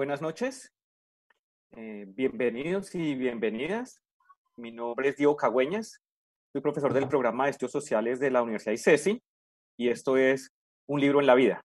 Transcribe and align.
buenas 0.00 0.22
noches. 0.22 0.72
Eh, 1.76 2.06
bienvenidos 2.08 2.94
y 2.94 3.14
bienvenidas. 3.14 4.00
Mi 4.56 4.72
nombre 4.72 5.10
es 5.10 5.16
Diego 5.18 5.36
Cagüeñas. 5.36 6.00
Soy 6.50 6.62
profesor 6.62 6.94
del 6.94 7.06
programa 7.06 7.44
de 7.44 7.50
estudios 7.50 7.72
sociales 7.72 8.18
de 8.18 8.30
la 8.30 8.40
Universidad 8.40 8.72
ICESI 8.72 9.22
y 9.76 9.90
esto 9.90 10.16
es 10.16 10.54
Un 10.86 11.02
libro 11.02 11.20
en 11.20 11.26
la 11.26 11.34
vida, 11.34 11.60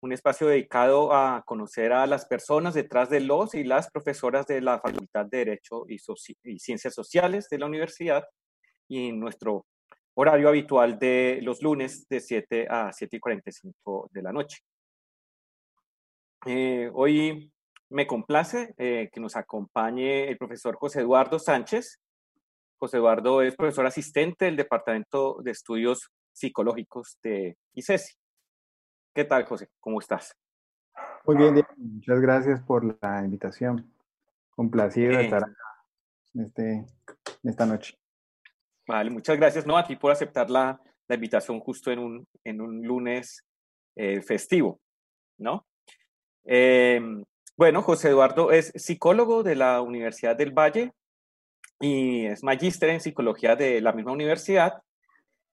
un 0.00 0.12
espacio 0.12 0.46
dedicado 0.46 1.12
a 1.12 1.42
conocer 1.44 1.92
a 1.92 2.06
las 2.06 2.26
personas 2.26 2.74
detrás 2.74 3.10
de 3.10 3.18
los 3.18 3.56
y 3.56 3.64
las 3.64 3.90
profesoras 3.90 4.46
de 4.46 4.60
la 4.60 4.78
Facultad 4.78 5.26
de 5.26 5.38
Derecho 5.38 5.84
y, 5.88 5.96
y 6.44 6.60
Ciencias 6.60 6.94
Sociales 6.94 7.48
de 7.50 7.58
la 7.58 7.66
universidad 7.66 8.22
y 8.86 9.10
nuestro 9.10 9.66
horario 10.14 10.48
habitual 10.48 10.96
de 11.00 11.40
los 11.42 11.60
lunes 11.60 12.06
de 12.08 12.20
7 12.20 12.68
a 12.70 12.92
7 12.92 13.16
y 13.16 13.18
45 13.18 14.10
de 14.12 14.22
la 14.22 14.30
noche. 14.30 14.58
Eh, 16.46 16.88
hoy 16.92 17.50
me 17.90 18.06
complace 18.06 18.74
eh, 18.78 19.10
que 19.12 19.20
nos 19.20 19.36
acompañe 19.36 20.28
el 20.28 20.36
profesor 20.36 20.76
José 20.76 21.00
Eduardo 21.00 21.38
Sánchez. 21.38 22.00
José 22.78 22.96
Eduardo 22.98 23.42
es 23.42 23.56
profesor 23.56 23.86
asistente 23.86 24.46
del 24.46 24.56
Departamento 24.56 25.38
de 25.42 25.50
Estudios 25.50 26.10
Psicológicos 26.32 27.18
de 27.22 27.56
ICESI. 27.74 28.14
¿Qué 29.14 29.24
tal, 29.24 29.44
José? 29.44 29.68
¿Cómo 29.80 30.00
estás? 30.00 30.36
Muy 31.24 31.36
bien, 31.36 31.54
Diego. 31.54 31.68
Muchas 31.76 32.20
gracias 32.20 32.60
por 32.62 32.84
la 33.00 33.24
invitación. 33.24 33.92
Complacido 34.50 35.16
de 35.16 35.24
estar 35.24 35.44
acá 35.44 35.64
este, 36.34 36.86
esta 37.42 37.66
noche. 37.66 37.96
Vale, 38.86 39.10
muchas 39.10 39.36
gracias, 39.36 39.66
no, 39.66 39.76
a 39.78 39.84
ti 39.84 39.96
por 39.96 40.12
aceptar 40.12 40.50
la, 40.50 40.80
la 41.08 41.14
invitación 41.14 41.60
justo 41.60 41.90
en 41.90 41.98
un, 41.98 42.28
en 42.44 42.60
un 42.60 42.82
lunes 42.82 43.44
eh, 43.96 44.20
festivo, 44.20 44.80
¿no? 45.38 45.66
Em, 46.44 47.24
bueno, 47.56 47.82
José 47.82 48.08
Eduardo 48.08 48.50
es 48.50 48.72
psicólogo 48.74 49.42
de 49.42 49.56
la 49.56 49.80
Universidad 49.80 50.36
del 50.36 50.52
Valle 50.52 50.92
y 51.80 52.26
es 52.26 52.42
magíster 52.42 52.90
en 52.90 53.00
psicología 53.00 53.56
de 53.56 53.80
la 53.80 53.92
misma 53.92 54.12
universidad 54.12 54.82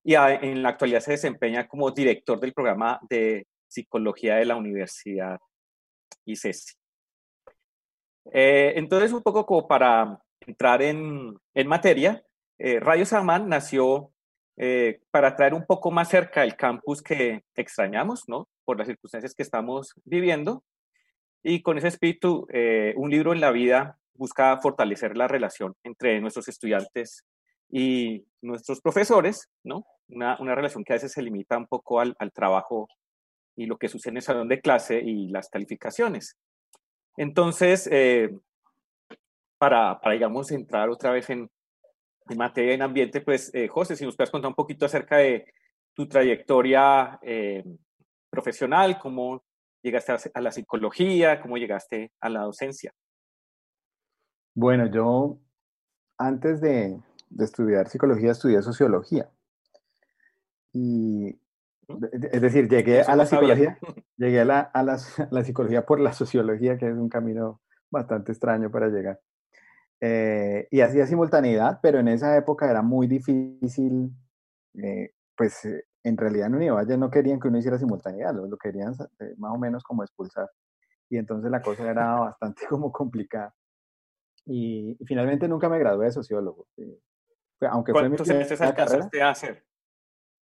y 0.04 0.14
en 0.14 0.62
la 0.62 0.70
actualidad 0.70 1.00
se 1.00 1.12
desempeña 1.12 1.68
como 1.68 1.90
director 1.90 2.40
del 2.40 2.52
programa 2.52 2.98
de 3.08 3.46
psicología 3.68 4.36
de 4.36 4.46
la 4.46 4.56
Universidad 4.56 5.38
ICESI. 6.24 6.74
Eh, 8.32 8.72
entonces, 8.76 9.12
un 9.12 9.22
poco 9.22 9.46
como 9.46 9.66
para 9.66 10.18
entrar 10.40 10.82
en, 10.82 11.34
en 11.54 11.68
materia, 11.68 12.22
eh, 12.58 12.80
Radio 12.80 13.06
Samán 13.06 13.48
nació 13.48 14.12
eh, 14.56 15.00
para 15.10 15.34
traer 15.34 15.54
un 15.54 15.64
poco 15.64 15.90
más 15.90 16.08
cerca 16.08 16.44
el 16.44 16.56
campus 16.56 17.02
que 17.02 17.42
extrañamos, 17.54 18.28
¿no? 18.28 18.48
Por 18.64 18.78
las 18.78 18.86
circunstancias 18.86 19.34
que 19.34 19.42
estamos 19.42 19.94
viviendo. 20.04 20.62
Y 21.42 21.62
con 21.62 21.78
ese 21.78 21.88
espíritu, 21.88 22.46
eh, 22.50 22.94
un 22.96 23.10
libro 23.10 23.32
en 23.32 23.40
la 23.40 23.50
vida 23.50 23.98
busca 24.14 24.58
fortalecer 24.58 25.16
la 25.16 25.28
relación 25.28 25.74
entre 25.82 26.20
nuestros 26.20 26.48
estudiantes 26.48 27.24
y 27.68 28.24
nuestros 28.42 28.80
profesores, 28.80 29.48
¿no? 29.64 29.84
Una, 30.08 30.36
una 30.40 30.54
relación 30.54 30.84
que 30.84 30.92
a 30.92 30.96
veces 30.96 31.12
se 31.12 31.22
limita 31.22 31.56
un 31.56 31.66
poco 31.66 32.00
al, 32.00 32.14
al, 32.18 32.32
trabajo 32.32 32.86
y 33.56 33.66
lo 33.66 33.78
que 33.78 33.88
sucede 33.88 34.10
en 34.10 34.16
el 34.18 34.22
salón 34.22 34.48
de 34.48 34.60
clase 34.60 35.00
y 35.00 35.28
las 35.28 35.48
calificaciones. 35.48 36.36
Entonces, 37.16 37.88
para, 39.58 40.00
para, 40.00 40.12
digamos, 40.14 40.50
entrar 40.50 40.90
otra 40.90 41.12
vez 41.12 41.30
en, 41.30 41.48
en 42.28 42.38
materia 42.38 42.74
en 42.74 42.82
ambiente, 42.82 43.20
pues 43.20 43.54
eh, 43.54 43.68
José, 43.68 43.96
si 43.96 44.04
nos 44.04 44.16
puedes 44.16 44.30
contar 44.30 44.48
un 44.48 44.54
poquito 44.54 44.86
acerca 44.86 45.18
de 45.18 45.46
tu 45.94 46.08
trayectoria 46.08 47.18
eh, 47.22 47.64
profesional, 48.30 48.98
cómo 48.98 49.44
llegaste 49.82 50.12
a 50.32 50.40
la 50.40 50.52
psicología, 50.52 51.40
cómo 51.40 51.56
llegaste 51.56 52.12
a 52.20 52.28
la 52.28 52.42
docencia. 52.42 52.92
Bueno, 54.54 54.86
yo 54.86 55.38
antes 56.18 56.60
de, 56.60 57.00
de 57.30 57.44
estudiar 57.44 57.88
psicología 57.88 58.32
estudié 58.32 58.62
sociología. 58.62 59.30
Y 60.72 61.38
es 62.12 62.40
decir, 62.40 62.68
llegué 62.68 63.02
a 63.02 63.16
la 63.16 63.26
psicología, 63.26 63.78
llegué 64.16 64.40
a 64.40 64.44
la, 64.44 64.60
a, 64.60 64.82
la, 64.82 64.94
a 64.94 64.96
la, 65.30 65.44
psicología 65.44 65.84
por 65.84 66.00
la 66.00 66.12
sociología, 66.12 66.78
que 66.78 66.88
es 66.88 66.94
un 66.94 67.08
camino 67.08 67.60
bastante 67.90 68.32
extraño 68.32 68.70
para 68.70 68.88
llegar. 68.88 69.20
Eh, 70.00 70.66
y 70.70 70.80
hacía 70.80 71.06
simultaneidad, 71.06 71.78
pero 71.82 72.00
en 72.00 72.08
esa 72.08 72.36
época 72.36 72.68
era 72.68 72.82
muy 72.82 73.06
difícil, 73.06 74.10
eh, 74.74 75.12
pues 75.36 75.64
eh, 75.64 75.84
en 76.04 76.16
realidad 76.16 76.48
en 76.48 76.56
Univalle 76.56 76.96
no 76.96 77.10
querían 77.10 77.38
que 77.38 77.48
uno 77.48 77.58
hiciera 77.58 77.78
simultaneidad, 77.78 78.34
lo, 78.34 78.46
lo 78.46 78.56
querían 78.56 78.92
eh, 79.20 79.34
más 79.38 79.52
o 79.52 79.58
menos 79.58 79.82
como 79.84 80.02
expulsar. 80.02 80.50
Y 81.08 81.18
entonces 81.18 81.50
la 81.50 81.60
cosa 81.62 81.88
era 81.90 82.14
bastante 82.20 82.66
como 82.66 82.90
complicada. 82.90 83.54
Y, 84.44 84.96
y 84.98 85.06
finalmente 85.06 85.46
nunca 85.46 85.68
me 85.68 85.78
gradué 85.78 86.06
de 86.06 86.12
sociólogo. 86.12 86.66
aunque 87.70 87.92
fue 87.92 88.08
mi 88.08 88.18
semestres 88.18 88.60
alcanzaste 88.60 89.22
a 89.22 89.30
hacer? 89.30 89.64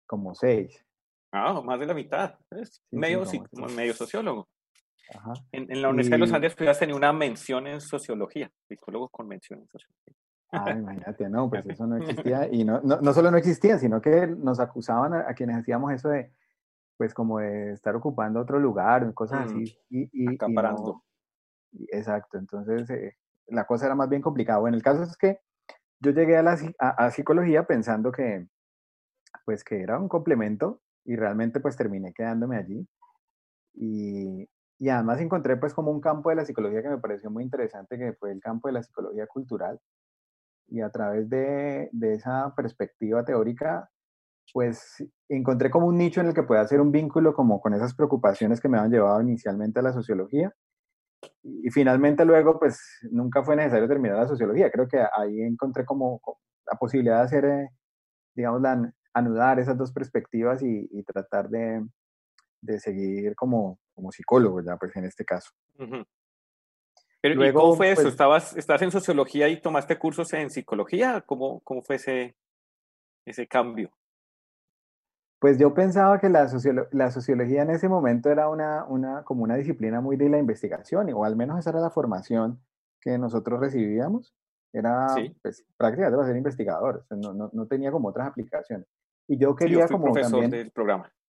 Como 0.07 0.35
seis. 0.35 0.85
Ah, 1.33 1.61
más 1.61 1.79
de 1.79 1.87
la 1.87 1.95
mitad. 1.95 2.39
Sí, 2.63 2.81
medio, 2.97 3.25
sí, 3.25 3.41
como, 3.53 3.69
medio 3.69 3.95
sociólogo. 3.95 4.49
En, 5.53 5.71
en, 5.71 5.83
la 5.83 5.89
Universidad 5.89 6.17
y... 6.17 6.21
de 6.21 6.27
los 6.27 6.33
Andes 6.33 6.57
tú 6.57 6.69
has 6.69 6.79
tenido 6.79 6.97
una 6.97 7.13
mención 7.13 7.67
en 7.67 7.81
sociología, 7.81 8.51
psicólogo 8.69 9.09
con 9.09 9.29
mención 9.29 9.61
en 9.61 9.69
sociología. 9.69 10.15
Ah, 10.53 10.73
imagínate, 10.73 11.29
no, 11.29 11.49
pues 11.49 11.65
eso 11.67 11.87
no 11.87 11.97
existía. 11.97 12.49
Y 12.53 12.65
no, 12.65 12.81
no, 12.83 13.01
no 13.01 13.13
solo 13.13 13.31
no 13.31 13.37
existía, 13.37 13.79
sino 13.79 14.01
que 14.01 14.27
nos 14.27 14.61
acusaban 14.61 15.15
a, 15.15 15.31
a, 15.31 15.35
quienes 15.35 15.57
hacíamos 15.57 15.93
eso 15.93 16.09
de, 16.09 16.33
pues 16.97 17.15
como 17.15 17.39
de 17.39 17.73
estar 17.73 17.95
ocupando 17.95 18.41
otro 18.41 18.59
lugar, 18.59 19.13
cosas 19.15 19.41
mm. 19.41 19.45
así. 19.45 19.79
Y, 19.89 20.11
y, 20.13 20.35
Acaparando. 20.35 21.03
Y 21.73 21.79
no, 21.83 21.99
exacto, 21.99 22.39
entonces 22.39 22.91
eh, 22.91 23.17
la 23.47 23.67
cosa 23.67 23.87
era 23.87 23.95
más 23.95 24.09
bien 24.09 24.23
complicada. 24.23 24.59
Bueno, 24.59 24.77
el 24.77 24.83
caso 24.83 25.03
es 25.05 25.17
que 25.17 25.41
yo 26.01 26.11
llegué 26.11 26.37
a, 26.37 26.43
la, 26.43 26.59
a, 26.79 26.89
a 27.07 27.11
psicología 27.11 27.67
pensando 27.67 28.11
que, 28.11 28.49
pues 29.45 29.65
que 29.65 29.81
era 29.81 29.99
un 29.99 30.09
complemento 30.09 30.81
y 31.05 31.17
realmente 31.17 31.61
pues 31.61 31.77
terminé 31.77 32.13
quedándome 32.13 32.57
allí. 32.57 32.89
Y, 33.75 34.49
y 34.79 34.89
además 34.89 35.21
encontré 35.21 35.57
pues 35.57 35.75
como 35.75 35.91
un 35.91 36.01
campo 36.01 36.31
de 36.31 36.37
la 36.37 36.45
psicología 36.45 36.83
que 36.83 36.89
me 36.89 36.99
pareció 36.99 37.31
muy 37.31 37.45
interesante, 37.45 37.99
que 37.99 38.15
fue 38.15 38.33
el 38.33 38.41
campo 38.41 38.69
de 38.69 38.73
la 38.75 38.83
psicología 38.83 39.27
cultural. 39.27 39.79
Y 40.71 40.81
a 40.81 40.91
través 40.91 41.29
de, 41.29 41.89
de 41.93 42.15
esa 42.15 42.55
perspectiva 42.55 43.25
teórica, 43.25 43.91
pues 44.53 45.05
encontré 45.29 45.71
como 45.71 45.87
un 45.87 45.99
nicho 45.99 46.21
en 46.21 46.29
el 46.29 46.35
que 46.35 46.43
pueda 46.43 46.61
hacer 46.61 46.81
un 46.81 46.93
vínculo 46.93 47.35
como 47.35 47.61
con 47.61 47.75
esas 47.75 47.95
preocupaciones 47.95 48.61
que 48.61 48.69
me 48.69 48.79
habían 48.79 48.93
llevado 48.93 49.21
inicialmente 49.21 49.81
a 49.81 49.83
la 49.83 49.93
sociología. 49.93 50.53
Y, 51.43 51.71
finalmente 51.71 52.25
luego 52.25 52.59
pues 52.59 52.81
nunca 53.11 53.43
fue 53.43 53.57
necesario 53.57 53.89
terminar 53.89 54.19
la 54.19 54.29
sociología. 54.29 54.71
Creo 54.71 54.89
que 54.89 54.99
ahí 55.17 55.41
encontré 55.43 55.85
como 55.85 56.21
la 56.71 56.79
posibilidad 56.79 57.19
de 57.19 57.25
hacer, 57.25 57.45
eh, 57.45 57.69
digamos, 58.35 58.63
la, 58.63 58.93
anudar 59.13 59.59
esas 59.59 59.77
dos 59.77 59.93
perspectivas 59.93 60.63
y, 60.63 60.89
y 60.91 61.03
tratar 61.03 61.49
de, 61.49 61.85
de 62.63 62.79
seguir 62.79 63.35
como, 63.35 63.79
como 63.95 64.13
psicólogo 64.13 64.63
ya, 64.63 64.77
pues 64.77 64.95
en 64.97 65.05
este 65.05 65.25
caso. 65.25 65.51
Uh 65.79 65.85
-huh. 65.85 66.07
Pero, 67.21 67.35
Luego, 67.35 67.59
¿y 67.59 67.63
cómo 67.63 67.77
fue 67.77 67.93
eso? 67.93 68.03
Pues, 68.03 68.13
¿Estabas, 68.13 68.57
¿Estás 68.57 68.83
en 68.83 68.91
sociología 68.91 69.49
y 69.49 69.61
tomaste 69.61 69.99
cursos 69.99 70.33
en 70.33 70.51
psicología? 70.51 71.21
¿Cómo, 71.27 71.61
cómo 71.61 71.83
fue 71.83 71.97
ese, 71.97 72.35
ese 73.27 73.47
cambio? 73.47 73.91
Pues 75.39 75.59
yo 75.59 75.73
pensaba 75.73 76.19
que 76.19 76.29
la, 76.29 76.49
sociolo 76.49 76.87
la 76.93 77.11
sociología 77.11 77.63
en 77.63 77.71
ese 77.71 77.89
momento 77.89 78.31
era 78.31 78.49
una, 78.49 78.85
una, 78.85 79.23
como 79.25 79.43
una 79.43 79.57
disciplina 79.57 80.01
muy 80.01 80.17
de 80.17 80.29
la 80.29 80.39
investigación, 80.39 81.11
o 81.15 81.25
al 81.25 81.35
menos 81.35 81.59
esa 81.59 81.71
era 81.71 81.81
la 81.81 81.91
formación 81.91 82.61
que 83.01 83.17
nosotros 83.17 83.59
recibíamos. 83.59 84.35
Era 84.73 85.09
¿Sí? 85.09 85.35
pues, 85.43 85.65
prácticamente 85.77 86.17
para 86.17 86.29
ser 86.29 86.37
investigador, 86.37 87.05
no, 87.11 87.33
no, 87.33 87.51
no, 87.53 87.67
tenía 87.67 87.91
como 87.91 88.09
otras 88.09 88.29
aplicaciones. 88.29 88.87
Y 89.27 89.37
yo 89.39 89.57
quería 89.57 89.87
sí, 89.87 89.93
yo 89.93 89.99
como 89.99 90.13
profesor 90.13 90.31
también... 90.31 90.51
del 90.51 90.71
programa. 90.71 91.11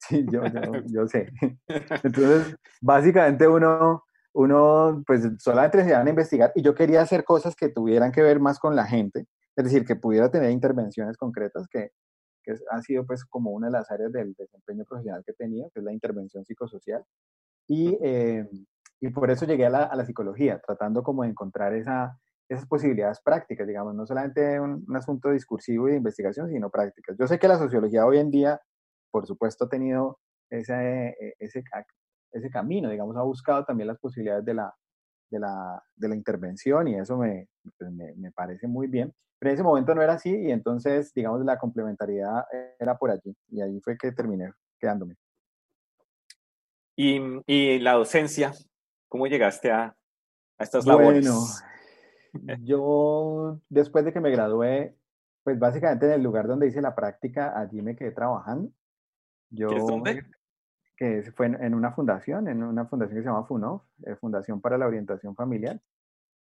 Sí, 0.00 0.24
yo, 0.30 0.42
yo, 0.46 0.72
yo 0.86 1.06
sé. 1.06 1.30
Entonces, 2.02 2.56
básicamente 2.80 3.46
uno, 3.46 4.02
uno, 4.34 5.02
pues 5.06 5.22
solamente 5.38 5.82
se 5.82 5.90
iban 5.90 6.06
a 6.06 6.10
investigar 6.10 6.52
y 6.54 6.62
yo 6.62 6.74
quería 6.74 7.02
hacer 7.02 7.24
cosas 7.24 7.54
que 7.54 7.68
tuvieran 7.68 8.12
que 8.12 8.22
ver 8.22 8.40
más 8.40 8.58
con 8.58 8.76
la 8.76 8.86
gente, 8.86 9.26
es 9.56 9.64
decir, 9.64 9.84
que 9.84 9.96
pudiera 9.96 10.30
tener 10.30 10.50
intervenciones 10.50 11.16
concretas, 11.16 11.68
que, 11.68 11.90
que 12.42 12.54
ha 12.70 12.80
sido 12.82 13.06
pues 13.06 13.24
como 13.24 13.50
una 13.50 13.68
de 13.68 13.72
las 13.72 13.90
áreas 13.90 14.12
del 14.12 14.34
desempeño 14.34 14.84
profesional 14.84 15.22
que 15.24 15.32
he 15.32 15.34
tenido, 15.34 15.70
que 15.70 15.80
es 15.80 15.84
la 15.84 15.92
intervención 15.92 16.44
psicosocial. 16.44 17.04
Y, 17.68 17.98
eh, 18.02 18.48
y 19.00 19.08
por 19.10 19.30
eso 19.30 19.46
llegué 19.46 19.66
a 19.66 19.70
la, 19.70 19.84
a 19.84 19.96
la, 19.96 20.04
psicología, 20.04 20.60
tratando 20.64 21.02
como 21.02 21.22
de 21.22 21.30
encontrar 21.30 21.74
esa, 21.74 22.18
esas 22.48 22.66
posibilidades 22.66 23.20
prácticas, 23.20 23.66
digamos, 23.66 23.94
no 23.94 24.06
solamente 24.06 24.58
un, 24.58 24.84
un 24.86 24.96
asunto 24.96 25.30
discursivo 25.30 25.88
y 25.88 25.92
de 25.92 25.98
investigación, 25.98 26.48
sino 26.50 26.70
prácticas. 26.70 27.16
Yo 27.18 27.26
sé 27.26 27.38
que 27.38 27.48
la 27.48 27.58
sociología 27.58 28.06
hoy 28.06 28.18
en 28.18 28.30
día 28.30 28.60
por 29.12 29.26
supuesto, 29.26 29.66
ha 29.66 29.68
tenido 29.68 30.18
ese, 30.50 31.08
eh, 31.10 31.34
ese, 31.38 31.62
ese 32.32 32.50
camino, 32.50 32.88
digamos, 32.90 33.16
ha 33.16 33.22
buscado 33.22 33.64
también 33.64 33.88
las 33.88 33.98
posibilidades 33.98 34.44
de 34.44 34.54
la, 34.54 34.74
de 35.30 35.38
la, 35.38 35.82
de 35.96 36.08
la 36.08 36.14
intervención 36.14 36.88
y 36.88 36.94
eso 36.96 37.16
me, 37.16 37.48
pues 37.78 37.90
me, 37.92 38.14
me, 38.16 38.30
parece 38.32 38.66
muy 38.66 38.86
bien. 38.86 39.12
Pero 39.38 39.50
en 39.50 39.54
ese 39.54 39.62
momento 39.62 39.94
no 39.94 40.02
era 40.02 40.14
así 40.14 40.30
y 40.30 40.50
entonces, 40.50 41.12
digamos, 41.14 41.44
la 41.44 41.58
complementariedad 41.58 42.44
era 42.78 42.96
por 42.96 43.10
allí 43.10 43.34
y 43.48 43.60
ahí 43.60 43.80
fue 43.80 43.96
que 43.96 44.12
terminé 44.12 44.52
quedándome. 44.78 45.16
Y, 46.96 47.20
y 47.46 47.78
la 47.78 47.92
docencia, 47.92 48.52
¿Cómo 49.12 49.26
llegaste 49.26 49.70
a, 49.70 49.94
a 50.56 50.64
estas 50.64 50.86
labores? 50.86 51.28
Bueno, 51.28 52.56
yo 52.62 53.60
después 53.68 54.06
de 54.06 54.12
que 54.14 54.20
me 54.20 54.30
gradué, 54.30 54.96
pues 55.44 55.58
básicamente 55.58 56.06
en 56.06 56.12
el 56.12 56.22
lugar 56.22 56.48
donde 56.48 56.66
hice 56.66 56.80
la 56.80 56.94
práctica, 56.94 57.52
allí 57.54 57.82
me 57.82 57.94
quedé 57.94 58.12
trabajando. 58.12 58.72
Yo, 59.50 59.68
¿Qué 59.68 59.76
es 59.76 59.86
dónde? 59.86 60.24
Fue 61.34 61.46
en, 61.46 61.74
una 61.74 61.90
fundación, 61.92 62.46
en 62.46 62.62
una 62.62 62.86
fundación 62.86 63.16
que 63.16 63.22
se 63.22 63.28
llama 63.28 63.44
FUNOF, 63.44 63.82
eh, 64.06 64.14
Fundación 64.16 64.60
para 64.60 64.78
la 64.78 64.86
Orientación 64.86 65.34
Familiar, 65.34 65.80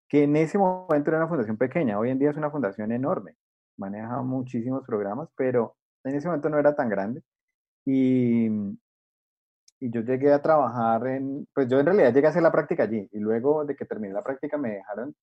que 0.08 0.24
en 0.24 0.36
ese 0.38 0.58
momento 0.58 1.10
era 1.10 1.18
una 1.18 1.28
fundación 1.28 1.58
pequeña, 1.58 2.00
hoy 2.00 2.10
en 2.10 2.20
día 2.20 2.30
es 2.30 2.38
una 2.38 2.50
fundación 2.50 2.92
enorme, 2.94 3.36
maneja 3.78 4.22
muchísimos 4.22 4.86
programas, 4.86 5.30
pero 5.36 5.76
en 6.06 6.16
ese 6.16 6.28
momento 6.28 6.50
no 6.50 6.58
era 6.58 6.74
tan 6.74 6.88
grande. 6.88 7.22
Y, 7.86 8.48
y 9.80 9.92
yo 9.92 10.02
llegué 10.02 10.32
a 10.32 10.42
trabajar 10.42 11.06
en, 11.08 11.48
pues 11.54 11.68
yo 11.68 11.80
en 11.80 11.88
realidad 11.88 12.14
llegué 12.14 12.28
a 12.28 12.30
hacer 12.30 12.44
la 12.44 12.52
práctica 12.52 12.84
allí 12.84 13.10
y 13.12 13.20
luego 13.20 13.66
de 13.66 13.76
que 13.76 13.86
terminé 13.86 14.14
la 14.14 14.24
práctica 14.24 14.58
me 14.58 14.70
dejaron 14.72 15.16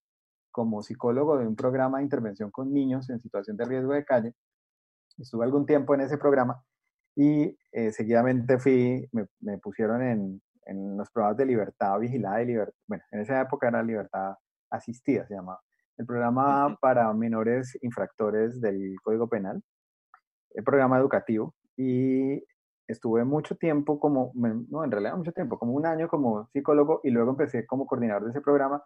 como 0.50 0.82
psicólogo 0.82 1.38
de 1.38 1.46
un 1.46 1.56
programa 1.56 1.98
de 1.98 2.04
intervención 2.04 2.50
con 2.50 2.72
niños 2.72 3.08
en 3.08 3.18
situación 3.20 3.56
de 3.56 3.64
riesgo 3.64 3.94
de 3.94 4.04
calle. 4.04 4.34
Estuve 5.18 5.44
algún 5.44 5.66
tiempo 5.66 5.94
en 5.94 6.02
ese 6.02 6.18
programa 6.18 6.62
y 7.14 7.56
eh, 7.72 7.92
seguidamente 7.92 8.58
fui, 8.58 9.08
me, 9.12 9.26
me 9.40 9.58
pusieron 9.58 10.02
en, 10.02 10.42
en, 10.66 10.96
los 10.96 11.10
programas 11.10 11.36
de 11.36 11.46
libertad 11.46 11.98
vigilada 11.98 12.42
y 12.42 12.46
libertad, 12.46 12.74
bueno, 12.86 13.04
en 13.10 13.20
esa 13.20 13.40
época 13.40 13.68
era 13.68 13.82
libertad 13.82 14.34
asistida, 14.70 15.26
se 15.26 15.34
llamaba, 15.34 15.60
el 15.98 16.06
programa 16.06 16.76
para 16.80 17.12
menores 17.12 17.76
infractores 17.82 18.60
del 18.60 18.96
Código 19.02 19.28
Penal, 19.28 19.62
el 20.54 20.64
programa 20.64 20.98
educativo, 20.98 21.54
y 21.76 22.42
estuve 22.88 23.24
mucho 23.24 23.56
tiempo 23.56 23.98
como, 23.98 24.32
no, 24.34 24.84
en 24.84 24.90
realidad 24.90 25.16
mucho 25.16 25.32
tiempo, 25.32 25.58
como 25.58 25.72
un 25.72 25.86
año 25.86 26.08
como 26.08 26.48
psicólogo 26.52 27.00
y 27.04 27.10
luego 27.10 27.30
empecé 27.30 27.66
como 27.66 27.86
coordinador 27.86 28.24
de 28.24 28.30
ese 28.30 28.40
programa 28.40 28.82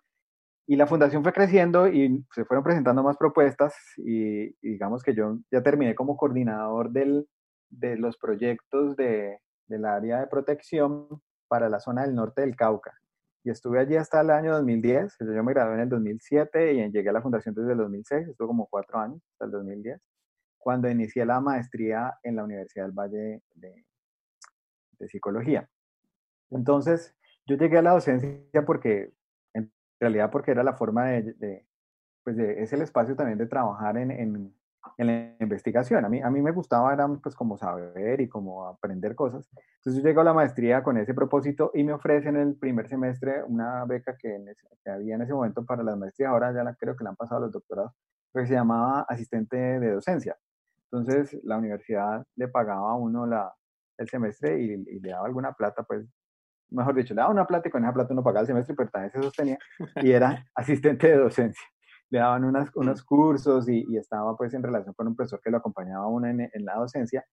y 0.67 0.77
la 0.77 0.87
fundación 0.87 1.23
fue 1.23 1.33
creciendo 1.33 1.89
y 1.89 2.25
se 2.35 2.45
fueron 2.45 2.65
presentando 2.65 3.03
más 3.03 3.17
propuestas 3.17 3.75
y, 3.97 4.53
digamos 4.61 5.03
que 5.03 5.15
yo 5.15 5.39
ya 5.51 5.63
terminé 5.63 5.95
como 5.95 6.17
coordinador 6.17 6.91
del, 6.91 7.27
de 7.69 7.97
los 7.97 8.17
proyectos 8.19 8.97
de, 8.97 9.41
del 9.67 9.85
área 9.85 10.21
de 10.21 10.27
protección 10.27 11.09
para 11.49 11.69
la 11.69 11.81
zona 11.81 12.03
del 12.03 12.15
norte 12.15 12.43
del 12.43 12.57
Cauca. 12.57 12.93
Y 13.45 13.51
estuve 13.51 13.79
allí 13.79 13.97
hasta 13.97 14.21
el 14.21 14.31
año 14.31 14.55
2010, 14.55 15.17
yo 15.21 15.45
me 15.45 15.53
gradué 15.53 15.75
en 15.75 15.81
el 15.81 15.89
2007 15.89 16.73
y 16.73 16.91
llegué 16.91 17.09
a 17.09 17.13
la 17.13 17.23
fundación 17.23 17.55
desde 17.55 17.73
el 17.73 17.79
2006, 17.79 18.29
estuve 18.29 18.49
como 18.49 18.67
cuatro 18.67 18.99
años, 18.99 19.23
hasta 19.33 19.45
el 19.45 19.53
2010, 19.53 20.01
cuando 20.59 20.89
inicié 20.89 21.25
la 21.25 21.41
maestría 21.41 22.19
en 22.25 22.37
la 22.37 22.45
Universidad 22.45 22.87
del 22.87 22.93
Valle 22.93 23.43
de, 23.55 23.85
de 24.99 25.09
Psicología. 25.09 25.69
Entonces, 26.51 27.15
yo 27.47 27.57
llegué 27.57 27.79
a 27.79 27.83
la 27.83 27.93
docencia 27.93 28.65
porque 28.67 29.13
realidad 30.01 30.31
porque 30.31 30.51
era 30.51 30.63
la 30.63 30.75
forma 30.75 31.07
de, 31.07 31.67
pues 32.25 32.39
es 32.39 32.73
el 32.73 32.83
espacio 32.83 33.17
también 33.17 33.39
de 33.39 33.47
trabajar 33.47 33.97
en, 33.97 34.11
en, 34.11 34.55
la 34.99 35.35
investigación. 35.41 36.05
A 36.05 36.09
mí, 36.09 36.21
a 36.23 36.31
mí 36.31 36.41
me 36.41 36.53
gustaba, 36.53 36.93
era 36.93 37.07
pues 37.23 37.35
como 37.35 37.57
saber 37.57 38.21
y 38.21 38.29
como 38.29 38.67
aprender 38.67 39.15
cosas. 39.15 39.49
Entonces 39.79 40.03
yo 40.03 40.09
llego 40.09 40.21
a 40.21 40.25
la 40.25 40.33
maestría 40.33 40.83
con 40.83 40.97
ese 40.97 41.15
propósito 41.15 41.71
y 41.75 41.85
me 41.85 41.93
ofrecen 41.93 42.37
el 42.37 42.57
primer 42.57 42.89
semestre 42.89 43.43
una 43.45 43.85
beca 43.85 44.17
que, 44.17 44.43
que 44.85 44.91
había 44.91 45.17
en 45.17 45.23
ese 45.23 45.35
momento 45.35 45.65
para 45.65 45.83
las 45.83 45.97
maestrías, 45.97 46.31
ahora 46.31 46.53
ya 46.53 46.65
la, 46.65 46.75
creo 46.75 46.97
que 46.97 47.05
la 47.05 47.11
han 47.11 47.17
pasado 47.17 47.39
a 47.39 47.45
los 47.45 47.53
doctorados, 47.53 47.93
que 48.33 48.47
se 48.47 48.55
llamaba 48.55 49.05
asistente 49.09 49.57
de 49.57 49.93
docencia. 49.93 50.37
Entonces 50.91 51.39
la 51.45 51.59
universidad 51.59 52.25
le 52.37 52.49
pagaba 52.49 52.93
a 52.93 52.95
uno 52.95 53.27
la, 53.27 53.53
el 53.99 54.09
semestre 54.09 54.61
y, 54.61 54.73
y, 54.73 55.01
le 55.01 55.11
daba 55.11 55.27
alguna 55.27 55.53
plata, 55.53 55.83
pues 55.83 56.07
mejor 56.71 56.95
dicho, 56.95 57.15
le 57.15 57.21
daba 57.21 57.33
una 57.33 57.47
plata 57.47 57.69
y 57.69 57.71
con 57.71 57.85
esa 57.85 57.93
plata 57.93 58.13
uno 58.13 58.23
pagaba 58.23 58.41
el 58.43 58.47
semestre, 58.47 58.75
pero 58.75 58.91
también 58.91 59.13
se 59.13 59.23
sostenía 59.23 59.59
y 60.03 60.11
era 60.11 60.45
asistente 60.55 61.09
de 61.09 61.17
docencia. 61.17 61.63
Le 62.11 62.19
daban 62.19 62.45
unas, 62.45 62.71
unos 62.75 63.03
cursos 63.05 63.69
y, 63.69 63.85
y, 63.89 63.97
estaba 63.97 64.37
pues 64.37 64.55
en 64.55 64.63
relación 64.63 64.95
con 64.95 65.09
un 65.09 65.17
profesor 65.17 65.41
que 65.43 65.51
lo 65.51 65.59
acompañaba 65.59 66.05
a 66.05 66.09
uno 66.09 66.29
en, 66.29 66.41
en, 66.41 66.65
la 66.65 66.77
docencia. 66.77 67.25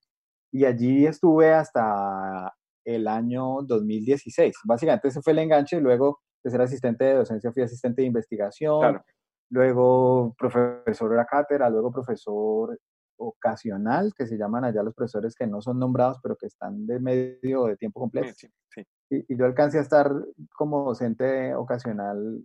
Y 0.51 0.65
allí 0.65 1.05
estuve 1.05 1.53
hasta 1.53 2.53
el 2.85 3.07
año 3.07 3.61
2016. 3.63 4.55
Básicamente 4.65 5.07
ese 5.09 5.21
fue 5.21 5.33
el 5.33 5.39
enganche. 5.39 5.79
Luego 5.79 6.21
de 6.43 6.51
ser 6.51 6.61
asistente 6.61 7.05
de 7.05 7.15
docencia 7.15 7.51
fui 7.51 7.63
asistente 7.63 8.01
de 8.01 8.07
investigación. 8.07 9.01
Luego 9.49 10.33
profesor 10.37 11.11
de 11.11 11.17
la 11.17 11.25
cátedra, 11.25 11.69
luego 11.69 11.91
profesor 11.91 12.77
ocasional, 13.17 14.13
que 14.15 14.25
se 14.25 14.37
llaman 14.37 14.65
allá 14.65 14.83
los 14.83 14.95
profesores 14.95 15.35
que 15.35 15.47
no 15.47 15.61
son 15.61 15.79
nombrados, 15.79 16.19
pero 16.21 16.35
que 16.35 16.47
están 16.47 16.85
de 16.85 16.99
medio 16.99 17.65
de 17.65 17.77
tiempo 17.77 17.99
completo. 17.99 18.33
Sí, 18.35 18.49
sí. 18.69 18.85
Y, 19.09 19.37
yo 19.37 19.45
alcancé 19.45 19.77
a 19.77 19.81
estar 19.81 20.11
como 20.55 20.85
docente 20.85 21.53
ocasional 21.55 22.43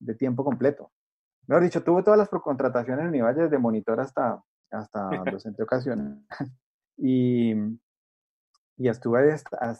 de 0.00 0.14
tiempo 0.14 0.44
completo. 0.44 0.90
Mejor 1.48 1.64
dicho, 1.64 1.82
tuve 1.82 2.02
todas 2.02 2.18
las 2.18 2.28
contrataciones 2.28 3.02
en 3.02 3.08
Univalle, 3.08 3.42
desde 3.42 3.58
monitor 3.58 3.98
hasta, 4.00 4.42
hasta 4.70 5.10
docente 5.32 5.62
ocasional. 5.62 6.22
y, 6.96 7.54
y 8.76 8.88
estuve 8.88 9.34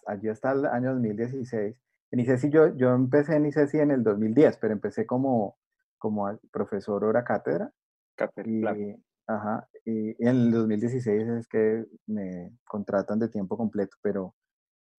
allí 0.06 0.29
hasta 0.29 0.53
el 0.53 0.67
año 0.67 0.94
2016. 0.94 1.76
En 2.11 2.20
ICESI 2.20 2.50
yo, 2.50 2.75
yo 2.75 2.94
empecé 2.94 3.37
en 3.37 3.47
ICESI 3.47 3.81
en 3.81 3.91
el 3.91 4.03
2010, 4.03 4.56
pero 4.56 4.73
empecé 4.73 5.06
como, 5.06 5.59
como 5.99 6.26
profesor 6.50 7.05
hora 7.05 7.23
cátedra. 7.23 7.70
Cátedra, 8.17 8.76
y, 8.76 8.97
Ajá, 9.26 9.69
y, 9.85 10.17
en 10.25 10.29
el 10.29 10.50
2016 10.50 11.29
es 11.29 11.49
que 11.49 11.85
me 12.06 12.50
contratan 12.65 13.19
de 13.19 13.29
tiempo 13.29 13.59
completo, 13.59 13.94
pero, 14.00 14.35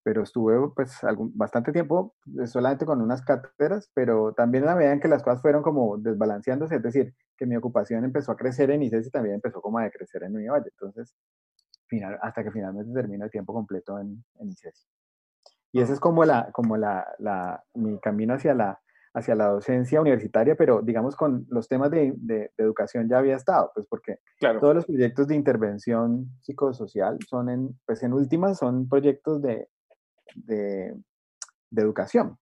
pero 0.03 0.23
estuve 0.23 0.55
pues 0.75 1.03
algún, 1.03 1.31
bastante 1.35 1.71
tiempo 1.71 2.15
eh, 2.41 2.47
solamente 2.47 2.85
con 2.85 3.01
unas 3.01 3.21
cátedras, 3.21 3.91
pero 3.93 4.33
también 4.33 4.65
la 4.65 4.75
medida 4.75 4.93
en 4.93 4.99
que 4.99 5.07
las 5.07 5.23
cosas 5.23 5.41
fueron 5.41 5.61
como 5.61 5.97
desbalanceándose, 5.97 6.75
es 6.75 6.83
decir, 6.83 7.13
que 7.37 7.45
mi 7.45 7.55
ocupación 7.55 8.03
empezó 8.03 8.31
a 8.31 8.37
crecer 8.37 8.71
en 8.71 8.83
ICES 8.83 9.07
y 9.07 9.11
también 9.11 9.35
empezó 9.35 9.61
como 9.61 9.79
a 9.79 9.83
decrecer 9.83 10.23
en 10.23 10.35
Univalle, 10.35 10.69
entonces, 10.69 11.15
final, 11.87 12.17
hasta 12.21 12.43
que 12.43 12.51
finalmente 12.51 12.93
termino 12.93 13.25
de 13.25 13.29
tiempo 13.29 13.53
completo 13.53 13.99
en, 13.99 14.23
en 14.39 14.49
ICES. 14.49 14.87
Y 15.71 15.81
ese 15.81 15.93
es 15.93 15.99
como, 15.99 16.25
la, 16.25 16.51
como 16.51 16.77
la, 16.77 17.07
la, 17.19 17.63
mi 17.75 17.99
camino 17.99 18.33
hacia 18.33 18.53
la, 18.53 18.79
hacia 19.13 19.35
la 19.35 19.47
docencia 19.47 20.01
universitaria, 20.01 20.55
pero 20.55 20.81
digamos 20.81 21.15
con 21.15 21.45
los 21.49 21.67
temas 21.67 21.91
de, 21.91 22.13
de, 22.17 22.51
educación 22.57 23.07
ya 23.07 23.19
había 23.19 23.35
estado, 23.35 23.71
pues 23.73 23.85
porque 23.87 24.19
todos 24.59 24.75
los 24.75 24.85
proyectos 24.85 25.27
de 25.27 25.35
intervención 25.35 26.29
psicosocial 26.41 27.17
son 27.27 27.49
en, 27.49 27.79
pues 27.85 28.03
en 28.03 28.13
últimas 28.13 28.57
son 28.57 28.87
proyectos 28.89 29.41
de, 29.41 29.67
de, 30.35 30.95
educación. 31.71 32.37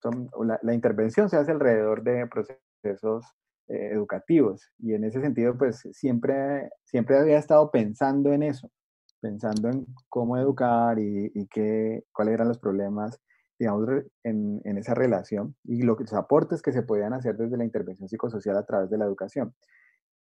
La, 0.62 0.74
intervención 0.74 1.30
se 1.30 1.38
hace 1.38 1.52
alrededor 1.52 2.04
de 2.04 2.28
procesos 2.28 3.26
eh, 3.68 3.90
educativos 3.92 4.72
y 4.80 4.94
en 4.94 5.04
ese 5.04 5.20
sentido 5.20 5.58
pues 5.58 5.88
siempre, 5.92 6.70
siempre 6.86 7.18
había 7.18 7.38
estado 7.38 7.70
pensando 7.70 8.32
en 8.32 8.44
eso, 8.44 8.72
pensando 9.20 9.70
en 9.70 9.86
cómo 10.08 10.38
educar 10.38 10.98
y, 11.00 11.48
qué, 11.52 12.04
cuáles 12.14 12.36
eran 12.36 12.48
los 12.48 12.60
problemas 12.60 13.20
digamos, 13.60 13.90
en, 14.24 14.62
en, 14.64 14.78
esa 14.78 14.94
relación 14.94 15.56
y 15.64 15.82
los 15.82 16.14
aportes 16.14 16.62
que 16.62 16.72
se 16.72 16.84
podían 16.84 17.14
hacer 17.14 17.36
desde 17.36 17.58
la 17.58 17.66
intervención 17.66 18.08
psicosocial 18.08 18.56
a 18.56 18.66
través 18.66 18.90
de 18.90 18.98
la 18.98 19.06
educación. 19.06 19.54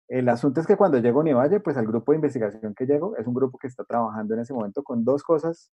El 0.09 0.29
asunto 0.29 0.61
es 0.61 0.67
que 0.67 0.77
cuando 0.77 0.99
llego 0.99 1.21
a 1.21 1.23
Univalle, 1.23 1.61
pues 1.61 1.77
al 1.77 1.87
grupo 1.87 2.13
de 2.13 2.17
investigación 2.17 2.75
que 2.75 2.85
llego, 2.85 3.17
es 3.17 3.27
un 3.27 3.35
grupo 3.35 3.59
que 3.59 3.67
está 3.67 3.85
trabajando 3.85 4.35
en 4.35 4.41
ese 4.41 4.53
momento 4.53 4.83
con 4.83 5.05
dos 5.05 5.23
cosas 5.23 5.71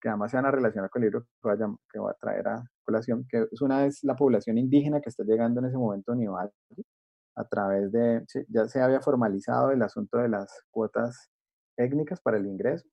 que 0.00 0.08
además 0.08 0.30
se 0.30 0.36
van 0.36 0.46
a 0.46 0.50
relacionar 0.50 0.90
con 0.90 1.02
el 1.02 1.08
libro 1.08 1.22
que 1.22 1.28
voy 1.42 1.54
a, 1.54 1.76
que 1.92 1.98
voy 1.98 2.10
a 2.10 2.16
traer 2.20 2.48
a 2.48 2.64
colación, 2.84 3.26
que 3.28 3.46
es 3.50 3.60
una 3.62 3.86
es 3.86 4.02
la 4.04 4.16
población 4.16 4.58
indígena 4.58 5.00
que 5.00 5.10
está 5.10 5.24
llegando 5.24 5.60
en 5.60 5.66
ese 5.66 5.76
momento 5.76 6.12
a 6.12 6.14
Univalle, 6.14 6.52
a 7.36 7.44
través 7.44 7.92
de, 7.92 8.24
ya 8.48 8.66
se 8.66 8.80
había 8.80 9.00
formalizado 9.00 9.70
el 9.70 9.82
asunto 9.82 10.18
de 10.18 10.28
las 10.28 10.62
cuotas 10.70 11.30
étnicas 11.76 12.20
para 12.20 12.38
el 12.38 12.46
ingreso, 12.46 12.88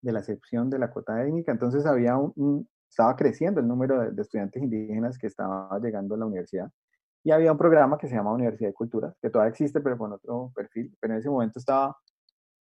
de 0.00 0.12
la 0.12 0.18
excepción 0.18 0.68
de 0.68 0.78
la 0.78 0.90
cuota 0.90 1.24
étnica, 1.24 1.52
entonces 1.52 1.86
había 1.86 2.16
un, 2.16 2.66
estaba 2.92 3.16
creciendo 3.16 3.60
el 3.60 3.66
número 3.66 4.10
de, 4.10 4.20
estudiantes 4.20 4.62
indígenas 4.62 5.16
que 5.16 5.26
estaba 5.26 5.78
llegando 5.80 6.14
a 6.14 6.18
la 6.18 6.26
universidad. 6.26 6.70
Y 7.24 7.30
había 7.30 7.52
un 7.52 7.58
programa 7.58 7.96
que 7.96 8.06
se 8.06 8.14
llama 8.14 8.34
Universidad 8.34 8.68
de 8.68 8.74
Culturas, 8.74 9.16
que 9.22 9.30
todavía 9.30 9.50
existe, 9.50 9.80
pero 9.80 9.96
con 9.96 10.12
otro 10.12 10.52
perfil. 10.54 10.94
Pero 11.00 11.14
en 11.14 11.20
ese 11.20 11.30
momento 11.30 11.58
estaba, 11.58 11.96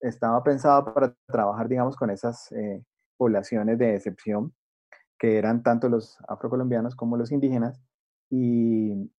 estaba 0.00 0.42
pensado 0.42 0.92
para 0.92 1.14
trabajar, 1.26 1.68
digamos, 1.68 1.96
con 1.96 2.10
esas 2.10 2.52
eh, 2.52 2.84
poblaciones 3.20 3.76
de 3.76 3.94
excepción, 3.94 4.54
que 5.18 5.36
eran 5.36 5.62
tanto 5.62 5.90
los 5.90 6.16
afrocolombianos 6.26 6.96
como 6.96 7.18
los 7.18 7.32
indígenas, 7.32 7.78
y 8.30 9.12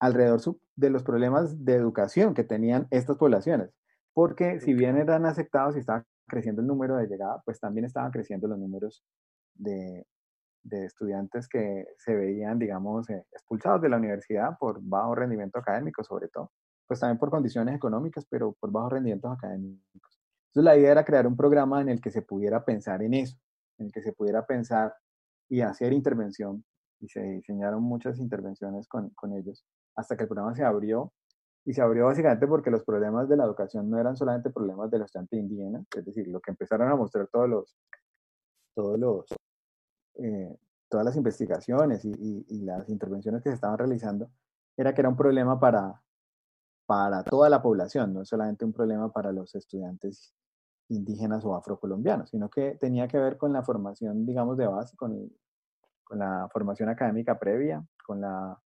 alrededor 0.00 0.40
de 0.74 0.88
los 0.88 1.02
problemas 1.02 1.66
de 1.66 1.74
educación 1.74 2.32
que 2.32 2.44
tenían 2.44 2.86
estas 2.90 3.18
poblaciones. 3.18 3.74
Porque 4.14 4.58
si 4.60 4.72
bien 4.72 4.96
eran 4.96 5.26
aceptados 5.26 5.76
y 5.76 5.80
estaba 5.80 6.06
creciendo 6.26 6.62
el 6.62 6.66
número 6.66 6.96
de 6.96 7.08
llegada, 7.08 7.42
pues 7.44 7.60
también 7.60 7.84
estaban 7.84 8.10
creciendo 8.10 8.48
los 8.48 8.58
números 8.58 9.04
de, 9.54 10.06
estudiantes 10.70 11.46
que 11.46 11.84
se 11.98 12.14
veían, 12.14 12.58
digamos, 12.58 13.10
eh, 13.10 13.26
expulsados 13.32 13.82
de 13.82 13.90
la 13.90 13.98
universidad 13.98 14.56
por 14.58 14.80
bajo 14.80 15.14
rendimiento 15.14 15.58
académico, 15.58 16.02
sobre 16.04 16.28
todo, 16.28 16.52
pues 16.86 17.00
también 17.00 17.18
por 17.18 17.28
condiciones 17.28 17.74
económicas, 17.74 18.26
pero 18.30 18.56
por 18.58 18.72
bajos 18.72 18.92
rendimientos 18.92 19.30
académicos. 19.30 20.07
La 20.60 20.76
idea 20.76 20.90
era 20.90 21.04
crear 21.04 21.24
un 21.24 21.36
programa 21.36 21.80
en 21.80 21.88
el 21.88 22.00
que 22.00 22.10
se 22.10 22.20
pudiera 22.20 22.64
pensar 22.64 23.00
en 23.02 23.14
eso, 23.14 23.36
en 23.78 23.86
el 23.86 23.92
que 23.92 24.02
se 24.02 24.12
pudiera 24.12 24.44
pensar 24.44 24.92
y 25.48 25.60
hacer 25.60 25.92
intervención 25.92 26.64
y 26.98 27.08
se 27.08 27.22
diseñaron 27.22 27.80
muchas 27.80 28.18
intervenciones 28.18 28.88
con, 28.88 29.10
con 29.10 29.32
ellos 29.34 29.64
hasta 29.94 30.16
que 30.16 30.24
el 30.24 30.28
programa 30.28 30.56
se 30.56 30.64
abrió 30.64 31.12
y 31.64 31.74
se 31.74 31.80
abrió 31.80 32.06
básicamente 32.06 32.48
porque 32.48 32.72
los 32.72 32.82
problemas 32.82 33.28
de 33.28 33.36
la 33.36 33.44
educación 33.44 33.88
no 33.88 34.00
eran 34.00 34.16
solamente 34.16 34.50
problemas 34.50 34.90
de 34.90 34.98
los 34.98 35.06
estudiantes 35.06 35.38
indígenas, 35.38 35.86
es 35.96 36.04
decir, 36.04 36.26
lo 36.26 36.40
que 36.40 36.50
empezaron 36.50 36.88
a 36.88 36.96
mostrar 36.96 37.28
todos 37.28 37.48
los, 37.48 37.76
todos 38.74 38.98
los, 38.98 39.26
eh, 40.16 40.56
todas 40.88 41.06
las 41.06 41.14
investigaciones 41.14 42.04
y, 42.04 42.44
y, 42.48 42.62
las 42.62 42.88
intervenciones 42.88 43.44
que 43.44 43.50
se 43.50 43.54
estaban 43.54 43.78
realizando, 43.78 44.28
era 44.76 44.92
que 44.92 45.02
era 45.02 45.08
un 45.08 45.16
problema 45.16 45.60
para, 45.60 46.02
para 46.84 47.22
toda 47.22 47.48
la 47.48 47.62
población, 47.62 48.12
no 48.12 48.24
solamente 48.24 48.64
un 48.64 48.72
problema 48.72 49.12
para 49.12 49.30
los 49.30 49.54
estudiantes 49.54 50.34
indígenas 50.88 51.44
o 51.44 51.54
afrocolombianos, 51.54 52.30
sino 52.30 52.48
que 52.48 52.76
tenía 52.80 53.08
que 53.08 53.18
ver 53.18 53.36
con 53.36 53.52
la 53.52 53.62
formación, 53.62 54.24
digamos, 54.24 54.56
de 54.56 54.66
base, 54.66 54.96
con, 54.96 55.30
con 56.04 56.18
la 56.18 56.48
formación 56.52 56.88
académica 56.88 57.38
previa, 57.38 57.84
con 58.04 58.20
la 58.20 58.58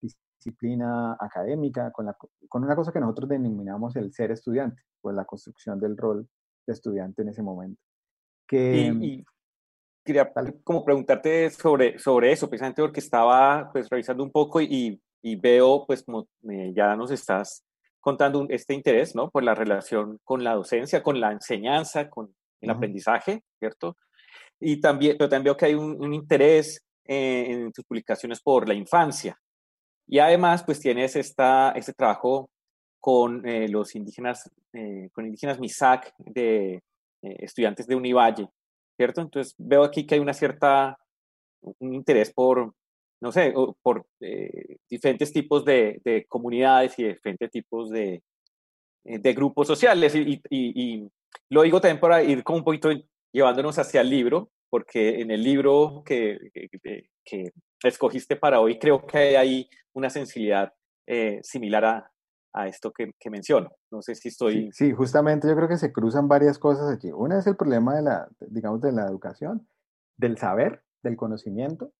disciplina 0.00 1.16
académica, 1.18 1.90
con, 1.90 2.06
la, 2.06 2.16
con 2.48 2.64
una 2.64 2.76
cosa 2.76 2.92
que 2.92 3.00
nosotros 3.00 3.28
denominamos 3.28 3.96
el 3.96 4.12
ser 4.12 4.30
estudiante, 4.30 4.82
pues 5.00 5.16
la 5.16 5.24
construcción 5.24 5.80
del 5.80 5.96
rol 5.96 6.28
de 6.66 6.72
estudiante 6.72 7.22
en 7.22 7.30
ese 7.30 7.42
momento. 7.42 7.80
Que, 8.46 8.94
y, 9.00 9.24
quería 10.04 10.32
como 10.62 10.84
preguntarte 10.84 11.50
sobre, 11.50 11.98
sobre 11.98 12.32
eso, 12.32 12.48
precisamente 12.48 12.82
porque 12.82 13.00
estaba 13.00 13.70
pues 13.72 13.88
revisando 13.88 14.22
un 14.22 14.30
poco 14.30 14.60
y, 14.60 15.02
y 15.20 15.36
veo 15.36 15.84
pues 15.84 16.04
como 16.04 16.28
ya 16.72 16.94
nos 16.94 17.10
estás 17.10 17.65
contando 18.06 18.46
este 18.50 18.72
interés, 18.72 19.16
¿no? 19.16 19.30
Por 19.30 19.42
la 19.42 19.56
relación 19.56 20.20
con 20.22 20.44
la 20.44 20.54
docencia, 20.54 21.02
con 21.02 21.18
la 21.18 21.32
enseñanza, 21.32 22.08
con 22.08 22.32
el 22.60 22.70
aprendizaje, 22.70 23.42
¿cierto? 23.58 23.96
Y 24.60 24.80
también, 24.80 25.16
pero 25.18 25.28
también 25.28 25.46
veo 25.46 25.56
que 25.56 25.64
hay 25.64 25.74
un, 25.74 26.14
interés 26.14 26.80
eh, 27.04 27.46
en 27.48 27.72
tus 27.72 27.84
publicaciones 27.84 28.40
por 28.40 28.68
la 28.68 28.74
infancia, 28.74 29.36
y 30.06 30.20
además, 30.20 30.62
pues 30.62 30.78
tienes 30.78 31.16
esta, 31.16 31.72
este 31.72 31.94
trabajo 31.94 32.48
con 33.00 33.44
eh, 33.44 33.68
los 33.68 33.96
indígenas, 33.96 34.48
eh, 34.72 35.08
con 35.12 35.26
indígenas 35.26 35.58
MISAC 35.58 36.14
de 36.18 36.84
estudiantes 37.22 37.88
de 37.88 37.96
Univalle, 37.96 38.46
¿cierto? 38.96 39.20
Entonces 39.20 39.52
veo 39.58 39.82
aquí 39.82 40.06
que 40.06 40.14
hay 40.14 40.20
una 40.20 40.32
cierta, 40.32 40.96
un 41.80 41.92
interés 41.92 42.32
por, 42.32 42.72
no 43.20 43.32
sé, 43.32 43.54
por 43.82 44.06
diferentes 44.88 45.32
tipos 45.32 45.64
de, 45.64 46.00
de, 46.04 46.26
comunidades 46.26 46.98
y 46.98 47.04
diferentes 47.04 47.50
tipos 47.50 47.90
de, 47.90 48.22
de 49.04 49.34
grupos 49.34 49.66
sociales. 49.66 50.14
Y, 50.14 50.42
y, 50.50 51.08
lo 51.48 51.62
digo 51.62 51.80
también 51.80 52.00
para 52.00 52.22
ir 52.22 52.42
como 52.42 52.58
un 52.58 52.64
poquito 52.64 52.90
llevándonos 53.32 53.78
hacia 53.78 54.00
el 54.00 54.10
libro, 54.10 54.50
porque 54.70 55.20
en 55.20 55.30
el 55.30 55.42
libro 55.42 56.02
que, 56.04 56.38
que 57.24 57.52
escogiste 57.82 58.36
para 58.36 58.60
hoy, 58.60 58.78
creo 58.78 59.06
que 59.06 59.18
hay 59.18 59.34
ahí 59.34 59.70
una 59.92 60.10
sensibilidad 60.10 60.72
eh, 61.06 61.40
similar 61.42 61.84
a, 61.84 62.10
a 62.52 62.68
esto 62.68 62.92
que, 62.92 63.12
que, 63.18 63.30
menciono. 63.30 63.70
No 63.90 64.02
sé 64.02 64.14
si 64.14 64.28
estoy... 64.28 64.70
Sí, 64.72 64.92
justamente 64.92 65.46
yo 65.46 65.54
creo 65.54 65.68
que 65.68 65.76
se 65.76 65.92
cruzan 65.92 66.28
varias 66.28 66.58
cosas 66.58 66.90
aquí. 66.90 67.10
Una 67.12 67.38
es 67.38 67.46
el 67.46 67.56
problema 67.56 67.94
de 67.94 68.02
la, 68.02 68.28
digamos, 68.40 68.80
de 68.80 68.92
la 68.92 69.06
educación, 69.06 69.68
del 70.16 70.38
saber, 70.38 70.82
del 71.02 71.16
conocimiento 71.16 71.92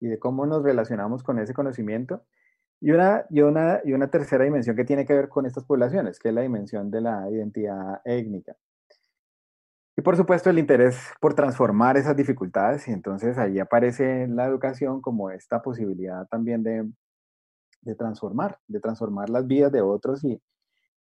y 0.00 0.08
de 0.08 0.18
cómo 0.18 0.46
nos 0.46 0.62
relacionamos 0.62 1.22
con 1.22 1.38
ese 1.38 1.54
conocimiento. 1.54 2.24
Y 2.80 2.90
una, 2.90 3.24
y, 3.30 3.40
una, 3.40 3.80
y 3.84 3.92
una 3.92 4.10
tercera 4.10 4.44
dimensión 4.44 4.76
que 4.76 4.84
tiene 4.84 5.06
que 5.06 5.14
ver 5.14 5.28
con 5.28 5.46
estas 5.46 5.64
poblaciones, 5.64 6.18
que 6.18 6.28
es 6.28 6.34
la 6.34 6.42
dimensión 6.42 6.90
de 6.90 7.00
la 7.00 7.30
identidad 7.30 8.02
étnica. 8.04 8.56
Y 9.96 10.02
por 10.02 10.16
supuesto 10.16 10.50
el 10.50 10.58
interés 10.58 10.98
por 11.20 11.34
transformar 11.34 11.96
esas 11.96 12.16
dificultades 12.16 12.88
y 12.88 12.92
entonces 12.92 13.38
ahí 13.38 13.60
aparece 13.60 14.26
la 14.26 14.44
educación 14.46 15.00
como 15.00 15.30
esta 15.30 15.62
posibilidad 15.62 16.26
también 16.26 16.64
de, 16.64 16.90
de 17.82 17.94
transformar, 17.94 18.58
de 18.66 18.80
transformar 18.80 19.30
las 19.30 19.46
vidas 19.46 19.70
de 19.70 19.82
otros 19.82 20.24
y, 20.24 20.42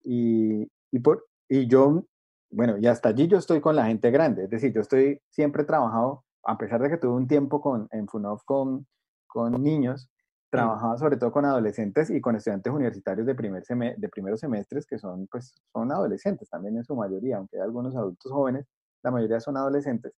y, 0.04 0.70
y, 0.90 0.98
por, 1.00 1.26
y 1.48 1.66
yo, 1.66 2.04
bueno, 2.50 2.78
y 2.78 2.86
hasta 2.86 3.10
allí 3.10 3.28
yo 3.28 3.36
estoy 3.36 3.60
con 3.60 3.76
la 3.76 3.86
gente 3.86 4.10
grande, 4.10 4.44
es 4.44 4.50
decir, 4.50 4.72
yo 4.72 4.80
estoy 4.80 5.20
siempre 5.28 5.64
trabajado, 5.64 6.24
a 6.48 6.56
pesar 6.56 6.80
de 6.80 6.88
que 6.88 6.96
tuve 6.96 7.12
un 7.12 7.28
tiempo 7.28 7.60
con, 7.60 7.88
en 7.92 8.08
FUNOF 8.08 8.42
con, 8.44 8.86
con 9.26 9.62
niños, 9.62 10.10
trabajaba 10.48 10.96
sobre 10.96 11.18
todo 11.18 11.30
con 11.30 11.44
adolescentes 11.44 12.08
y 12.08 12.22
con 12.22 12.36
estudiantes 12.36 12.72
universitarios 12.72 13.26
de, 13.26 13.34
primer 13.34 13.62
de 13.62 14.08
primeros 14.08 14.40
semestres 14.40 14.86
que 14.86 14.98
son, 14.98 15.26
pues, 15.26 15.54
son 15.70 15.92
adolescentes 15.92 16.48
también 16.48 16.78
en 16.78 16.84
su 16.84 16.96
mayoría, 16.96 17.36
aunque 17.36 17.58
hay 17.58 17.62
algunos 17.62 17.94
adultos 17.96 18.32
jóvenes, 18.32 18.66
la 19.02 19.10
mayoría 19.10 19.40
son 19.40 19.58
adolescentes. 19.58 20.14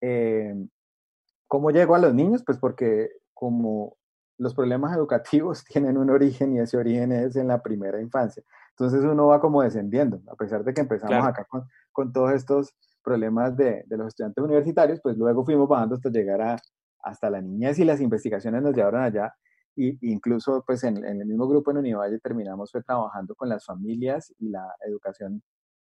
Eh, 0.00 0.54
¿Cómo 1.46 1.70
llego 1.70 1.94
a 1.94 1.98
los 1.98 2.14
niños? 2.14 2.42
Pues 2.42 2.56
porque 2.56 3.10
como 3.34 3.98
los 4.38 4.54
problemas 4.54 4.96
educativos 4.96 5.62
tienen 5.68 5.98
un 5.98 6.08
origen 6.08 6.54
y 6.54 6.60
ese 6.60 6.78
origen 6.78 7.12
es 7.12 7.36
en 7.36 7.48
la 7.48 7.62
primera 7.62 8.00
infancia. 8.00 8.42
Entonces 8.70 9.04
uno 9.04 9.26
va 9.26 9.42
como 9.42 9.60
descendiendo, 9.60 10.22
a 10.32 10.36
pesar 10.36 10.64
de 10.64 10.72
que 10.72 10.80
empezamos 10.80 11.26
acá 11.26 11.44
con, 11.44 11.68
con, 11.92 12.14
todos 12.14 12.32
estos 12.32 12.74
problemas 13.06 13.56
de, 13.56 13.84
de, 13.86 13.96
los 13.96 14.08
estudiantes 14.08 14.42
universitarios, 14.42 15.00
pues 15.00 15.16
luego 15.16 15.44
fuimos 15.44 15.68
bajando 15.68 15.94
hasta 15.94 16.10
llegar 16.10 16.42
a, 16.42 16.56
hasta 17.02 17.30
la 17.30 17.40
niñez 17.40 17.78
y 17.78 17.84
las 17.84 18.00
investigaciones 18.00 18.62
nos 18.62 18.74
llevaron 18.74 19.02
allá. 19.02 19.32
Y 19.76 19.96
incluso 20.10 20.64
pues 20.66 20.82
en, 20.84 21.04
en 21.04 21.20
el 21.20 21.26
mismo 21.26 21.46
grupo 21.46 21.70
en 21.70 21.78
Univalle 21.78 22.18
terminamos 22.18 22.72
fue 22.72 22.82
trabajando 22.82 23.34
con 23.36 23.48
las 23.48 23.64
familias 23.64 24.34
y 24.38 24.48
la 24.48 24.66
educación 24.86 25.42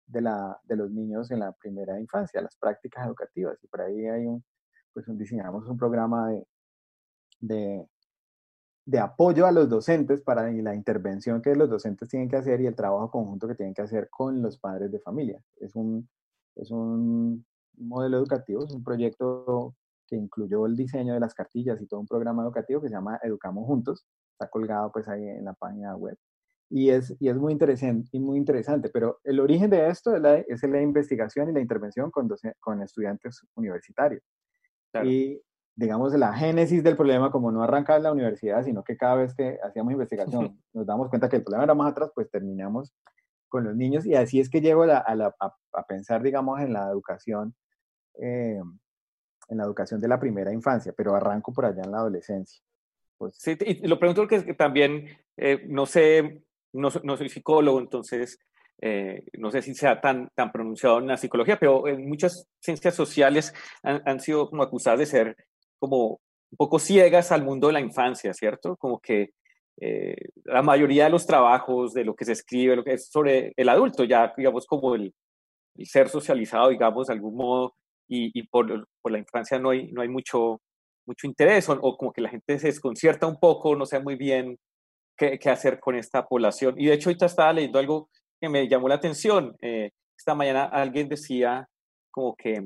de, 0.08 0.22
la, 0.22 0.60
de 0.64 0.76
los 0.78 0.90
niños 0.92 1.30
en 1.30 1.40
la 1.40 1.52
primera 1.52 2.00
infancia, 2.00 2.42
las 2.42 2.58
prácticas 2.58 3.06
educativas. 3.06 3.58
Y 3.64 3.68
por 3.68 3.82
ahí 3.82 4.08
hay 4.08 4.26
un, 4.26 4.44
pues 4.94 5.08
un, 5.08 5.18
diseñamos 5.18 5.68
un 5.68 5.78
programa 5.78 6.30
de, 6.30 6.48
de, 7.40 7.88
de 8.86 9.00
apoyo 9.00 9.46
a 9.46 9.52
los 9.52 9.70
docentes 9.70 10.22
para 10.22 10.50
la 10.52 10.74
intervención 10.74 11.42
que 11.42 11.56
los 11.56 11.70
docentes 11.70 12.10
tienen 12.10 12.30
que 12.30 12.38
hacer 12.38 12.62
y 12.62 12.66
el 12.66 12.76
trabajo 12.76 13.12
conjunto 13.12 13.48
que 13.48 13.56
tienen 13.56 13.76
que 13.76 13.84
hacer 13.84 14.10
con 14.10 14.42
los 14.42 14.58
padres 14.58 14.92
de 14.92 15.00
familia. 15.00 15.44
Es 15.58 15.76
un, 15.76 16.10
es 16.56 16.72
un 16.72 17.46
modelo 17.78 18.18
educativo, 18.18 18.64
es 18.66 18.74
un 18.74 18.84
proyecto 18.84 19.76
que 20.08 20.16
incluyó 20.16 20.66
el 20.66 20.76
diseño 20.76 21.14
de 21.14 21.20
las 21.20 21.34
cartillas 21.34 21.82
y 21.82 21.88
todo 21.88 22.00
un 22.00 22.08
programa 22.08 22.44
educativo 22.44 22.82
que 22.82 22.90
se 22.90 22.96
llama 22.96 23.20
Educamos 23.24 23.66
Juntos. 23.66 24.06
Está 24.34 24.50
colgado 24.50 24.92
pues 24.92 25.08
ahí 25.08 25.24
en 25.24 25.46
la 25.46 25.54
página 25.54 25.96
web 25.96 26.18
y 26.72 26.90
es, 26.90 27.16
y 27.20 27.28
es 27.28 27.36
muy, 27.36 27.52
interesante, 27.52 28.08
y 28.14 28.20
muy 28.20 28.38
interesante, 28.38 28.90
pero 28.90 29.20
el 29.26 29.42
origen 29.42 29.70
de 29.70 29.90
esto 29.90 30.16
es 30.16 30.22
la, 30.22 30.38
es 30.38 30.64
la 30.64 30.82
investigación 30.82 31.50
y 31.50 31.54
la 31.54 31.60
intervención 31.60 32.10
con, 32.10 32.30
con 32.62 32.82
estudiantes 32.82 33.42
universitarios. 33.56 34.24
Y 35.04 35.42
digamos, 35.76 36.14
la 36.14 36.34
génesis 36.34 36.82
del 36.82 36.96
problema, 36.96 37.30
como 37.30 37.52
no 37.52 37.62
arranca 37.62 37.98
en 37.98 38.04
la 38.04 38.12
universidad, 38.14 38.64
sino 38.64 38.84
que 38.84 38.96
cada 38.96 39.16
vez 39.16 39.36
que 39.36 39.58
hacíamos 39.62 39.92
investigación 39.92 40.62
nos 40.74 40.86
damos 40.86 41.10
cuenta 41.10 41.28
que 41.28 41.36
el 41.36 41.44
problema 41.44 41.66
era 41.66 41.76
más 41.76 41.92
atrás, 41.92 42.10
pues 42.16 42.30
terminamos 42.32 42.94
con 43.52 43.66
los 43.66 43.76
niños 43.76 44.06
y 44.06 44.16
así 44.16 44.40
es 44.40 44.50
que 44.50 44.62
llego 44.62 44.84
a, 44.84 45.04
a, 45.06 45.86
pensar, 45.86 46.24
digamos, 46.24 46.62
en 46.62 46.72
la 46.72 46.88
educación, 46.90 47.54
eh, 48.20 48.62
en 49.50 49.58
la 49.58 49.66
educación 49.66 50.00
de 50.00 50.08
la 50.08 50.20
primera 50.20 50.54
infancia, 50.54 50.94
pero 50.96 51.14
arranco 51.14 51.52
por 51.52 51.66
allá 51.66 51.82
en 51.84 51.92
la 51.92 51.98
adolescencia. 51.98 52.64
Pues, 53.18 53.36
sí, 53.38 53.58
y 53.60 53.88
lo 53.88 54.00
pregunto 54.00 54.22
porque 54.22 54.54
también, 54.54 55.06
eh, 55.36 55.66
no 55.68 55.86
sé, 55.86 56.44
no, 56.72 56.90
no 57.04 57.18
soy 57.18 57.28
psicólogo, 57.28 57.82
entonces 57.82 58.40
eh, 58.82 59.26
no 59.34 59.52
sé 59.52 59.62
si 59.62 59.76
sea 59.76 60.00
tan, 60.00 60.30
tan 60.34 60.52
pronunciado 60.54 61.00
en 61.00 61.08
la 61.08 61.18
psicología, 61.18 61.60
pero 61.60 61.90
en 61.90 62.08
muchas 62.08 62.48
ciencias 62.62 62.96
sociales 62.96 63.54
han, 63.84 64.02
han, 64.06 64.22
sido 64.22 64.50
como 64.50 64.64
acusadas 64.64 65.00
de 65.00 65.06
ser 65.06 65.36
como 65.78 66.22
un 66.52 66.58
poco 66.58 66.80
ciegas 66.80 67.34
al 67.34 67.44
mundo 67.44 67.68
de 67.68 67.74
la 67.74 67.82
infancia, 67.82 68.34
¿cierto? 68.34 68.78
Como 68.78 69.02
que 69.02 69.34
eh, 69.84 70.16
la 70.46 70.62
mayoría 70.62 71.06
de 71.06 71.10
los 71.10 71.26
trabajos, 71.26 71.94
de 71.94 72.06
lo 72.06 72.16
que 72.16 72.26
se 72.26 72.34
escribe, 72.34 72.76
lo 72.76 72.84
que 72.84 72.94
es 72.94 73.10
sobre 73.10 73.52
el 73.58 73.68
adulto, 73.68 74.04
ya 74.04 74.32
digamos 74.38 74.68
como 74.68 74.94
el, 74.94 75.12
el 75.76 75.86
ser 75.88 76.08
socializado, 76.08 76.70
digamos, 76.70 77.08
de 77.08 77.14
algún 77.14 77.36
modo, 77.36 77.74
y, 78.08 78.30
y 78.40 78.44
por, 78.44 78.88
por, 79.02 79.12
la 79.12 79.18
infancia 79.18 79.58
no 79.58 79.72
hay, 79.72 79.92
no 79.92 80.02
hay 80.04 80.08
mucho, 80.08 80.62
mucho 81.08 81.26
interés, 81.26 81.68
o, 81.68 81.74
o, 81.74 81.98
como 81.98 82.14
que 82.14 82.22
la 82.22 82.30
gente 82.30 82.60
se 82.60 82.68
desconcierta 82.68 83.26
un 83.26 83.40
poco, 83.40 83.76
no 83.76 83.88
sé 83.88 84.00
muy 84.00 84.16
bien 84.16 84.58
qué, 85.18 85.50
hacer 85.50 85.80
con 85.80 85.96
esta 85.96 86.28
población. 86.28 86.76
Y 86.78 86.86
de 86.86 86.94
hecho, 86.94 87.10
ahorita 87.10 87.26
estaba 87.26 87.54
leyendo 87.54 87.80
algo 87.80 88.10
que 88.40 88.50
me 88.50 88.68
llamó 88.68 88.88
la 88.88 88.96
atención. 88.96 89.56
Eh, 89.62 89.92
esta 90.16 90.36
mañana 90.36 90.66
alguien 90.66 91.10
decía 91.10 91.68
como 92.12 92.36
que 92.36 92.62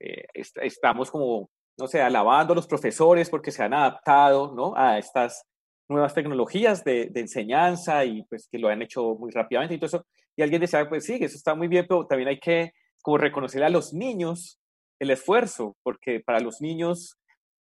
eh, 0.00 0.24
estamos 0.34 1.10
como, 1.10 1.48
no 1.78 1.86
sé, 1.86 2.02
alabando 2.02 2.52
a 2.52 2.56
los 2.56 2.66
profesores 2.66 3.30
porque 3.30 3.52
se 3.52 3.62
han 3.62 3.72
adaptado 3.72 4.54
¿no? 4.54 4.74
a 4.76 4.98
estas 4.98 5.44
nuevas 5.90 6.14
tecnologías 6.14 6.84
de, 6.84 7.06
de, 7.06 7.20
enseñanza 7.20 8.04
y 8.04 8.22
pues 8.24 8.48
que 8.50 8.58
lo 8.58 8.68
han 8.68 8.82
hecho 8.82 9.14
muy 9.14 9.30
rápidamente 9.30 9.74
y 9.74 9.78
todo 9.78 9.86
eso. 9.86 10.06
Y 10.36 10.42
alguien 10.42 10.60
decía, 10.60 10.88
pues 10.88 11.04
sí, 11.04 11.18
eso 11.20 11.36
está 11.36 11.54
muy 11.54 11.68
bien, 11.68 11.86
pero 11.88 12.06
también 12.06 12.28
hay 12.28 12.38
que 12.38 12.72
como 13.02 13.18
reconocer 13.18 13.62
a 13.64 13.70
los 13.70 13.92
niños 13.92 14.60
el 14.98 15.10
esfuerzo, 15.10 15.76
porque 15.82 16.20
para 16.20 16.40
los 16.40 16.60
niños 16.60 17.18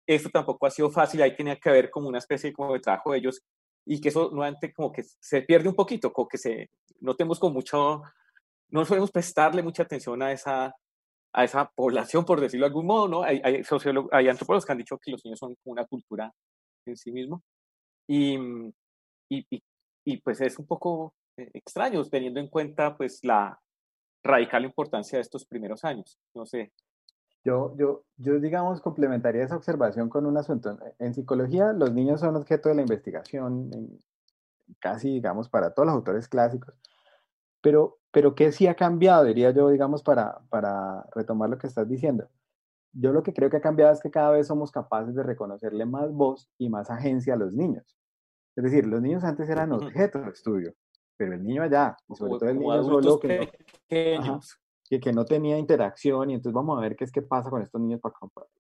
esto 0.08 0.30
tampoco 0.30 0.66
ha 0.66 0.72
sido 0.72 0.90
fácil, 0.90 1.22
ahí 1.22 1.36
tenía 1.36 1.58
que 1.58 1.70
haber 1.70 1.90
como 1.90 2.08
una 2.08 2.20
especie 2.20 2.54
como 2.54 2.74
de 2.74 2.80
trabajo 2.80 3.12
de 3.12 3.20
ellos 3.20 3.42
y 3.86 4.00
que 4.00 4.10
eso 4.10 4.30
nuevamente 4.32 4.74
como 4.74 4.92
que 4.92 5.04
se 5.04 5.42
pierde 5.42 5.70
un 5.70 5.76
poquito, 5.76 6.12
como 6.12 6.28
que 6.28 6.38
se, 6.38 6.70
no 7.00 7.16
tenemos 7.16 7.40
como 7.40 7.54
mucho, 7.54 8.02
no 8.70 8.86
solemos 8.86 9.12
prestarle 9.12 9.62
mucha 9.62 9.84
atención 9.84 10.22
a 10.22 10.32
esa, 10.32 10.76
a 11.34 11.44
esa 11.44 11.70
población, 11.76 12.26
por 12.26 12.40
decirlo 12.40 12.66
de 12.66 12.70
algún 12.70 12.86
modo, 12.86 13.08
¿no? 13.08 13.24
Hay, 13.24 13.42
hay, 13.44 13.62
hay 14.12 14.28
antropólogos 14.28 14.66
que 14.66 14.72
han 14.72 14.78
dicho 14.78 14.98
que 14.98 15.12
los 15.12 15.24
niños 15.24 15.40
son 15.40 15.56
una 15.66 15.86
cultura 15.86 16.32
en 16.86 16.98
sí 16.98 17.12
mismo. 17.12 17.44
Y, 18.08 18.38
y, 19.30 19.64
y, 20.06 20.18
pues 20.18 20.42
es 20.42 20.60
un 20.60 20.68
poco 20.68 21.14
eh, 21.38 21.50
extraño 21.54 22.04
teniendo 22.06 22.40
en 22.40 22.48
cuenta 22.48 22.96
pues 22.96 23.24
la 23.24 23.60
radical 24.24 24.66
importancia 24.66 25.18
de 25.18 25.22
estos 25.22 25.46
primeros 25.46 25.84
años. 25.84 26.20
No 26.34 26.46
sé. 26.46 26.72
Yo, 27.44 27.76
yo, 27.78 28.04
yo, 28.18 28.40
digamos, 28.40 28.82
complementaría 28.82 29.44
esa 29.44 29.56
observación 29.56 30.10
con 30.10 30.26
un 30.26 30.38
asunto. 30.38 30.78
En 30.98 31.14
psicología, 31.14 31.74
los 31.74 31.94
niños 31.94 32.22
son 32.22 32.36
objeto 32.36 32.70
de 32.70 32.76
la 32.76 32.82
investigación, 32.82 33.70
casi, 34.80 35.10
digamos, 35.10 35.48
para 35.48 35.72
todos 35.72 35.86
los 35.86 35.96
autores 35.96 36.28
clásicos. 36.28 36.74
Pero, 37.62 38.00
pero 38.12 38.34
¿qué 38.34 38.52
sí 38.52 38.66
ha 38.66 38.76
cambiado, 38.76 39.26
diría 39.26 39.52
yo, 39.52 39.70
digamos, 39.70 40.02
para, 40.02 40.40
para 40.50 41.06
retomar 41.14 41.50
lo 41.50 41.60
que 41.60 41.68
estás 41.68 41.88
diciendo? 41.88 42.28
Yo 42.98 43.12
lo 43.12 43.24
que 43.24 43.34
creo 43.34 43.50
que 43.50 43.58
ha 43.58 43.62
cambiado 43.62 43.92
es 43.92 44.00
que 44.00 44.10
cada 44.10 44.32
vez 44.32 44.48
somos 44.48 44.72
capaces 44.72 45.14
de 45.14 45.24
reconocerle 45.24 45.86
más 45.86 46.12
voz 46.14 46.50
y 46.58 46.70
más 46.70 46.90
agencia 46.90 47.34
a 47.34 47.38
los 47.38 47.52
niños. 47.52 47.84
Es 48.56 48.64
decir, 48.64 48.86
los 48.86 49.02
niños 49.02 49.24
antes 49.26 49.50
eran 49.50 49.74
objeto 49.74 50.22
de 50.22 50.30
estudio, 50.30 50.74
pero 51.18 51.34
el 51.34 51.44
niño 51.44 51.62
allá, 51.62 51.98
y 52.08 52.16
sobre 52.16 52.40
todo 52.40 52.50
el 52.50 52.60
niño 52.60 52.84
solo 52.84 53.20
que 53.20 53.50
no, 54.18 54.40
que, 54.90 55.00
que 55.02 55.12
no, 55.12 55.26
tenía 55.26 55.58
interacción, 55.58 56.30
y 56.30 56.36
entonces 56.36 56.54
vamos 56.54 56.78
a 56.78 56.82
ver 56.82 56.96
qué 56.96 57.04
es 57.04 57.12
que 57.12 57.22
pasa 57.22 57.50
con 57.50 57.62
estos 57.62 57.82
niños, 57.82 58.00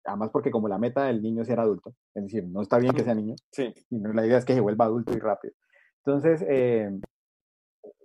además 0.03 0.31
porque 0.33 0.51
como 0.51 0.67
la 0.67 0.77
meta 0.77 1.05
del 1.05 1.21
niño 1.21 1.43
es 1.43 1.47
ser 1.47 1.61
adulto, 1.61 1.93
es 2.13 2.23
decir, 2.23 2.45
no 2.45 2.61
está 2.61 2.77
bien 2.77 2.93
que 2.93 3.05
sea 3.05 3.15
niño, 3.15 3.35
sí. 3.51 3.73
sino 3.87 4.11
la 4.11 4.25
idea 4.25 4.37
es 4.37 4.43
que 4.43 4.53
se 4.53 4.59
vuelva 4.59 4.85
adulto 4.85 5.13
y 5.13 5.19
rápido. 5.19 5.53
Entonces, 6.03 6.45
eh, 6.49 6.91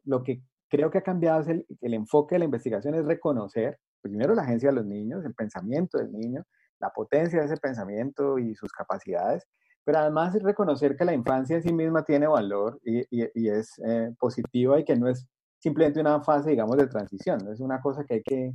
lo 0.05 0.23
que 0.23 0.43
creo 0.69 0.93
que 0.93 0.99
ha 0.99 1.03
cambiado 1.03 1.41
es 1.41 1.49
el, 1.49 1.67
el, 1.81 1.95
enfoque 1.95 2.37
de 2.37 2.41
la 2.41 2.45
investigación, 2.45 2.95
es 2.95 3.05
reconocer 3.05 3.81
primero 4.00 4.35
la 4.35 4.42
agencia 4.42 4.71
de 4.71 4.76
los 4.76 4.87
niños, 4.87 5.25
el 5.25 5.35
pensamiento 5.35 5.99
del 5.99 6.12
niño, 6.12 6.45
la 6.80 6.90
potencia 6.90 7.40
de 7.40 7.47
ese 7.47 7.57
pensamiento 7.57 8.38
y 8.38 8.54
sus 8.54 8.73
capacidades, 8.73 9.47
pero 9.85 9.99
además 9.99 10.35
reconocer 10.42 10.97
que 10.97 11.04
la 11.04 11.14
infancia 11.14 11.57
en 11.57 11.62
sí 11.62 11.73
misma 11.73 12.04
tiene 12.04 12.26
valor 12.26 12.80
y, 12.85 13.04
y, 13.11 13.49
es 13.49 13.78
eh, 13.87 14.12
positiva 14.19 14.78
y 14.78 14.85
que 14.85 14.97
no 14.97 15.09
es 15.09 15.26
simplemente 15.59 16.00
una 16.00 16.21
fase, 16.21 16.50
digamos, 16.50 16.76
de 16.76 16.87
transición, 16.87 17.49
es 17.52 17.61
una 17.61 17.80
cosa 17.80 18.04
que 18.04 18.14
hay 18.14 18.23
que, 18.23 18.52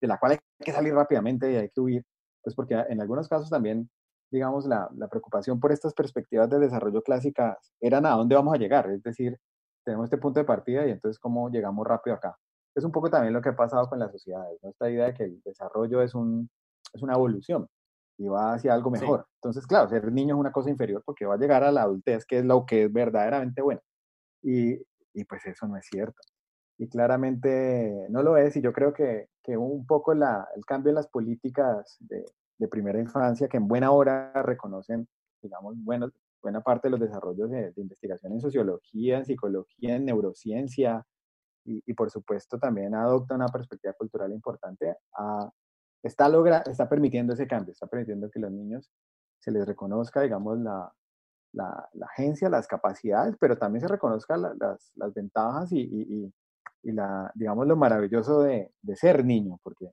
de 0.00 0.08
la 0.08 0.18
cual 0.18 0.32
hay 0.32 0.38
que 0.60 0.72
salir 0.72 0.94
rápidamente 0.94 1.52
y 1.52 1.56
hay 1.56 1.68
que 1.70 1.80
huir, 1.80 2.04
pues 2.42 2.54
porque 2.54 2.74
en 2.74 3.00
algunos 3.00 3.28
casos 3.28 3.50
también, 3.50 3.88
digamos, 4.30 4.66
la, 4.66 4.88
la 4.96 5.08
preocupación 5.08 5.60
por 5.60 5.72
estas 5.72 5.94
perspectivas 5.94 6.48
de 6.50 6.58
desarrollo 6.58 7.02
clásicas 7.02 7.72
eran 7.80 8.06
a 8.06 8.10
dónde 8.10 8.34
vamos 8.34 8.54
a 8.54 8.58
llegar, 8.58 8.90
es 8.90 9.02
decir, 9.02 9.38
tenemos 9.84 10.04
este 10.04 10.18
punto 10.18 10.40
de 10.40 10.44
partida 10.44 10.86
y 10.86 10.90
entonces 10.90 11.18
cómo 11.18 11.48
llegamos 11.50 11.86
rápido 11.86 12.16
acá. 12.16 12.36
Es 12.78 12.84
un 12.84 12.92
poco 12.92 13.10
también 13.10 13.32
lo 13.34 13.42
que 13.42 13.50
ha 13.50 13.56
pasado 13.56 13.88
con 13.88 13.98
las 13.98 14.12
sociedades, 14.12 14.58
¿no? 14.62 14.70
esta 14.70 14.90
idea 14.90 15.06
de 15.06 15.14
que 15.14 15.24
el 15.24 15.42
desarrollo 15.42 16.02
es, 16.02 16.14
un, 16.14 16.48
es 16.92 17.02
una 17.02 17.14
evolución 17.14 17.68
y 18.16 18.26
va 18.26 18.54
hacia 18.54 18.74
algo 18.74 18.90
mejor. 18.90 19.26
Entonces, 19.36 19.66
claro, 19.66 19.88
ser 19.88 20.10
niño 20.12 20.34
es 20.34 20.40
una 20.40 20.52
cosa 20.52 20.70
inferior 20.70 21.02
porque 21.04 21.26
va 21.26 21.34
a 21.34 21.38
llegar 21.38 21.62
a 21.62 21.72
la 21.72 21.82
adultez, 21.82 22.24
que 22.24 22.38
es 22.38 22.44
lo 22.44 22.66
que 22.66 22.84
es 22.84 22.92
verdaderamente 22.92 23.62
bueno. 23.62 23.80
Y, 24.42 24.74
y 25.14 25.24
pues 25.24 25.46
eso 25.46 25.66
no 25.66 25.76
es 25.76 25.86
cierto. 25.86 26.20
Y 26.78 26.88
claramente 26.88 28.06
no 28.08 28.22
lo 28.22 28.36
es, 28.36 28.56
y 28.56 28.60
yo 28.60 28.72
creo 28.72 28.92
que, 28.92 29.28
que 29.42 29.56
un 29.56 29.86
poco 29.86 30.14
la, 30.14 30.48
el 30.56 30.64
cambio 30.64 30.90
en 30.90 30.96
las 30.96 31.08
políticas 31.08 31.96
de, 32.00 32.24
de 32.58 32.68
primera 32.68 32.98
infancia, 32.98 33.48
que 33.48 33.56
en 33.56 33.68
buena 33.68 33.90
hora 33.92 34.32
reconocen, 34.42 35.08
digamos, 35.40 35.76
buena 35.78 36.60
parte 36.60 36.88
de 36.88 36.90
los 36.90 37.00
desarrollos 37.00 37.50
de, 37.50 37.72
investigación 37.76 38.32
en 38.32 38.40
sociología, 38.40 39.18
en 39.18 39.24
psicología, 39.24 39.96
en 39.96 40.04
neurociencia 40.04 41.06
y, 41.68 41.94
por 41.94 42.10
supuesto 42.10 42.58
también 42.58 42.94
adopta 42.94 43.34
una 43.34 43.48
perspectiva 43.48 43.92
cultural 43.92 44.32
importante, 44.32 44.96
está, 46.02 46.28
logra, 46.28 46.62
está 46.62 46.88
permitiendo 46.88 47.34
ese 47.34 47.46
cambio, 47.46 47.72
está 47.72 47.86
permitiendo 47.86 48.30
que 48.30 48.40
los 48.40 48.50
niños 48.50 48.90
se 49.38 49.50
les 49.50 49.66
reconozca, 49.66 50.22
digamos, 50.22 50.58
la, 50.58 50.92
la, 51.52 51.88
agencia, 52.02 52.48
las 52.48 52.66
capacidades, 52.66 53.36
pero 53.38 53.56
también 53.56 53.82
se 53.82 53.88
reconozcan 53.88 54.42
las, 54.42 54.92
las, 54.94 55.14
ventajas 55.14 55.72
y, 55.72 55.80
y, 55.80 56.32
y, 56.82 56.92
la, 56.92 57.30
digamos, 57.34 57.66
lo 57.66 57.76
maravilloso 57.76 58.42
de, 58.42 58.72
de 58.80 58.96
ser 58.96 59.24
niño, 59.24 59.58
porque 59.62 59.90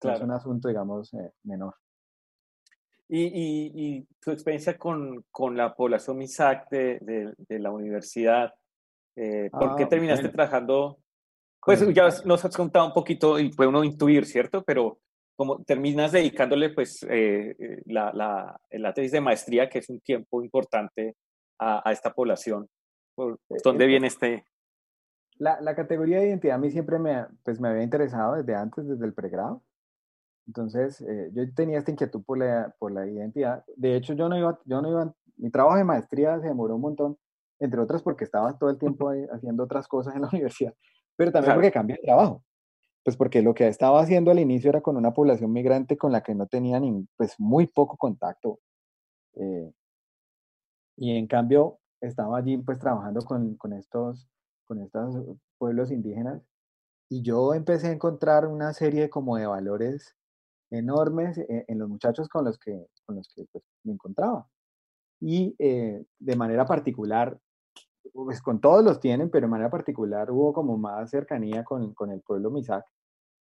es 0.00 0.20
un 0.20 0.30
asunto, 0.30 0.68
digamos, 0.68 1.12
eh, 1.14 1.32
menor. 1.44 1.74
Y, 3.10 3.24
y, 3.24 4.06
tu 4.20 4.30
experiencia 4.30 4.76
con, 4.76 5.24
con 5.30 5.56
la 5.56 5.74
población 5.74 6.18
MISAC 6.18 6.68
de, 6.68 7.34
de, 7.48 7.58
la 7.58 7.70
universidad, 7.70 8.52
eh, 9.16 9.48
¿por 9.50 9.76
qué 9.76 9.84
ah, 9.84 9.88
terminaste 9.88 10.28
trabajando? 10.28 10.98
Pues 11.68 11.94
ya 11.94 12.08
nos 12.24 12.42
has 12.46 12.56
contado 12.56 12.86
un 12.86 12.94
poquito 12.94 13.38
y 13.38 13.50
puede 13.50 13.68
uno 13.68 13.84
intuir, 13.84 14.24
¿cierto? 14.24 14.64
Pero 14.64 15.00
como 15.36 15.62
terminas 15.64 16.12
dedicándole 16.12 16.70
pues 16.70 17.02
eh, 17.02 17.54
eh, 17.58 17.82
la, 17.84 18.10
la, 18.14 18.58
la, 18.70 18.94
tesis 18.94 19.12
de 19.12 19.20
maestría, 19.20 19.68
que 19.68 19.80
es 19.80 19.88
un 19.90 20.00
tiempo 20.00 20.42
importante 20.42 21.14
a, 21.60 21.86
a 21.86 21.92
esta 21.92 22.14
población. 22.14 22.68
¿Por 23.14 23.38
dónde 23.62 23.86
viene 23.86 24.06
este? 24.06 24.46
La, 25.36 25.60
la, 25.60 25.76
categoría 25.76 26.20
de 26.20 26.28
identidad 26.28 26.56
a 26.56 26.58
mí 26.58 26.70
siempre 26.70 26.98
me, 26.98 27.26
pues, 27.44 27.60
me 27.60 27.68
había 27.68 27.82
interesado 27.82 28.36
desde 28.36 28.54
antes, 28.54 28.88
desde 28.88 29.04
el 29.04 29.12
pregrado. 29.12 29.62
Entonces, 30.46 31.02
eh, 31.02 31.30
yo 31.34 31.42
tenía 31.54 31.78
esta 31.78 31.90
inquietud 31.90 32.24
por 32.24 32.38
la, 32.38 32.74
por 32.78 32.92
la 32.92 33.06
identidad. 33.06 33.62
De 33.76 33.94
hecho, 33.94 34.14
yo 34.14 34.30
no 34.30 34.38
iba, 34.38 34.58
yo 34.64 34.80
no 34.80 34.90
iba, 34.90 35.14
mi 35.36 35.50
trabajo 35.50 35.76
de 35.76 35.84
maestría 35.84 36.40
se 36.40 36.48
demoró 36.48 36.76
un 36.76 36.80
montón, 36.80 37.18
entre 37.60 37.78
otras 37.80 38.02
porque 38.02 38.24
estaba 38.24 38.56
todo 38.56 38.70
el 38.70 38.78
tiempo 38.78 39.10
haciendo 39.32 39.64
otras 39.64 39.86
cosas 39.86 40.16
en 40.16 40.22
la 40.22 40.28
universidad, 40.32 40.74
pero 41.18 41.32
también 41.32 41.54
porque 41.54 41.72
cambié 41.72 41.96
de 41.96 42.02
trabajo. 42.02 42.44
Pues 43.02 43.16
porque 43.16 43.42
lo 43.42 43.52
que 43.52 43.66
estaba 43.66 44.00
haciendo 44.00 44.30
al 44.30 44.38
inicio 44.38 44.70
era 44.70 44.80
con 44.80 44.96
una 44.96 45.12
población 45.12 45.52
migrante 45.52 45.96
con 45.98 46.12
la 46.12 46.22
que 46.22 46.34
no 46.34 46.46
tenía 46.46 46.78
ni, 46.78 47.06
pues 47.16 47.34
muy 47.38 47.66
poco 47.66 47.96
contacto. 47.96 48.60
Eh, 49.34 49.72
y 50.96 51.16
en 51.16 51.26
cambio, 51.26 51.80
estaba 52.00 52.38
allí 52.38 52.56
pues 52.58 52.78
trabajando 52.78 53.22
con, 53.22 53.56
con, 53.56 53.72
estos, 53.72 54.28
con 54.64 54.80
estos 54.80 55.36
pueblos 55.58 55.90
indígenas 55.90 56.40
y 57.08 57.22
yo 57.22 57.54
empecé 57.54 57.88
a 57.88 57.92
encontrar 57.92 58.46
una 58.46 58.72
serie 58.72 59.10
como 59.10 59.36
de 59.36 59.46
valores 59.46 60.14
enormes 60.70 61.38
eh, 61.38 61.64
en, 61.66 61.78
los 61.78 61.88
muchachos 61.88 62.28
con 62.28 62.44
los 62.44 62.58
que, 62.58 62.86
con 63.06 63.16
los 63.16 63.28
que 63.34 63.44
pues, 63.50 63.64
me 63.82 63.94
encontraba. 63.94 64.46
Y 65.20 65.56
eh, 65.58 66.04
de 66.20 66.36
manera 66.36 66.64
particular, 66.64 67.36
pues 68.12 68.42
con 68.42 68.60
todos 68.60 68.84
los 68.84 69.00
tienen, 69.00 69.30
pero 69.30 69.46
de 69.46 69.50
manera 69.50 69.70
particular 69.70 70.30
hubo 70.30 70.52
como 70.52 70.76
más 70.78 71.10
cercanía 71.10 71.64
con, 71.64 71.94
con 71.94 72.10
el 72.10 72.20
pueblo 72.20 72.50
Misak, 72.50 72.84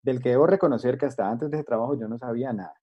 del 0.04 0.22
que 0.22 0.30
debo 0.30 0.48
reconocer 0.48 0.98
que 0.98 1.06
hasta 1.06 1.30
antes 1.30 1.50
de 1.50 1.58
ese 1.58 1.64
trabajo 1.66 2.00
yo 2.00 2.08
no 2.08 2.18
sabía 2.18 2.54
nada. 2.54 2.74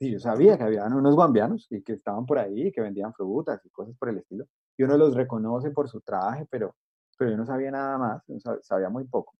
Sí, 0.00 0.10
yo 0.10 0.18
sabía 0.18 0.58
que 0.58 0.64
había 0.64 0.84
unos 0.86 1.14
guambianos 1.14 1.66
y 1.70 1.82
que 1.82 1.92
estaban 1.92 2.26
por 2.26 2.38
ahí, 2.38 2.72
que 2.72 2.80
vendían 2.80 3.12
frutas 3.14 3.60
y 3.64 3.70
cosas 3.70 3.96
por 3.96 4.08
el 4.08 4.18
estilo. 4.18 4.44
Y 4.76 4.82
uno 4.82 4.96
los 4.96 5.14
reconoce 5.14 5.70
por 5.70 5.88
su 5.88 6.00
traje, 6.00 6.46
pero, 6.50 6.74
pero 7.16 7.30
yo 7.30 7.36
no 7.36 7.46
sabía 7.46 7.70
nada 7.70 7.96
más, 7.96 8.22
sabía 8.62 8.88
muy 8.88 9.04
poco. 9.04 9.34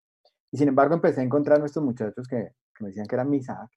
Y 0.53 0.57
sin 0.57 0.69
embargo 0.69 0.95
empecé 0.95 1.21
a 1.21 1.25
encontrar 1.25 1.61
a 1.61 1.67
estos 1.67 1.83
muchachos 1.83 2.29
que, 2.29 2.53
que 2.75 2.85
me 2.85 2.91
decían 2.91 3.07
que 3.07 3.17
eran 3.17 3.29
Misak, 3.29 3.69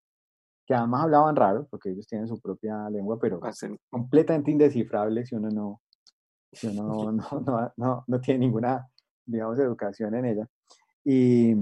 que 0.67 0.75
además 0.75 1.05
hablaban 1.05 1.35
raro, 1.35 1.67
porque 1.71 1.89
ellos 1.89 2.05
tienen 2.05 2.27
su 2.27 2.39
propia 2.39 2.89
lengua, 2.89 3.17
pero 3.19 3.39
completamente 3.89 4.51
indescifrable 4.51 5.25
si 5.25 5.33
uno 5.35 5.49
no, 5.49 5.81
si 6.57 6.67
uno 6.79 7.11
no, 7.11 7.41
no, 7.41 7.73
no, 7.77 8.03
no, 8.07 8.21
tiene 8.21 8.39
ninguna, 8.41 8.87
digamos, 9.25 9.59
educación 9.59 10.15
en 10.15 10.25
ella. 10.25 10.49
Y, 11.03 11.55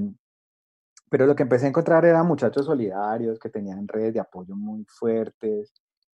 pero 1.10 1.26
lo 1.28 1.36
que 1.36 1.44
empecé 1.44 1.66
a 1.66 1.70
encontrar 1.70 2.06
eran 2.06 2.28
muchachos 2.28 2.66
solidarios 2.66 3.40
que 3.40 3.50
tenían 3.50 3.88
redes 3.88 4.14
de 4.14 4.20
apoyo 4.20 4.56
muy 4.56 4.86
fuertes, 4.86 5.74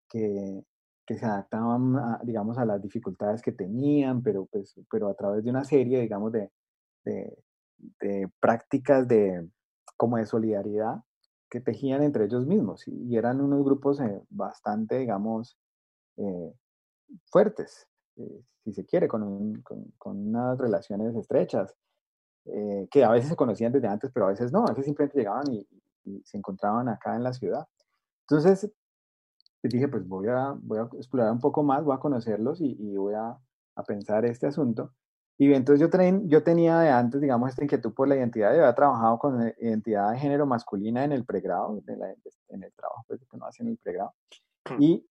que, 0.09 0.63
que 1.05 1.17
se 1.17 1.25
adaptaban, 1.25 1.95
a, 1.95 2.19
digamos, 2.23 2.57
a 2.57 2.65
las 2.65 2.81
dificultades 2.81 3.41
que 3.41 3.51
tenían, 3.51 4.21
pero, 4.21 4.45
pues, 4.45 4.75
pero 4.89 5.07
a 5.09 5.15
través 5.15 5.43
de 5.43 5.49
una 5.49 5.63
serie, 5.63 6.01
digamos, 6.01 6.31
de, 6.31 6.51
de, 7.05 7.37
de 7.99 8.29
prácticas 8.39 9.07
de, 9.07 9.47
como 9.97 10.17
de 10.17 10.25
solidaridad 10.25 11.03
que 11.49 11.59
tejían 11.59 12.01
entre 12.01 12.25
ellos 12.25 12.47
mismos 12.47 12.87
y, 12.87 13.15
eran 13.17 13.41
unos 13.41 13.63
grupos 13.63 13.99
eh, 13.99 14.21
bastante, 14.29 14.97
digamos, 14.97 15.57
eh, 16.17 16.53
fuertes, 17.25 17.87
eh, 18.17 18.43
si 18.63 18.73
se 18.73 18.85
quiere, 18.85 19.07
con, 19.07 19.61
con, 19.61 20.17
unas 20.27 20.57
relaciones 20.57 21.15
estrechas, 21.15 21.75
que 22.89 23.03
a 23.03 23.11
veces 23.11 23.29
se 23.29 23.35
conocían 23.35 23.71
desde 23.71 23.87
antes, 23.87 24.11
pero 24.11 24.25
a 24.25 24.29
veces 24.29 24.51
no, 24.51 24.65
a 24.65 24.69
veces 24.69 24.85
simplemente 24.85 25.17
llegaban 25.17 25.45
y, 25.51 25.67
se 26.23 26.37
encontraban 26.37 26.89
acá 26.89 27.15
en 27.15 27.23
la 27.23 27.31
ciudad. 27.31 27.67
Entonces, 28.27 28.71
dije, 29.61 29.87
pues 29.87 30.07
voy 30.07 30.27
a, 30.29 30.55
voy 30.59 30.79
a 30.79 30.89
explorar 30.93 31.31
un 31.31 31.39
poco 31.39 31.61
más, 31.61 31.83
voy 31.83 31.95
a 31.95 31.99
conocerlos 31.99 32.59
y, 32.59 32.75
y 32.79 32.97
voy 32.97 33.13
a, 33.13 33.37
a, 33.75 33.83
pensar 33.83 34.25
este 34.25 34.47
asunto. 34.47 34.93
Y 35.37 35.51
entonces 35.53 35.79
yo, 35.79 35.99
yo 36.25 36.43
tenía 36.43 36.79
de 36.79 36.89
antes, 36.89 37.19
digamos, 37.19 37.49
esta 37.49 37.63
inquietud 37.63 37.93
por 37.93 38.07
la 38.07 38.15
identidad, 38.15 38.53
yo 38.53 38.59
había 38.59 38.75
trabajado 38.75 39.17
con 39.17 39.53
identidad 39.59 40.11
de 40.11 40.19
género 40.19 40.45
masculina 40.45 41.03
en 41.03 41.11
el 41.11 41.25
pregrado, 41.25 41.81
en 41.87 42.63
el 42.63 42.73
trabajo 42.73 43.03
pues, 43.07 43.19
que 43.19 43.37
no 43.37 43.45
hacía 43.47 43.63
en 43.63 43.71
el 43.71 43.77
pregrado. 43.77 44.13
Mm. 44.69 44.83
Y 44.83 45.09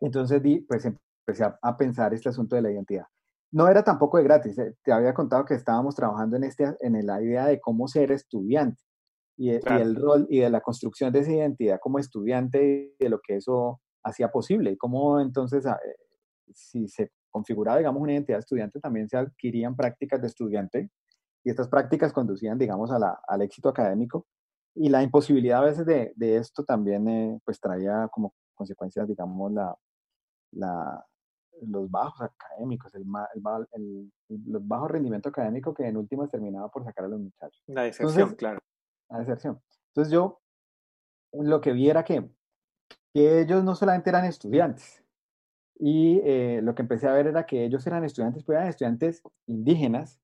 entonces 0.00 0.42
di, 0.42 0.60
pues 0.60 0.88
empecé 1.26 1.44
a, 1.44 1.76
pensar 1.76 2.12
este 2.12 2.28
asunto 2.28 2.56
de 2.56 2.62
la 2.62 2.70
identidad. 2.70 3.06
No 3.52 3.68
era 3.68 3.82
tampoco 3.82 4.18
de 4.18 4.24
gratis, 4.24 4.58
eh, 4.58 4.74
te 4.82 4.92
había 4.92 5.14
contado 5.14 5.44
que 5.44 5.54
estábamos 5.54 5.94
trabajando 5.94 6.36
en, 6.36 6.44
este, 6.44 6.74
en 6.80 7.06
la 7.06 7.22
idea 7.22 7.46
de 7.46 7.60
cómo 7.60 7.88
ser 7.88 8.12
estudiante. 8.12 8.82
y, 9.36 9.50
el 9.50 9.96
rol 9.96 10.26
y 10.30 10.40
de 10.40 10.50
la 10.50 10.60
construcción 10.60 11.12
de 11.12 11.20
esa 11.20 11.32
identidad 11.32 11.80
como 11.80 11.98
estudiante 11.98 12.94
y 12.98 13.02
de 13.02 13.08
lo 13.08 13.20
que 13.20 13.36
eso 13.36 13.80
hacía 14.04 14.28
posible 14.30 14.70
y 14.70 14.76
cómo 14.76 15.20
entonces 15.20 15.66
ah, 15.66 15.78
eh, 15.84 15.96
si 16.52 16.86
se 16.86 17.10
configuraba 17.30 17.78
digamos 17.78 18.00
una 18.00 18.12
identidad 18.12 18.36
de 18.36 18.40
estudiante 18.40 18.78
también 18.78 19.08
se 19.08 19.16
adquirían 19.16 19.74
prácticas 19.74 20.20
de 20.20 20.28
estudiante 20.28 20.90
y 21.42 21.50
estas 21.50 21.68
prácticas 21.68 22.12
conducían 22.12 22.58
digamos 22.58 22.90
al 22.92 23.42
éxito 23.42 23.70
académico 23.70 24.26
y 24.76 24.88
la 24.88 25.02
imposibilidad 25.02 25.62
a 25.62 25.64
veces 25.64 25.86
de, 25.86 26.12
de 26.14 26.36
esto 26.36 26.64
también 26.64 27.08
eh, 27.08 27.40
pues 27.44 27.58
traía 27.58 28.08
como 28.12 28.34
consecuencias 28.54 29.08
digamos 29.08 29.52
la, 29.52 29.74
la, 30.52 31.04
los 31.62 31.90
bajos 31.90 32.20
académicos, 32.20 32.94
el, 32.94 33.04
el, 33.72 34.12
los 34.46 34.66
bajos 34.66 34.90
rendimiento 34.90 35.28
académico 35.28 35.72
que 35.74 35.86
en 35.86 35.96
últimas 35.96 36.30
terminaba 36.30 36.68
por 36.70 36.84
sacar 36.84 37.06
a 37.06 37.08
los 37.08 37.20
muchachos. 37.20 37.62
La 37.66 37.82
deserción, 37.82 38.34
claro. 38.34 38.60
La 39.10 39.18
deserción. 39.18 39.60
Entonces 39.88 40.12
yo 40.12 40.40
lo 41.32 41.60
que 41.60 41.72
vi 41.72 41.88
era 41.88 42.04
que, 42.04 42.30
que 43.12 43.40
ellos 43.40 43.64
no 43.64 43.74
solamente 43.74 44.10
eran 44.10 44.24
estudiantes, 44.24 45.04
y 45.76 46.20
eh, 46.24 46.60
lo 46.62 46.74
que 46.74 46.82
empecé 46.82 47.08
a 47.08 47.12
ver 47.12 47.26
era 47.26 47.46
que 47.46 47.64
ellos 47.64 47.86
eran 47.86 48.04
estudiantes, 48.04 48.44
pero 48.44 48.58
eran 48.58 48.68
estudiantes 48.68 49.22
indígenas, 49.46 50.20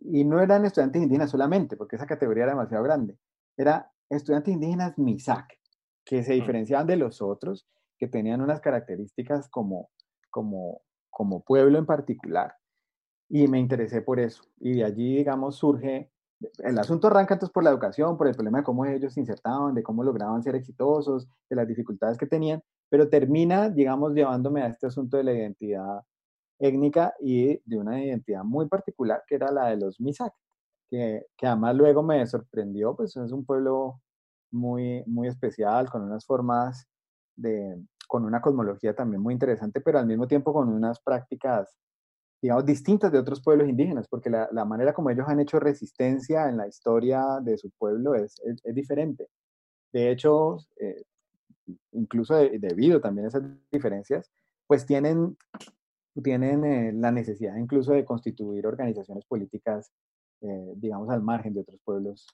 y 0.00 0.24
no 0.24 0.40
eran 0.40 0.64
estudiantes 0.64 1.02
indígenas 1.02 1.30
solamente, 1.30 1.76
porque 1.76 1.96
esa 1.96 2.06
categoría 2.06 2.44
era 2.44 2.52
demasiado 2.52 2.84
grande, 2.84 3.18
era 3.56 3.90
estudiantes 4.08 4.54
indígenas 4.54 4.98
MISAC, 4.98 5.58
que 6.04 6.22
se 6.22 6.32
mm. 6.32 6.34
diferenciaban 6.34 6.86
de 6.86 6.96
los 6.96 7.20
otros, 7.22 7.66
que 7.98 8.08
tenían 8.08 8.40
unas 8.40 8.60
características 8.60 9.48
como 9.48 9.90
como, 10.32 10.82
como 11.10 11.44
pueblo 11.44 11.78
en 11.78 11.86
particular. 11.86 12.56
Y 13.28 13.46
me 13.46 13.60
interesé 13.60 14.02
por 14.02 14.18
eso. 14.18 14.42
Y 14.58 14.78
de 14.78 14.84
allí, 14.84 15.16
digamos, 15.18 15.56
surge, 15.56 16.10
el 16.58 16.78
asunto 16.78 17.06
arranca 17.06 17.34
entonces 17.34 17.52
por 17.52 17.62
la 17.62 17.70
educación, 17.70 18.16
por 18.16 18.26
el 18.26 18.34
problema 18.34 18.58
de 18.58 18.64
cómo 18.64 18.84
ellos 18.84 19.14
se 19.14 19.20
insertaban, 19.20 19.74
de 19.74 19.82
cómo 19.82 20.02
lograban 20.02 20.42
ser 20.42 20.56
exitosos, 20.56 21.28
de 21.48 21.56
las 21.56 21.68
dificultades 21.68 22.18
que 22.18 22.26
tenían, 22.26 22.60
pero 22.88 23.08
termina, 23.08 23.70
digamos, 23.70 24.14
llevándome 24.14 24.62
a 24.62 24.66
este 24.66 24.88
asunto 24.88 25.16
de 25.16 25.24
la 25.24 25.32
identidad 25.32 26.00
étnica 26.58 27.14
y 27.20 27.60
de 27.64 27.78
una 27.78 28.02
identidad 28.04 28.44
muy 28.44 28.68
particular 28.68 29.22
que 29.26 29.36
era 29.36 29.50
la 29.50 29.68
de 29.68 29.76
los 29.76 30.00
Misak, 30.00 30.32
que, 30.90 31.26
que 31.36 31.46
además 31.46 31.76
luego 31.76 32.02
me 32.02 32.26
sorprendió, 32.26 32.94
pues 32.96 33.16
es 33.16 33.32
un 33.32 33.44
pueblo 33.44 34.00
muy, 34.50 35.02
muy 35.06 35.28
especial, 35.28 35.90
con 35.90 36.02
unas 36.02 36.26
formas 36.26 36.86
de, 37.36 37.82
con 38.12 38.26
una 38.26 38.42
cosmología 38.42 38.94
también 38.94 39.22
muy 39.22 39.32
interesante, 39.32 39.80
pero 39.80 39.98
al 39.98 40.06
mismo 40.06 40.28
tiempo 40.28 40.52
con 40.52 40.68
unas 40.68 41.00
prácticas, 41.00 41.78
digamos, 42.42 42.66
distintas 42.66 43.10
de 43.10 43.18
otros 43.18 43.40
pueblos 43.40 43.70
indígenas, 43.70 44.06
porque 44.06 44.28
la, 44.28 44.50
la 44.52 44.66
manera 44.66 44.92
como 44.92 45.08
ellos 45.08 45.26
han 45.26 45.40
hecho 45.40 45.58
resistencia 45.58 46.46
en 46.46 46.58
la 46.58 46.68
historia 46.68 47.40
de 47.40 47.56
su 47.56 47.70
pueblo 47.70 48.14
es, 48.14 48.38
es, 48.44 48.74
diferente. 48.74 49.28
De 49.94 50.10
hecho, 50.10 50.58
eh, 50.78 51.04
incluso 51.92 52.34
debido 52.34 53.00
también 53.00 53.24
a 53.24 53.28
esas 53.28 53.44
diferencias, 53.70 54.30
pues 54.66 54.84
tienen, 54.84 55.38
tienen 56.22 56.64
eh, 56.66 56.92
la 56.92 57.12
necesidad 57.12 57.56
incluso 57.56 57.92
de 57.94 58.04
constituir 58.04 58.66
organizaciones 58.66 59.24
políticas, 59.24 59.90
eh, 60.42 60.74
digamos, 60.76 61.08
al 61.08 61.22
margen 61.22 61.54
de 61.54 61.60
otros 61.60 61.80
pueblos 61.82 62.26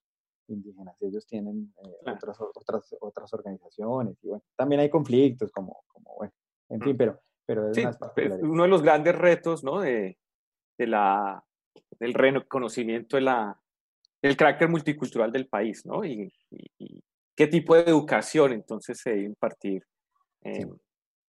indígenas. 0.48 0.96
Ellos 1.00 1.26
tienen 1.26 1.72
eh, 1.84 2.10
otras, 2.12 2.38
otras, 2.40 2.96
otras 3.00 3.32
organizaciones 3.34 4.16
y 4.22 4.28
bueno, 4.28 4.44
también 4.56 4.80
hay 4.80 4.90
conflictos 4.90 5.50
como, 5.50 5.84
como 5.88 6.14
bueno, 6.16 6.32
en 6.68 6.80
fin, 6.80 6.96
pero, 6.96 7.20
pero 7.46 7.70
es 7.70 7.78
uno 8.42 8.62
de 8.64 8.68
los 8.68 8.82
grandes 8.82 9.14
retos, 9.14 9.64
¿no? 9.64 9.80
De, 9.80 10.18
de 10.76 10.86
la, 10.86 11.42
del 11.98 12.14
reconocimiento 12.14 13.16
de 13.16 13.22
la, 13.22 13.60
del 14.22 14.36
carácter 14.36 14.68
multicultural 14.68 15.32
del 15.32 15.48
país, 15.48 15.84
¿no? 15.86 16.04
Y, 16.04 16.32
y, 16.50 17.02
qué 17.36 17.46
tipo 17.46 17.76
de 17.76 17.82
educación 17.82 18.52
entonces 18.52 18.98
se 19.00 19.10
debe 19.10 19.22
impartir 19.22 19.86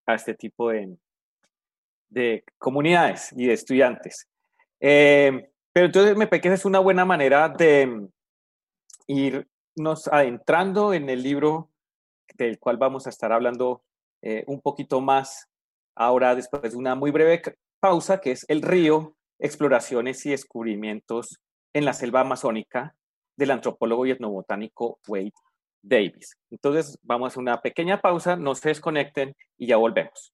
a 0.08 0.15
este 0.15 0.34
tipo 0.34 0.71
de, 0.71 0.97
de 2.10 2.43
comunidades 2.58 3.32
y 3.36 3.45
de 3.45 3.53
estudiantes. 3.53 4.27
Eh, 4.79 5.51
pero 5.71 5.86
entonces 5.86 6.15
me 6.17 6.27
parece 6.27 6.49
que 6.49 6.53
es 6.53 6.65
una 6.65 6.79
buena 6.79 7.05
manera 7.05 7.49
de, 7.49 8.08
irnos 9.10 10.08
adentrando 10.12 10.93
en 10.93 11.10
el 11.10 11.24
libro 11.24 11.69
del 12.36 12.60
cual 12.60 12.78
vamos 12.78 13.08
a 13.08 13.10
estar 13.10 13.34
hablando 13.34 13.84
eh, 14.22 14.43
un 14.48 14.62
poquito 14.62 15.02
más 15.02 15.50
ahora 15.95 16.36
después 16.36 16.72
de 16.72 16.78
una 16.78 16.95
muy 16.95 17.12
breve 17.12 17.41
pausa, 17.80 18.22
que 18.22 18.32
es 18.32 18.45
El 18.48 18.62
río, 18.62 19.15
exploraciones 19.39 20.26
y 20.26 20.30
descubrimientos 20.30 21.39
en 21.74 21.86
la 21.86 21.93
selva 21.93 22.22
amazónica 22.22 22.95
del 23.36 23.52
antropólogo 23.52 24.06
y 24.06 24.12
etnobotánico 24.12 25.00
Wade 25.08 25.34
Davis. 25.82 26.38
Entonces 26.52 27.00
vamos 27.02 27.36
a 27.36 27.39
una 27.39 27.62
pequeña 27.62 28.02
pausa, 28.02 28.36
no 28.36 28.54
se 28.54 28.69
desconecten 28.69 29.36
y 29.58 29.67
ya 29.67 29.78
volvemos. 29.78 30.34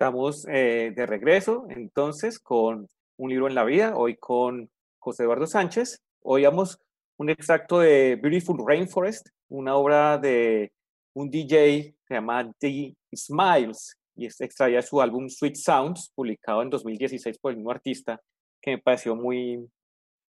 Estamos 0.00 0.46
eh, 0.48 0.94
de 0.96 1.04
regreso 1.04 1.66
entonces 1.68 2.38
con 2.38 2.88
un 3.18 3.30
libro 3.30 3.48
en 3.48 3.54
la 3.54 3.64
vida, 3.64 3.94
hoy 3.94 4.16
con 4.16 4.70
José 4.98 5.24
Eduardo 5.24 5.46
Sánchez. 5.46 6.00
Oíamos 6.22 6.80
un 7.18 7.28
extracto 7.28 7.80
de 7.80 8.16
Beautiful 8.16 8.64
Rainforest, 8.66 9.28
una 9.50 9.76
obra 9.76 10.16
de 10.16 10.72
un 11.12 11.28
DJ 11.28 11.94
que 12.08 12.14
se 12.14 12.66
D. 12.66 12.96
Smiles 13.14 13.98
y 14.16 14.24
extraía 14.24 14.80
su 14.80 15.02
álbum 15.02 15.28
Sweet 15.28 15.56
Sounds, 15.56 16.10
publicado 16.14 16.62
en 16.62 16.70
2016 16.70 17.38
por 17.38 17.50
el 17.50 17.58
mismo 17.58 17.70
artista, 17.70 18.18
que 18.62 18.70
me 18.70 18.78
pareció 18.78 19.14
muy 19.14 19.68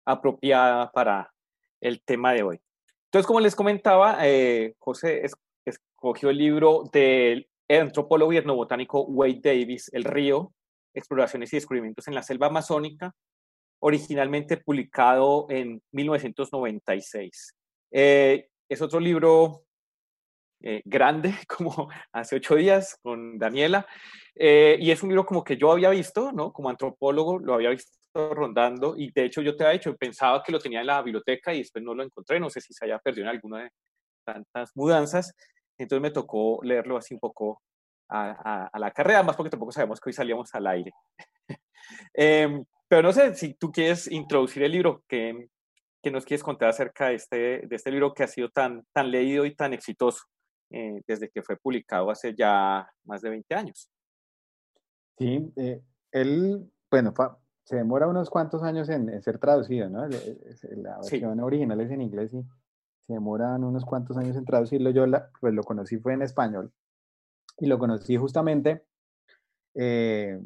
apropiada 0.04 0.90
para 0.90 1.32
el 1.80 2.02
tema 2.02 2.32
de 2.32 2.42
hoy. 2.42 2.60
Entonces, 3.04 3.24
como 3.24 3.38
les 3.38 3.54
comentaba, 3.54 4.18
eh, 4.26 4.74
José 4.80 5.22
escogió 5.64 6.30
el 6.30 6.38
libro 6.38 6.90
del 6.92 7.46
el 7.70 7.82
antropólogo 7.82 8.32
y 8.32 8.36
etnobotánico 8.36 9.02
Wade 9.04 9.40
Davis, 9.44 9.90
El 9.92 10.02
río, 10.02 10.52
exploraciones 10.92 11.52
y 11.52 11.56
descubrimientos 11.56 12.08
en 12.08 12.16
la 12.16 12.22
selva 12.24 12.48
amazónica, 12.48 13.14
originalmente 13.78 14.56
publicado 14.56 15.46
en 15.48 15.80
1996. 15.92 17.54
Eh, 17.92 18.48
es 18.68 18.82
otro 18.82 18.98
libro 18.98 19.62
eh, 20.60 20.82
grande, 20.84 21.32
como 21.48 21.88
hace 22.12 22.36
ocho 22.36 22.56
días, 22.56 22.98
con 23.02 23.38
Daniela, 23.38 23.86
eh, 24.34 24.76
y 24.80 24.90
es 24.90 25.00
un 25.04 25.10
libro 25.10 25.24
como 25.24 25.44
que 25.44 25.56
yo 25.56 25.70
había 25.70 25.90
visto, 25.90 26.32
¿no? 26.32 26.52
Como 26.52 26.70
antropólogo, 26.70 27.38
lo 27.38 27.54
había 27.54 27.70
visto 27.70 27.92
rondando, 28.12 28.96
y 28.96 29.12
de 29.12 29.26
hecho 29.26 29.42
yo 29.42 29.54
te 29.54 29.62
he 29.62 29.72
dicho, 29.74 29.96
pensaba 29.96 30.42
que 30.42 30.50
lo 30.50 30.58
tenía 30.58 30.80
en 30.80 30.88
la 30.88 31.02
biblioteca 31.02 31.54
y 31.54 31.58
después 31.58 31.84
no 31.84 31.94
lo 31.94 32.02
encontré, 32.02 32.40
no 32.40 32.50
sé 32.50 32.60
si 32.60 32.74
se 32.74 32.84
haya 32.84 32.98
perdido 32.98 33.26
en 33.26 33.30
alguna 33.30 33.62
de 33.62 33.70
tantas 34.24 34.72
mudanzas, 34.74 35.32
entonces 35.82 36.02
me 36.02 36.10
tocó 36.10 36.60
leerlo 36.62 36.96
así 36.96 37.14
un 37.14 37.20
poco 37.20 37.62
a, 38.08 38.70
la 38.78 38.90
carrera, 38.90 39.22
más 39.22 39.36
porque 39.36 39.50
tampoco 39.50 39.72
sabemos 39.72 40.00
que 40.00 40.08
hoy 40.08 40.12
salíamos 40.12 40.54
al 40.54 40.66
aire. 40.66 40.92
Em, 42.14 42.64
pero 42.86 43.02
no 43.02 43.12
sé 43.12 43.34
si 43.34 43.54
tú 43.54 43.72
quieres 43.72 44.10
introducir 44.10 44.62
el 44.62 44.72
libro, 44.72 45.02
que, 45.08 45.48
que, 46.02 46.10
nos 46.10 46.24
quieres 46.24 46.42
contar 46.42 46.68
acerca 46.68 47.08
de 47.08 47.14
este, 47.14 47.36
de 47.66 47.76
este 47.76 47.90
libro 47.90 48.12
que 48.12 48.22
ha 48.22 48.28
sido 48.28 48.48
tan, 48.50 48.84
tan 48.92 49.10
leído 49.10 49.44
y 49.44 49.54
tan 49.54 49.72
exitoso 49.72 50.24
eh, 50.70 51.00
desde 51.06 51.30
que 51.30 51.42
fue 51.42 51.56
publicado 51.56 52.10
hace 52.10 52.34
ya 52.34 52.88
más 53.04 53.22
de 53.22 53.30
20 53.30 53.54
años. 53.54 53.90
Sí, 55.18 55.52
eh, 55.56 55.80
él, 56.12 56.70
bueno, 56.90 57.12
se 57.64 57.76
demora 57.76 58.06
unos 58.06 58.30
cuantos 58.30 58.62
años 58.62 58.88
en, 58.88 59.20
ser 59.22 59.38
traducido, 59.38 59.88
¿no? 59.88 60.06
La 60.06 60.98
versión 60.98 61.40
original 61.40 61.80
es 61.80 61.90
en 61.90 62.02
inglés 62.02 62.34
y 62.34 62.44
se 63.10 63.14
demoran 63.14 63.64
unos 63.64 63.84
cuantos 63.84 64.16
años 64.16 64.36
en 64.36 64.44
traducirlo. 64.44 64.90
Yo 64.90 65.04
pues 65.40 65.52
lo 65.52 65.64
conocí 65.64 65.98
fue 65.98 66.14
en 66.14 66.22
español 66.22 66.72
y 67.58 67.66
lo 67.66 67.76
conocí 67.76 68.16
justamente 68.16 68.84
eh, 69.74 70.40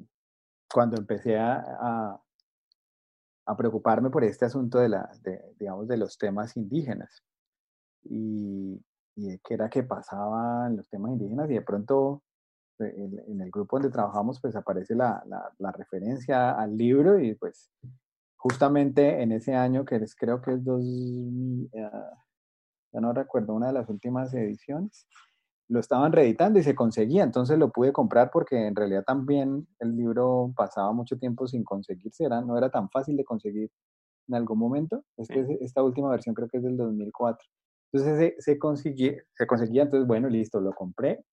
cuando 0.72 0.96
empecé 0.96 1.38
a, 1.38 2.18
a, 3.46 3.56
preocuparme 3.56 4.08
por 4.08 4.24
este 4.24 4.46
asunto 4.46 4.78
de, 4.78 4.88
la, 4.88 5.10
digamos, 5.58 5.86
de 5.86 5.98
los 5.98 6.16
temas 6.16 6.56
indígenas 6.56 7.22
y, 8.04 8.82
y 9.14 9.38
qué 9.40 9.54
era 9.54 9.68
que 9.68 9.82
pasaba 9.82 10.66
en 10.66 10.78
los 10.78 10.88
temas 10.88 11.12
indígenas 11.12 11.50
y 11.50 11.54
de 11.54 11.62
pronto 11.62 12.22
eh, 12.80 12.94
en, 13.28 13.42
el 13.42 13.50
grupo 13.50 13.76
donde 13.76 13.92
trabajamos 13.92 14.40
pues 14.40 14.56
aparece 14.56 14.94
la, 14.94 15.22
la, 15.58 15.72
referencia 15.72 16.52
al 16.52 16.76
libro 16.76 17.20
y 17.20 17.34
pues 17.34 17.70
justamente 18.36 19.22
en 19.22 19.32
ese 19.32 19.54
año 19.54 19.84
que 19.84 19.96
es, 19.96 20.16
creo 20.16 20.40
que 20.40 20.54
es 20.54 20.64
dos, 20.64 20.82
ah, 21.78 22.23
ya 22.94 23.00
no 23.00 23.12
recuerdo, 23.12 23.54
una 23.54 23.66
de 23.66 23.72
las 23.72 23.88
últimas 23.88 24.32
ediciones, 24.32 25.06
lo 25.68 25.80
estaban 25.80 26.12
reeditando 26.12 26.58
y 26.58 26.62
se 26.62 26.74
conseguía, 26.74 27.24
entonces 27.24 27.58
lo 27.58 27.70
pude 27.70 27.92
comprar 27.92 28.30
porque 28.30 28.66
en 28.66 28.76
realidad 28.76 29.02
también 29.04 29.66
el 29.80 29.96
libro 29.96 30.52
pasaba 30.56 30.92
mucho 30.92 31.18
tiempo 31.18 31.46
sin 31.48 31.64
conseguirse, 31.64 32.24
era, 32.24 32.40
no 32.40 32.56
era 32.56 32.70
tan 32.70 32.88
fácil 32.90 33.16
de 33.16 33.24
conseguir 33.24 33.70
en 34.28 34.34
algún 34.34 34.58
momento. 34.58 35.04
Este, 35.16 35.58
esta 35.62 35.82
última 35.82 36.10
versión 36.10 36.34
creo 36.34 36.48
que 36.48 36.58
es 36.58 36.62
del 36.62 36.76
2004. 36.76 37.46
Entonces 37.92 38.34
se, 38.36 38.52
se, 38.52 38.58
conseguía, 38.58 39.14
se 39.34 39.46
conseguía, 39.46 39.82
entonces 39.82 40.06
bueno, 40.06 40.28
listo, 40.28 40.60
lo 40.60 40.72
compré, 40.72 41.24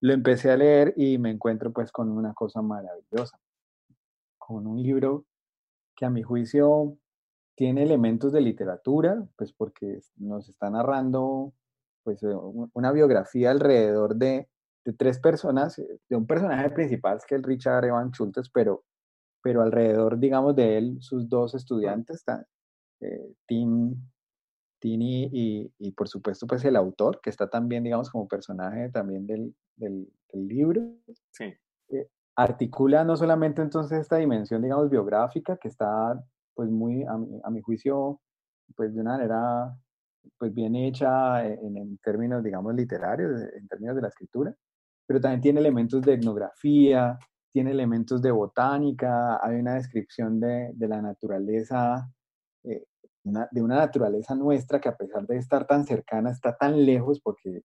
lo 0.00 0.12
empecé 0.12 0.50
a 0.50 0.56
leer 0.56 0.94
y 0.96 1.18
me 1.18 1.30
encuentro 1.30 1.72
pues 1.72 1.90
con 1.90 2.10
una 2.10 2.34
cosa 2.34 2.62
maravillosa, 2.62 3.38
con 4.38 4.66
un 4.66 4.82
libro 4.82 5.24
que 5.96 6.04
a 6.04 6.10
mi 6.10 6.22
juicio 6.22 6.96
tiene 7.58 7.82
elementos 7.82 8.30
de 8.30 8.40
literatura, 8.40 9.26
pues 9.34 9.52
porque 9.52 9.98
nos 10.16 10.48
está 10.48 10.70
narrando 10.70 11.52
pues 12.04 12.22
eh, 12.22 12.32
una 12.72 12.92
biografía 12.92 13.50
alrededor 13.50 14.14
de, 14.14 14.48
tres 14.96 15.18
personas, 15.18 15.76
eh, 15.80 15.98
de 16.08 16.16
un 16.16 16.24
personaje 16.24 16.70
principal 16.70 17.18
que 17.26 17.34
es 17.34 17.38
el 17.40 17.42
Richard 17.42 17.84
Evan 17.84 18.12
Schultes, 18.12 18.48
pero, 18.48 18.84
pero 19.42 19.62
alrededor, 19.62 20.20
digamos, 20.20 20.54
de 20.54 20.78
él, 20.78 20.98
sus 21.00 21.28
dos 21.28 21.56
estudiantes, 21.56 22.24
eh, 23.00 23.34
Tim, 23.44 23.92
Tini 24.78 25.28
y, 25.32 25.72
y, 25.80 25.90
por 25.90 26.06
supuesto, 26.06 26.46
pues 26.46 26.64
el 26.64 26.76
autor, 26.76 27.20
que 27.20 27.30
está 27.30 27.50
también, 27.50 27.82
digamos, 27.82 28.08
como 28.08 28.28
personaje 28.28 28.88
también 28.90 29.26
del, 29.26 29.52
del, 29.74 30.06
libro. 30.32 30.82
Sí. 31.32 31.52
articula 32.36 33.02
no 33.02 33.16
solamente 33.16 33.62
entonces 33.62 33.98
esta 33.98 34.18
dimensión, 34.18 34.62
digamos, 34.62 34.88
biográfica, 34.88 35.56
que 35.56 35.66
está, 35.66 36.22
pues, 36.58 36.70
muy, 36.70 37.04
a 37.04 37.16
mi, 37.16 37.40
a 37.44 37.50
mi 37.50 37.60
juicio, 37.60 38.20
pues, 38.74 38.92
de 38.92 39.00
una 39.00 39.12
manera 39.12 39.78
pues 40.36 40.52
bien 40.52 40.74
hecha 40.74 41.46
en, 41.46 41.98
términos, 41.98 42.42
digamos, 42.42 42.74
literarios, 42.74 43.40
en 43.54 43.68
términos 43.68 43.94
de 43.94 44.02
la 44.02 44.08
escritura, 44.08 44.52
pero 45.06 45.20
también 45.20 45.40
tiene 45.40 45.60
elementos 45.60 46.02
de 46.02 46.14
etnografía, 46.14 47.16
tiene 47.52 47.70
elementos 47.70 48.20
de 48.20 48.32
botánica, 48.32 49.38
hay 49.40 49.60
una 49.60 49.74
descripción 49.74 50.40
de, 50.40 50.72
de 50.74 50.88
la 50.88 51.00
naturaleza, 51.00 52.10
eh, 52.64 52.86
de 53.22 53.62
una 53.62 53.76
naturaleza 53.76 54.34
nuestra 54.34 54.80
que 54.80 54.88
a 54.88 54.96
pesar 54.96 55.28
de 55.28 55.36
estar 55.36 55.64
tan 55.64 55.84
cercana, 55.84 56.32
está 56.32 56.56
tan 56.56 56.84
lejos, 56.84 57.20
porque 57.20 57.62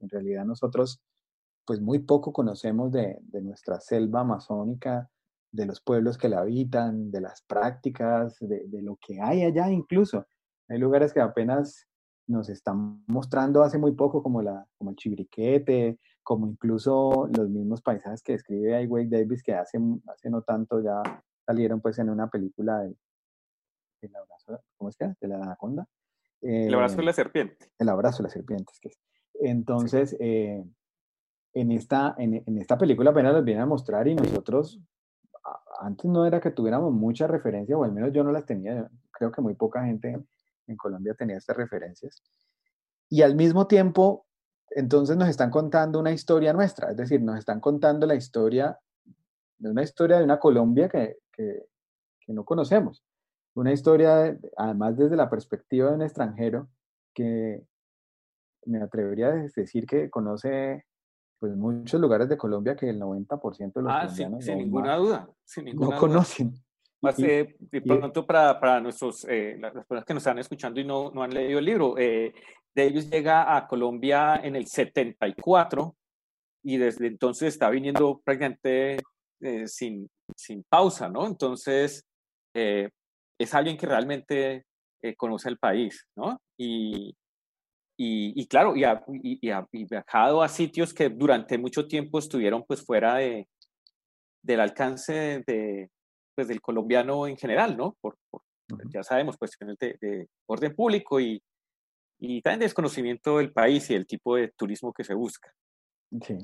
en 0.00 0.08
realidad 0.08 0.44
nosotros, 0.44 1.00
pues 1.64 1.80
muy 1.80 2.00
poco 2.00 2.32
conocemos 2.32 2.90
de, 2.90 3.20
de 3.22 3.40
nuestra 3.40 3.78
selva 3.78 4.22
amazónica, 4.22 5.08
de 5.52 5.66
los 5.66 5.80
pueblos 5.80 6.18
que 6.18 6.28
la 6.28 6.40
habitan, 6.40 7.10
de 7.10 7.20
las 7.20 7.42
prácticas, 7.42 8.38
de, 8.40 8.64
de, 8.66 8.82
lo 8.82 8.96
que 8.96 9.20
hay 9.20 9.44
allá 9.44 9.70
incluso. 9.70 10.26
Hay 10.68 10.78
lugares 10.78 11.12
que 11.12 11.20
apenas 11.20 11.86
nos 12.26 12.48
están 12.48 13.04
mostrando 13.06 13.62
hace 13.62 13.78
muy 13.78 13.92
poco, 13.92 14.22
como, 14.22 14.42
la, 14.42 14.66
como 14.78 14.90
el 14.90 14.96
chibriquete, 14.96 15.98
como 16.22 16.46
incluso 16.46 17.28
los 17.36 17.48
mismos 17.48 17.82
paisajes 17.82 18.22
que 18.22 18.32
describe 18.32 18.74
Ai 18.74 18.88
Davis, 19.06 19.42
que 19.42 19.54
hace, 19.54 19.78
hace 20.08 20.30
no 20.30 20.42
tanto 20.42 20.80
ya 20.80 21.02
salieron 21.44 21.80
pues 21.80 21.98
en 21.98 22.10
una 22.10 22.28
película 22.28 22.80
de, 22.80 22.96
abrazo, 24.16 24.64
¿cómo 24.76 24.88
es 24.88 24.96
que? 24.96 25.12
De 25.20 25.28
la 25.28 25.36
anaconda. 25.36 25.86
el 26.40 26.74
abrazo 26.74 26.96
de 26.96 27.04
la 27.04 27.10
eh, 27.10 27.14
serpiente. 27.14 27.72
El 27.78 27.88
abrazo 27.88 28.18
de 28.18 28.22
la 28.24 28.30
serpiente, 28.30 28.72
es 28.72 28.80
que 28.80 28.90
Entonces, 29.34 30.16
eh, 30.18 30.64
en, 31.54 31.72
esta, 31.72 32.14
en, 32.18 32.42
en, 32.46 32.58
esta 32.58 32.78
película 32.78 33.10
apenas 33.10 33.34
los 33.34 33.44
vienen 33.44 33.64
a 33.64 33.66
mostrar 33.66 34.08
y 34.08 34.14
nosotros, 34.14 34.80
antes 35.80 36.10
no 36.10 36.26
era 36.26 36.40
que 36.40 36.50
tuviéramos 36.50 36.92
mucha 36.92 37.26
referencia, 37.26 37.76
o 37.76 37.84
al 37.84 37.92
menos 37.92 38.12
yo 38.12 38.22
no 38.24 38.32
las 38.32 38.46
tenía, 38.46 38.88
creo 39.10 39.32
que 39.32 39.40
muy 39.40 39.54
poca 39.54 39.84
gente 39.84 40.22
en 40.66 40.76
Colombia 40.76 41.14
tenía 41.14 41.36
estas 41.36 41.56
referencias. 41.56 42.22
Y 43.08 43.22
al 43.22 43.34
mismo 43.34 43.66
tiempo, 43.66 44.26
entonces 44.70 45.16
nos 45.16 45.28
están 45.28 45.50
contando 45.50 45.98
una 45.98 46.12
historia 46.12 46.52
nuestra, 46.52 46.90
es 46.90 46.96
decir, 46.96 47.20
nos 47.22 47.38
están 47.38 47.60
contando 47.60 48.06
la 48.06 48.14
historia 48.14 48.78
de 49.58 49.70
una 49.70 49.82
historia 49.82 50.18
de 50.18 50.24
una 50.24 50.38
Colombia 50.38 50.88
que, 50.88 51.18
que, 51.32 51.66
no 52.28 52.44
conocemos. 52.44 53.04
Una 53.54 53.72
historia, 53.72 54.38
además 54.56 54.96
desde 54.96 55.16
la 55.16 55.28
perspectiva 55.28 55.90
de 55.90 55.96
un 55.96 56.02
extranjero, 56.02 56.68
que 57.12 57.62
me 58.64 58.80
atrevería 58.80 59.28
a 59.28 59.48
decir 59.54 59.86
que 59.86 60.08
conoce 60.08 60.86
pues 61.42 61.56
muchos 61.56 62.00
lugares 62.00 62.28
de 62.28 62.36
Colombia 62.36 62.76
que 62.76 62.88
el 62.88 63.00
90% 63.00 63.72
de 63.72 63.82
los 63.82 63.92
ah, 63.92 64.02
colombianos 64.02 64.44
sin, 64.44 64.58
ninguna 64.58 64.94
duda, 64.94 65.28
sin 65.44 65.64
ninguna 65.64 65.96
no 65.96 66.00
conocen. 66.00 66.54
Más 67.00 67.16
de 67.16 67.56
pronto 67.84 68.24
para, 68.24 68.60
para 68.60 68.80
nuestros, 68.80 69.26
eh, 69.28 69.56
las 69.58 69.72
personas 69.72 70.04
que 70.04 70.14
nos 70.14 70.22
están 70.22 70.38
escuchando 70.38 70.78
y 70.78 70.84
no, 70.84 71.10
no 71.10 71.20
han 71.20 71.34
leído 71.34 71.58
el 71.58 71.64
libro, 71.64 71.98
eh, 71.98 72.32
Davis 72.72 73.10
llega 73.10 73.56
a 73.56 73.66
Colombia 73.66 74.36
en 74.36 74.54
el 74.54 74.68
74 74.68 75.96
y 76.62 76.76
desde 76.76 77.08
entonces 77.08 77.54
está 77.54 77.70
viniendo 77.70 78.22
prácticamente 78.24 78.98
eh, 79.40 79.66
sin, 79.66 80.08
sin 80.36 80.62
pausa, 80.62 81.08
¿no? 81.08 81.26
Entonces, 81.26 82.04
eh, 82.54 82.88
es 83.36 83.52
alguien 83.52 83.76
que 83.76 83.86
realmente 83.86 84.64
conoce 85.16 85.48
el 85.48 85.58
país, 85.58 86.06
¿no? 86.14 86.40
Y, 86.56 87.16
y, 87.96 88.40
y 88.40 88.46
claro, 88.46 88.74
y 88.76 88.84
ha, 88.84 89.04
y, 89.08 89.50
ha, 89.50 89.66
viajado 89.70 90.42
a 90.42 90.48
sitios 90.48 90.94
que 90.94 91.08
durante 91.08 91.58
mucho 91.58 91.86
tiempo 91.86 92.18
estuvieron 92.18 92.64
pues 92.66 92.84
fuera 92.84 93.16
de, 93.16 93.48
del 94.42 94.60
alcance 94.60 95.42
de, 95.46 95.90
pues, 96.34 96.48
del 96.48 96.60
colombiano 96.60 97.26
en 97.26 97.36
general, 97.36 97.76
¿no? 97.76 97.96
Por, 98.00 98.16
ya 98.92 99.02
sabemos, 99.02 99.36
cuestiones 99.36 99.76
de, 99.78 100.28
orden 100.46 100.74
público 100.74 101.20
y, 101.20 101.42
y 102.18 102.40
también 102.40 102.60
desconocimiento 102.60 103.38
del 103.38 103.52
país 103.52 103.90
y 103.90 103.94
el 103.94 104.06
tipo 104.06 104.36
de 104.36 104.48
turismo 104.48 104.92
que 104.92 105.04
se 105.04 105.14
busca. 105.14 105.52
Sí, 106.22 106.38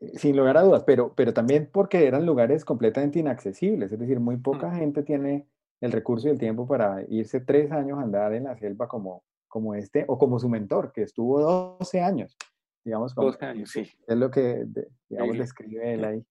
eh, 0.00 0.18
sin 0.18 0.36
lugar 0.36 0.56
a 0.58 0.62
dudas, 0.62 0.84
pero, 0.84 1.14
pero 1.14 1.32
también 1.32 1.68
porque 1.72 2.06
eran 2.06 2.26
lugares 2.26 2.64
completamente 2.64 3.18
inaccesibles, 3.18 3.92
es 3.92 3.98
decir, 3.98 4.20
muy 4.20 4.36
poca 4.36 4.74
gente 4.74 5.02
tiene 5.02 5.46
el 5.80 5.92
recurso 5.92 6.28
y 6.28 6.30
el 6.30 6.38
tiempo 6.38 6.66
para 6.66 7.02
irse 7.08 7.40
tres 7.40 7.70
años 7.72 7.98
a 7.98 8.02
andar 8.02 8.34
en 8.34 8.44
la 8.44 8.56
selva 8.56 8.88
como, 8.88 9.22
como 9.48 9.74
este, 9.74 10.04
o 10.08 10.18
como 10.18 10.38
su 10.38 10.48
mentor, 10.48 10.92
que 10.92 11.02
estuvo 11.02 11.40
12 11.40 12.00
años, 12.00 12.36
digamos. 12.84 13.14
12 13.14 13.44
años, 13.44 13.70
sí. 13.70 13.90
Es 14.06 14.16
lo 14.16 14.30
que, 14.30 14.66
digamos, 15.08 15.38
describe 15.38 15.94
él 15.94 16.04
ahí. 16.04 16.26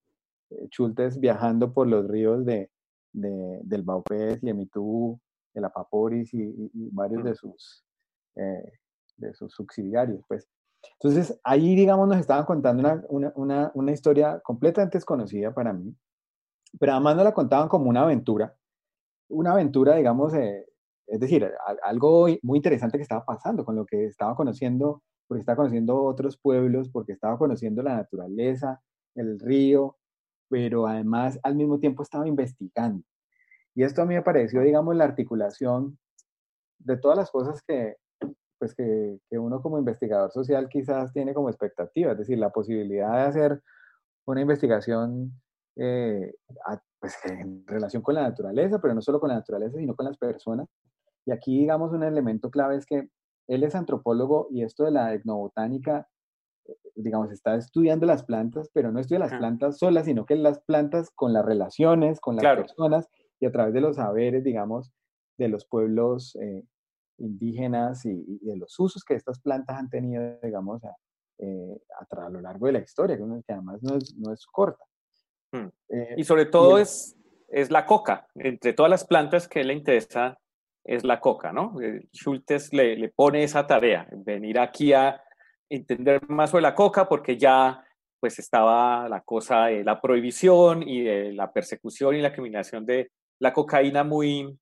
Eh, 0.50 0.68
Chultes 0.70 1.20
viajando 1.20 1.72
por 1.72 1.86
los 1.86 2.08
ríos 2.08 2.44
de, 2.44 2.70
del 3.12 3.82
Baupés 3.82 4.42
y 4.42 4.50
Emitú, 4.50 5.20
el 5.54 5.64
Apaporis 5.64 6.32
y, 6.32 6.70
y, 6.72 6.90
varios 6.90 7.24
de 7.24 7.34
sus, 7.34 7.84
eh, 8.36 8.72
de 9.16 9.34
sus 9.34 9.52
subsidiarios, 9.52 10.22
pues. 10.28 10.48
Entonces, 11.00 11.38
ahí, 11.42 11.74
digamos, 11.74 12.06
nos 12.08 12.18
estaban 12.18 12.44
contando 12.44 12.80
una, 12.80 13.04
una, 13.08 13.32
una, 13.34 13.70
una, 13.74 13.92
historia 13.92 14.40
completamente 14.40 14.98
desconocida 14.98 15.52
para 15.52 15.72
mí, 15.72 15.92
pero 16.78 16.92
además 16.92 17.16
nos 17.16 17.24
la 17.24 17.34
contaban 17.34 17.68
como 17.68 17.90
una 17.90 18.02
aventura, 18.02 18.56
una 19.28 19.52
aventura, 19.52 19.96
digamos, 19.96 20.34
eh, 20.34 20.66
es 21.08 21.20
decir, 21.20 21.50
algo 21.82 22.26
muy 22.42 22.58
interesante 22.58 22.98
que 22.98 23.02
estaba 23.02 23.24
pasando 23.24 23.64
con 23.64 23.76
lo 23.76 23.86
que 23.86 24.04
estaba 24.04 24.34
conociendo, 24.36 25.02
porque 25.26 25.40
estaba 25.40 25.56
conociendo 25.56 26.02
otros 26.04 26.38
pueblos, 26.38 26.90
porque 26.90 27.12
estaba 27.12 27.38
conociendo 27.38 27.82
la 27.82 27.96
naturaleza, 27.96 28.80
el 29.14 29.38
río, 29.40 29.96
pero 30.48 30.86
además 30.86 31.38
al 31.42 31.56
mismo 31.56 31.78
tiempo 31.78 32.02
estaba 32.02 32.28
investigando. 32.28 33.04
Y 33.74 33.84
esto 33.84 34.02
a 34.02 34.06
mí 34.06 34.14
me 34.14 34.22
pareció, 34.22 34.60
digamos, 34.60 34.96
la 34.96 35.04
articulación 35.04 35.98
de 36.78 36.96
todas 36.96 37.16
las 37.16 37.30
cosas 37.30 37.62
que, 37.66 37.96
pues 38.58 38.74
que, 38.74 39.18
que, 39.30 39.38
uno 39.38 39.62
como 39.62 39.78
investigador 39.78 40.30
social 40.32 40.68
quizás 40.68 41.12
tiene 41.12 41.34
como 41.34 41.48
expectativa, 41.48 42.12
es 42.12 42.18
decir, 42.18 42.38
la 42.38 42.50
posibilidad 42.50 43.12
de 43.12 43.22
hacer 43.22 43.62
una 44.26 44.40
investigación 44.40 45.32
eh, 45.76 46.34
pues, 46.98 47.16
en 47.24 47.64
relación 47.66 48.02
con 48.02 48.16
la 48.16 48.22
naturaleza, 48.22 48.80
pero 48.80 48.94
no 48.94 49.00
solo 49.00 49.20
con 49.20 49.28
la 49.28 49.36
naturaleza, 49.36 49.78
sino 49.78 49.94
con 49.94 50.06
las 50.06 50.16
personas. 50.16 50.68
Y 51.28 51.30
aquí, 51.30 51.58
digamos, 51.58 51.92
un 51.92 52.02
elemento 52.02 52.50
clave 52.50 52.76
es 52.76 52.86
que 52.86 53.10
él 53.48 53.62
es 53.62 53.74
antropólogo 53.74 54.48
y 54.50 54.62
esto 54.62 54.84
de 54.84 54.92
la 54.92 55.12
etnobotánica, 55.12 56.08
eh, 56.64 56.74
digamos, 56.94 57.30
está 57.30 57.54
estudiando 57.54 58.06
las 58.06 58.24
plantas, 58.24 58.70
pero 58.72 58.90
no 58.92 58.98
estudia 58.98 59.18
las 59.18 59.34
plantas 59.34 59.76
solas, 59.76 60.06
sino 60.06 60.24
que 60.24 60.36
las 60.36 60.60
plantas 60.60 61.10
con 61.10 61.34
las 61.34 61.44
relaciones, 61.44 62.18
con 62.18 62.36
las 62.36 62.56
personas 62.56 63.10
y 63.40 63.44
a 63.44 63.52
través 63.52 63.74
de 63.74 63.82
los 63.82 63.96
saberes, 63.96 64.42
digamos, 64.42 64.90
de 65.36 65.48
los 65.48 65.66
pueblos 65.66 66.34
eh, 66.36 66.64
indígenas 67.18 68.06
y, 68.06 68.38
de 68.40 68.56
los 68.56 68.80
usos 68.80 69.04
que 69.04 69.12
estas 69.12 69.38
plantas 69.38 69.76
han 69.76 69.90
tenido, 69.90 70.38
digamos, 70.42 70.82
a, 70.82 70.96
eh, 71.40 71.78
a, 72.10 72.30
lo 72.30 72.40
largo 72.40 72.68
de 72.68 72.72
la 72.72 72.80
historia, 72.80 73.18
que 73.18 73.52
además 73.52 73.82
no 73.82 73.96
es, 73.96 74.16
no 74.16 74.32
es 74.32 74.46
corta. 74.46 74.82
Hmm. 75.52 75.68
y 76.16 76.24
sobre 76.24 76.46
todo 76.46 76.78
es, 76.78 77.16
es 77.48 77.70
la 77.70 77.84
coca. 77.84 78.28
Entre 78.34 78.72
todas 78.72 78.88
las 78.88 79.06
plantas 79.06 79.46
que 79.46 79.62
le 79.62 79.74
interesa 79.74 80.38
es 80.88 81.04
la 81.04 81.20
coca, 81.20 81.52
¿no? 81.52 81.78
Eh, 81.82 82.08
Schultes 82.12 82.72
le, 82.72 82.96
le, 82.96 83.10
pone 83.10 83.42
esa 83.42 83.66
tarea, 83.66 84.08
venir 84.10 84.58
aquí 84.58 84.94
a 84.94 85.22
entender 85.68 86.26
más 86.28 86.50
sobre 86.50 86.62
la 86.62 86.74
coca 86.74 87.06
porque 87.06 87.36
ya 87.36 87.84
pues 88.18 88.38
estaba 88.38 89.06
la 89.08 89.20
cosa 89.20 89.66
de 89.66 89.84
la 89.84 90.00
prohibición 90.00 90.82
y 90.82 91.02
de 91.02 91.32
la 91.32 91.52
persecución 91.52 92.16
y 92.16 92.22
la 92.22 92.32
criminalización 92.32 92.86
de 92.86 93.10
la 93.38 93.52
cocaína 93.52 94.02
muy 94.02 94.58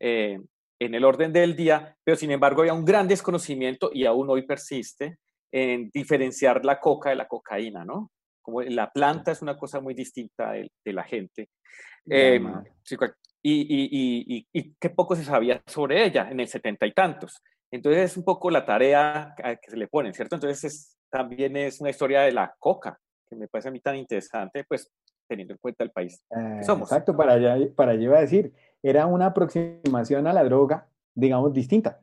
eh, 0.00 0.40
en 0.80 0.94
el 0.94 1.04
orden 1.04 1.32
del 1.32 1.54
día, 1.54 1.96
pero 2.02 2.16
sin 2.16 2.32
embargo 2.32 2.62
había 2.62 2.74
un 2.74 2.84
gran 2.84 3.06
desconocimiento 3.06 3.90
y 3.94 4.06
aún 4.06 4.28
hoy 4.28 4.42
persiste 4.42 5.18
en 5.52 5.88
diferenciar 5.94 6.64
la 6.64 6.80
coca 6.80 7.10
de 7.10 7.16
la 7.16 7.28
cocaína, 7.28 7.84
¿no? 7.84 8.10
Como 8.42 8.62
la 8.62 8.90
planta 8.90 9.30
es 9.30 9.40
una 9.42 9.56
cosa 9.56 9.80
muy 9.80 9.94
distinta 9.94 10.52
de, 10.52 10.92
la 10.92 11.04
gente. 11.04 11.48
Eh, 12.08 12.40
y, 13.42 14.46
y, 14.52 14.74
qué 14.78 14.90
poco 14.90 15.16
se 15.16 15.24
sabía 15.24 15.62
sobre 15.66 16.04
ella 16.04 16.28
en 16.30 16.40
el 16.40 16.48
setenta 16.48 16.86
y 16.86 16.92
tantos. 16.92 17.42
Entonces 17.70 18.10
es 18.10 18.16
un 18.16 18.24
poco 18.24 18.50
la 18.50 18.64
tarea 18.64 19.34
que 19.36 19.70
se 19.70 19.76
le 19.76 19.88
pone, 19.88 20.12
¿cierto? 20.12 20.36
Entonces 20.36 20.96
también 21.10 21.56
es 21.56 21.80
una 21.80 21.90
historia 21.90 22.22
de 22.22 22.32
la 22.32 22.54
coca, 22.58 22.98
que 23.28 23.36
me 23.36 23.48
parece 23.48 23.68
a 23.68 23.72
mí 23.72 23.80
tan 23.80 23.96
interesante, 23.96 24.64
pues 24.68 24.90
teniendo 25.28 25.54
en 25.54 25.58
cuenta 25.58 25.84
el 25.84 25.90
país 25.90 26.22
que 26.28 26.64
somos. 26.64 26.90
Exacto, 26.90 27.16
para 27.16 27.34
allá, 27.34 27.56
para 27.76 27.92
allá 27.92 28.02
iba 28.02 28.18
a 28.18 28.22
decir, 28.22 28.52
era 28.82 29.06
una 29.06 29.26
aproximación 29.26 30.26
a 30.26 30.32
la 30.32 30.42
droga, 30.44 30.88
digamos, 31.14 31.52
distinta. 31.52 32.00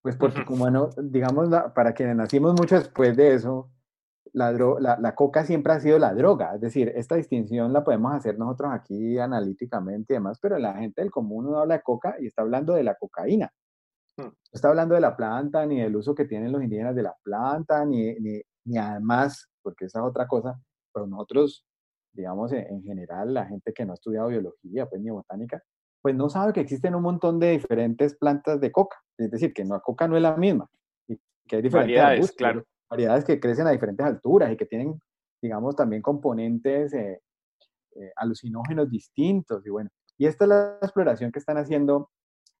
Pues 0.00 0.16
porque 0.16 0.44
como 0.44 0.70
no, 0.70 0.90
digamos, 0.96 1.48
para 1.74 1.94
quienes 1.94 2.16
nacimos 2.16 2.54
mucho 2.54 2.76
después 2.76 3.16
de 3.16 3.34
eso, 3.34 3.70
la, 4.34 4.98
la, 5.00 5.14
coca 5.14 5.44
siempre 5.44 5.72
ha 5.72 5.80
sido 5.80 5.98
la 5.98 6.12
droga, 6.12 6.56
es 6.56 6.60
decir, 6.60 6.92
esta 6.96 7.14
distinción 7.14 7.72
la 7.72 7.84
podemos 7.84 8.12
hacer 8.12 8.36
nosotros 8.36 8.72
aquí 8.72 9.16
analíticamente 9.16 10.12
y 10.12 10.16
demás, 10.16 10.38
pero 10.40 10.58
la 10.58 10.74
gente 10.74 11.02
del 11.02 11.12
común 11.12 11.46
no 11.46 11.58
habla 11.58 11.76
de 11.76 11.82
coca 11.82 12.16
y 12.18 12.26
está 12.26 12.42
hablando 12.42 12.74
de 12.74 12.82
la 12.82 12.96
cocaína. 12.96 13.52
Hmm. 14.16 14.24
No 14.24 14.34
está 14.52 14.68
hablando 14.68 14.96
de 14.96 15.00
la 15.00 15.16
planta, 15.16 15.64
ni 15.66 15.80
del 15.80 15.94
uso 15.94 16.16
que 16.16 16.24
tienen 16.24 16.50
los 16.50 16.62
indígenas 16.62 16.96
de 16.96 17.04
la 17.04 17.14
planta, 17.22 17.84
ni, 17.84 18.12
ni, 18.14 18.40
ni 18.64 18.76
además, 18.76 19.48
porque 19.62 19.84
esa 19.84 20.00
es 20.00 20.04
otra 20.04 20.26
cosa, 20.26 20.60
pero 20.92 21.06
nosotros, 21.06 21.64
digamos, 22.12 22.52
en, 22.52 22.82
general, 22.82 23.34
la 23.34 23.46
gente 23.46 23.72
que 23.72 23.84
no 23.84 23.92
ha 23.92 23.94
estudiado 23.94 24.28
biología, 24.28 24.86
pues 24.86 25.00
ni 25.00 25.10
botánica, 25.10 25.62
pues 26.02 26.16
no 26.16 26.28
sabe 26.28 26.52
que 26.52 26.60
existen 26.60 26.96
un 26.96 27.02
montón 27.02 27.38
de 27.38 27.52
diferentes 27.52 28.16
plantas 28.16 28.60
de 28.60 28.72
coca, 28.72 28.96
es 29.16 29.30
decir, 29.30 29.52
que 29.52 29.64
no, 29.64 29.80
coca 29.80 30.08
no 30.08 30.16
es 30.16 30.22
la 30.22 30.36
misma, 30.36 30.68
y 31.06 31.20
que 31.46 31.56
hay 31.56 31.62
diferentes 31.62 32.32
claro 32.32 32.64
variedades 32.94 33.24
que 33.24 33.40
crecen 33.40 33.66
a 33.66 33.72
diferentes 33.72 34.06
alturas 34.06 34.52
y 34.52 34.56
que 34.56 34.66
tienen, 34.66 35.00
digamos, 35.42 35.74
también 35.74 36.00
componentes 36.00 36.92
eh, 36.94 37.20
eh, 37.96 38.12
alucinógenos 38.16 38.88
distintos. 38.88 39.66
Y 39.66 39.70
bueno, 39.70 39.90
y 40.16 40.26
esta 40.26 40.44
es 40.44 40.48
la 40.48 40.78
exploración 40.80 41.32
que 41.32 41.40
están 41.40 41.56
haciendo, 41.56 42.10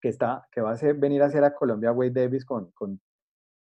que, 0.00 0.08
está, 0.08 0.46
que 0.50 0.60
va 0.60 0.72
a 0.72 0.92
venir 0.94 1.22
a 1.22 1.26
hacer 1.26 1.44
a 1.44 1.54
Colombia 1.54 1.92
Wade 1.92 2.22
Davis 2.22 2.44
con, 2.44 2.72
con 2.72 3.00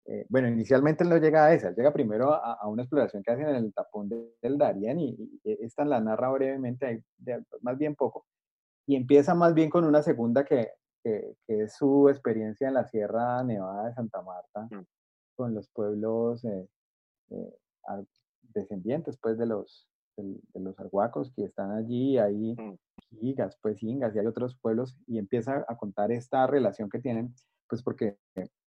eh, 0.05 0.25
bueno, 0.29 0.47
inicialmente 0.47 1.03
no 1.03 1.17
llega 1.17 1.45
a 1.45 1.53
esa, 1.53 1.71
llega 1.71 1.91
primero 1.91 2.33
a, 2.33 2.67
una 2.67 2.83
exploración 2.83 3.23
que 3.23 3.31
hacen 3.31 3.47
en 3.49 3.55
el 3.55 3.73
tapón 3.73 4.09
del 4.09 4.57
Darién 4.57 4.99
y, 4.99 5.39
esta 5.43 5.85
la 5.85 5.99
narra 5.99 6.29
brevemente, 6.29 7.03
más 7.61 7.77
bien 7.77 7.95
poco, 7.95 8.25
y 8.87 8.95
empieza 8.95 9.35
más 9.35 9.53
bien 9.53 9.69
con 9.69 9.85
una 9.85 10.01
segunda 10.01 10.45
que, 10.45 10.71
que, 11.03 11.35
que, 11.45 11.63
es 11.63 11.75
su 11.75 12.09
experiencia 12.09 12.67
en 12.67 12.75
la 12.75 12.85
Sierra 12.85 13.43
Nevada 13.43 13.87
de 13.87 13.93
Santa 13.93 14.21
Marta, 14.21 14.67
mm 14.71 14.85
con 15.39 15.55
los 15.55 15.69
pueblos 15.69 16.43
eh, 16.43 16.67
eh, 17.29 17.53
descendientes 18.41 19.17
pues 19.21 19.37
de 19.37 19.45
los, 19.45 19.87
de, 20.17 20.59
los 20.59 20.77
arhuacos 20.77 21.31
que 21.33 21.45
están 21.45 21.71
allí, 21.71 22.17
hay 22.17 22.57
gigas, 23.21 23.55
mm. 23.55 23.59
pues 23.61 23.81
ingas 23.81 24.13
y 24.13 24.19
hay 24.19 24.25
otros 24.25 24.57
pueblos 24.61 24.97
y 25.07 25.17
empieza 25.17 25.63
a 25.65 25.77
contar 25.77 26.11
esta 26.11 26.45
relación 26.45 26.89
que 26.89 26.99
tienen, 26.99 27.33
pues 27.69 27.81
porque, 27.81 28.17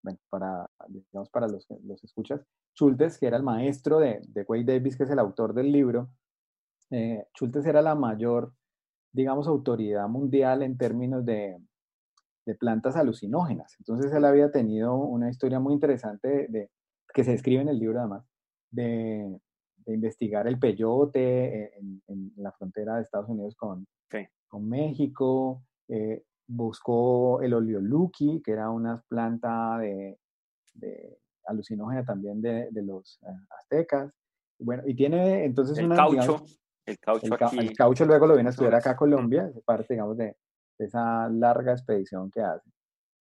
bueno, 0.02 0.18
para, 0.30 0.66
digamos, 0.88 1.28
para 1.28 1.46
los, 1.46 1.66
los 1.84 2.02
escuchas, 2.02 2.40
Schultes, 2.74 3.18
que 3.18 3.26
era 3.26 3.36
el 3.36 3.42
maestro 3.42 3.98
de, 3.98 4.22
de 4.28 4.46
Wade 4.48 4.64
Davis, 4.64 4.96
que 4.96 5.02
es 5.02 5.10
el 5.10 5.18
autor 5.18 5.52
del 5.52 5.70
libro, 5.70 6.08
eh, 6.90 7.26
Schultes 7.36 7.66
era 7.66 7.82
la 7.82 7.94
mayor, 7.94 8.54
digamos, 9.12 9.46
autoridad 9.46 10.08
mundial 10.08 10.62
en 10.62 10.78
términos 10.78 11.22
de, 11.26 11.58
de 12.44 12.54
plantas 12.54 12.96
alucinógenas. 12.96 13.76
Entonces 13.78 14.12
él 14.12 14.24
había 14.24 14.50
tenido 14.50 14.96
una 14.96 15.30
historia 15.30 15.60
muy 15.60 15.74
interesante 15.74 16.46
de, 16.48 16.70
que 17.12 17.24
se 17.24 17.32
describe 17.32 17.62
en 17.62 17.68
el 17.68 17.78
libro 17.78 18.00
además, 18.00 18.24
de, 18.70 19.40
investigar 19.86 20.46
el 20.46 20.60
peyote 20.60 21.76
en, 21.76 22.32
la 22.36 22.52
frontera 22.52 22.96
de 22.96 23.02
Estados 23.02 23.28
Unidos 23.28 23.56
con, 23.56 23.86
con 24.48 24.68
México. 24.68 25.64
Eh, 25.88 26.22
buscó 26.46 27.40
el 27.42 27.54
oleoluki, 27.54 28.42
que 28.44 28.52
era 28.52 28.70
una 28.70 29.02
planta 29.08 29.78
de, 29.78 30.18
alucinógena 31.46 32.04
también 32.04 32.40
de, 32.40 32.70
los 32.82 33.18
eh, 33.22 33.26
aztecas. 33.58 34.12
Bueno, 34.58 34.84
y 34.86 34.94
tiene 34.94 35.44
entonces 35.44 35.78
el 35.78 35.86
una... 35.86 35.96
Caucho, 35.96 36.44
el 36.86 36.98
caucho. 36.98 37.34
El, 37.58 37.76
caucho 37.76 38.04
luego 38.06 38.26
lo 38.26 38.34
viene 38.34 38.48
a 38.48 38.50
estudiar 38.50 38.74
acá 38.74 38.90
a 38.90 38.96
Colombia, 38.96 39.50
es 39.54 39.62
parte, 39.64 39.94
digamos, 39.94 40.16
de, 40.16 40.36
esa 40.78 41.28
larga 41.28 41.72
expedición 41.72 42.30
que 42.30 42.40
hace. 42.40 42.70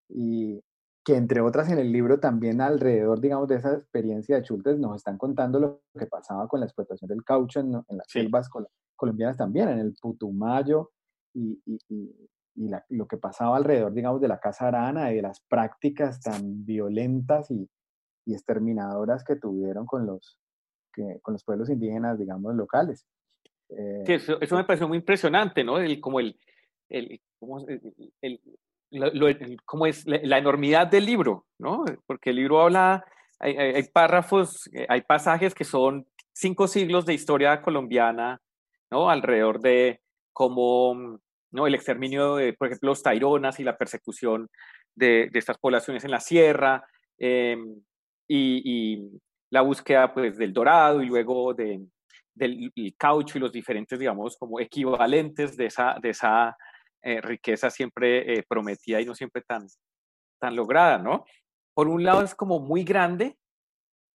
Y 0.10 0.62
que 1.04 1.16
entre 1.16 1.42
otras 1.42 1.70
en 1.72 1.80
el 1.80 1.92
libro 1.92 2.20
también 2.20 2.62
alrededor, 2.62 3.20
digamos, 3.20 3.48
de 3.48 3.56
esa 3.56 3.74
experiencia 3.74 4.36
de 4.36 4.44
Chultes 4.44 4.78
nos 4.78 4.98
están 4.98 5.18
contando 5.18 5.60
lo 5.60 5.82
que 5.98 6.06
pasaba 6.06 6.48
con 6.48 6.60
la 6.60 6.68
explotación 6.68 7.10
del 7.10 7.24
caucho 7.24 7.60
en, 7.60 7.72
las 7.72 8.08
selvas 8.08 8.50
colombianas 8.96 9.38
también, 9.38 9.70
en 9.70 9.80
el 9.80 9.96
Putumayo 10.00 10.92
y, 11.34 11.60
lo 12.90 13.08
que 13.08 13.18
pasaba 13.18 13.58
alrededor, 13.58 13.94
digamos, 13.94 14.22
de 14.22 14.28
la 14.28 14.40
Casa 14.40 14.68
Arana 14.68 15.12
y 15.12 15.16
de 15.16 15.22
las 15.22 15.40
prácticas 15.40 16.20
tan 16.20 16.66
violentas 16.66 17.50
y, 17.50 17.68
exterminadoras 18.28 19.26
que 19.26 19.36
tuvieron 19.36 19.86
con 19.86 20.06
los, 20.06 20.38
con 21.22 21.34
los 21.34 21.44
pueblos 21.44 21.70
indígenas, 21.70 22.18
digamos, 22.18 22.56
locales. 22.56 23.06
Eh, 23.70 24.04
eso, 24.08 24.40
eso, 24.40 24.56
me 24.56 24.64
pareció 24.64 24.88
muy 24.88 25.00
impresionante, 25.00 25.64
¿no? 25.64 25.80
El, 25.80 26.00
como 26.00 26.20
el, 26.20 26.40
el, 26.88 27.20
¿cómo, 27.42 27.66
el, 28.22 28.40
cómo 29.66 29.86
es 29.88 30.06
la, 30.06 30.38
enormidad 30.38 30.88
del 30.88 31.06
libro, 31.08 31.48
¿no? 31.58 31.84
Porque 32.06 32.30
el 32.30 32.36
libro 32.36 32.62
habla, 32.62 33.04
hay, 33.40 33.84
párrafos, 33.92 34.70
eh, 34.74 34.86
hay 34.88 35.02
pasajes 35.02 35.56
que 35.56 35.64
son 35.64 36.06
cinco 36.34 36.68
siglos 36.68 37.06
de 37.06 37.16
historia 37.16 37.62
colombiana, 37.64 38.40
¿no? 38.92 39.10
Alrededor 39.10 39.60
de 39.60 40.02
cómo, 40.34 41.20
¿no? 41.52 41.66
El 41.66 41.74
exterminio 41.74 42.36
de, 42.36 42.54
por 42.54 42.68
ejemplo, 42.68 42.90
los 42.90 43.02
taironas 43.02 43.60
y 43.60 43.64
la 43.64 43.78
persecución 43.78 44.48
de, 44.96 45.30
de 45.32 45.40
estas 45.40 45.58
poblaciones 45.58 46.04
en 46.04 46.12
la 46.12 46.20
sierra, 46.20 46.86
em, 47.18 47.82
y, 48.28 48.62
y, 48.64 49.20
la 49.50 49.62
búsqueda, 49.62 50.14
pues, 50.14 50.38
del 50.38 50.54
dorado 50.54 51.02
y 51.02 51.08
luego 51.08 51.54
de, 51.54 51.82
del 52.36 52.72
caucho 52.98 53.38
y 53.38 53.42
los 53.42 53.52
diferentes, 53.52 54.00
digamos, 54.00 54.38
como 54.38 54.60
equivalentes 54.60 55.58
de 55.58 55.66
esa, 55.66 55.98
de 56.02 56.10
esa 56.12 56.56
eh, 57.04 57.22
riqueza 57.22 57.70
siempre 57.70 58.34
eh, 58.34 58.44
prometida 58.48 59.02
y 59.02 59.06
no 59.06 59.16
siempre 59.16 59.42
tan, 59.42 59.68
tan 60.40 60.56
lograda, 60.56 60.98
¿no? 60.98 61.26
Por 61.74 61.88
un 61.88 62.04
lado 62.04 62.22
es 62.22 62.36
como 62.36 62.60
muy 62.60 62.84
grande, 62.84 63.38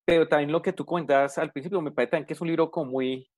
pero 0.07 0.29
también 0.29 0.53
lo 0.53 0.63
que 0.63 0.73
tú 0.73 0.85
comentabas 0.85 1.39
al 1.39 1.53
principio 1.53 1.81
me 1.81 1.91
parece 1.91 2.13
también 2.13 2.27
que 2.27 2.35
es 2.35 2.41
un 2.41 2.49
libro 2.49 2.71
como 2.71 2.93
muy 2.93 3.29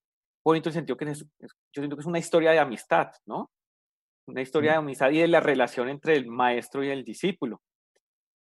bonito 0.44 0.68
en 0.68 0.70
el 0.70 0.74
sentido 0.74 0.96
que 0.96 1.04
es, 1.06 1.20
yo 1.20 1.48
siento 1.72 1.96
que 1.96 2.00
es 2.00 2.06
una 2.06 2.18
historia 2.18 2.52
de 2.52 2.58
amistad, 2.58 3.10
¿no? 3.26 3.50
Una 4.26 4.42
historia 4.42 4.72
de 4.72 4.78
amistad 4.78 5.10
y 5.10 5.18
de 5.18 5.28
la 5.28 5.40
relación 5.40 5.88
entre 5.88 6.14
el 6.14 6.26
maestro 6.26 6.84
y 6.84 6.90
el 6.90 7.04
discípulo. 7.04 7.62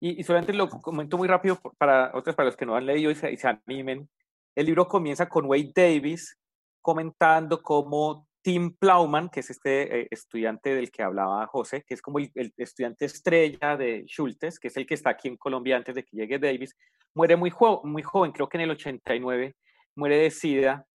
Y, 0.02 0.24
solamente 0.24 0.54
lo 0.54 0.70
comento 0.70 1.18
muy 1.18 1.28
rápido 1.28 1.60
para 1.78 2.12
otros, 2.14 2.36
para 2.36 2.48
los 2.48 2.58
que 2.58 2.66
no 2.66 2.76
han 2.76 2.86
leído 2.86 3.10
y 3.10 3.16
se, 3.16 3.32
y 3.32 3.38
se 3.38 3.48
animen. 3.48 4.10
El 4.56 4.66
libro 4.68 4.88
comienza 4.88 5.28
con 5.28 5.46
Wade 5.46 5.72
Davis 5.74 6.38
comentando 6.82 7.62
cómo 7.62 8.27
Tim 8.48 8.78
Plauman, 8.78 9.28
que 9.28 9.42
es 9.42 9.50
este 9.50 10.04
eh, 10.04 10.08
estudiante 10.10 10.74
del 10.74 10.90
que 10.90 11.04
hablaba 11.04 11.46
José, 11.48 11.84
que 11.86 11.94
es 11.94 12.02
como 12.02 12.20
el, 12.20 12.54
estudiante 12.56 13.04
estrella 13.04 13.76
de 13.76 14.06
Schultes, 14.06 14.58
que 14.58 14.70
es 14.70 14.78
el 14.78 14.88
que 14.88 14.94
está 14.94 15.10
aquí 15.10 15.28
en 15.28 15.36
Colombia 15.36 15.76
antes 15.76 15.94
de 15.94 16.06
que 16.06 16.16
llegue 16.16 16.40
Davis, 16.40 16.74
muere 17.14 17.36
muy, 17.36 17.52
muy 17.84 18.04
joven, 18.04 18.32
creo 18.32 18.48
que 18.48 18.56
en 18.56 18.62
el 18.62 18.72
89, 18.72 19.54
muere 19.98 20.18
de 20.20 20.32
SIDA 20.32 20.86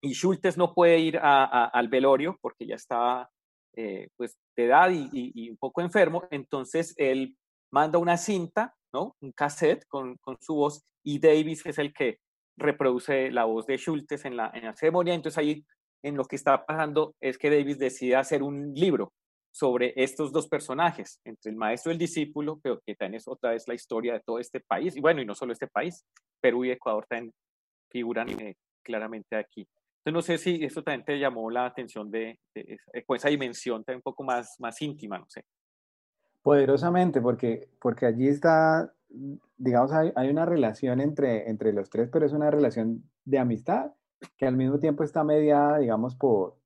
y 0.00 0.12
Schultes 0.14 0.58
no 0.58 0.74
puede 0.74 0.98
ir 0.98 1.20
al 1.22 1.86
velorio 1.88 2.36
porque 2.40 2.66
ya 2.66 2.74
estaba 2.74 3.30
eh, 3.76 4.08
pues 4.16 4.36
de 4.56 4.64
edad 4.64 4.90
y, 4.90 5.48
un 5.48 5.58
poco 5.58 5.82
enfermo, 5.82 6.24
entonces 6.32 6.94
él 6.96 7.36
manda 7.70 8.00
una 8.00 8.16
cinta, 8.16 8.74
¿no? 8.92 9.14
Un 9.20 9.30
cassette 9.30 9.86
con, 9.86 10.16
con, 10.16 10.36
su 10.40 10.56
voz 10.56 10.84
y 11.04 11.20
Davis 11.20 11.64
es 11.64 11.78
el 11.78 11.94
que 11.94 12.18
reproduce 12.56 13.30
la 13.30 13.44
voz 13.44 13.66
de 13.66 13.78
Schultes 13.78 14.24
en 14.24 14.36
la, 14.36 14.50
en 14.52 14.64
la 14.64 14.74
ceremonia, 14.74 15.14
entonces 15.14 15.38
ahí 15.38 15.64
en 16.06 16.16
lo 16.16 16.24
que 16.24 16.36
está 16.36 16.64
pasando 16.64 17.14
es 17.20 17.38
que 17.38 17.50
Davis 17.50 17.78
decide 17.78 18.16
hacer 18.16 18.42
un 18.42 18.72
libro 18.74 19.12
sobre 19.52 19.92
estos 19.96 20.32
dos 20.32 20.48
personajes, 20.48 21.20
entre 21.24 21.50
el 21.50 21.56
maestro 21.56 21.90
y 21.90 21.94
el 21.94 21.98
discípulo, 21.98 22.60
pero 22.62 22.80
que 22.84 22.94
también 22.94 23.18
es 23.18 23.26
otra 23.26 23.50
vez 23.50 23.66
la 23.66 23.74
historia 23.74 24.12
de 24.14 24.20
todo 24.20 24.38
este 24.38 24.60
país, 24.60 24.96
y 24.96 25.00
bueno, 25.00 25.22
y 25.22 25.26
no 25.26 25.34
solo 25.34 25.52
este 25.52 25.66
país, 25.66 26.04
Perú 26.40 26.64
y 26.64 26.70
Ecuador 26.70 27.06
también 27.08 27.32
figuran 27.90 28.28
eh, 28.40 28.54
claramente 28.82 29.36
aquí 29.36 29.66
no 30.12 30.22
sé 30.22 30.38
si 30.38 30.64
eso 30.64 30.82
también 30.82 31.04
te 31.04 31.18
llamó 31.18 31.50
la 31.50 31.66
atención 31.66 32.10
de, 32.10 32.38
con 33.06 33.16
esa 33.16 33.28
dimensión 33.28 33.82
también 33.84 33.98
un 33.98 34.02
poco 34.02 34.22
más, 34.22 34.56
más 34.58 34.80
íntima, 34.82 35.18
no 35.18 35.26
sé. 35.28 35.44
Poderosamente, 36.42 37.20
porque, 37.20 37.68
porque 37.80 38.06
allí 38.06 38.28
está, 38.28 38.92
digamos, 39.56 39.92
hay, 39.92 40.12
hay, 40.14 40.28
una 40.30 40.46
relación 40.46 41.00
entre, 41.00 41.50
entre 41.50 41.72
los 41.72 41.90
tres, 41.90 42.08
pero 42.12 42.24
es 42.24 42.32
una 42.32 42.50
relación 42.50 43.02
de 43.24 43.38
amistad 43.38 43.92
que 44.36 44.46
al 44.46 44.56
mismo 44.56 44.78
tiempo 44.78 45.04
está 45.04 45.24
mediada, 45.24 45.78
digamos, 45.78 46.14
por, 46.16 46.56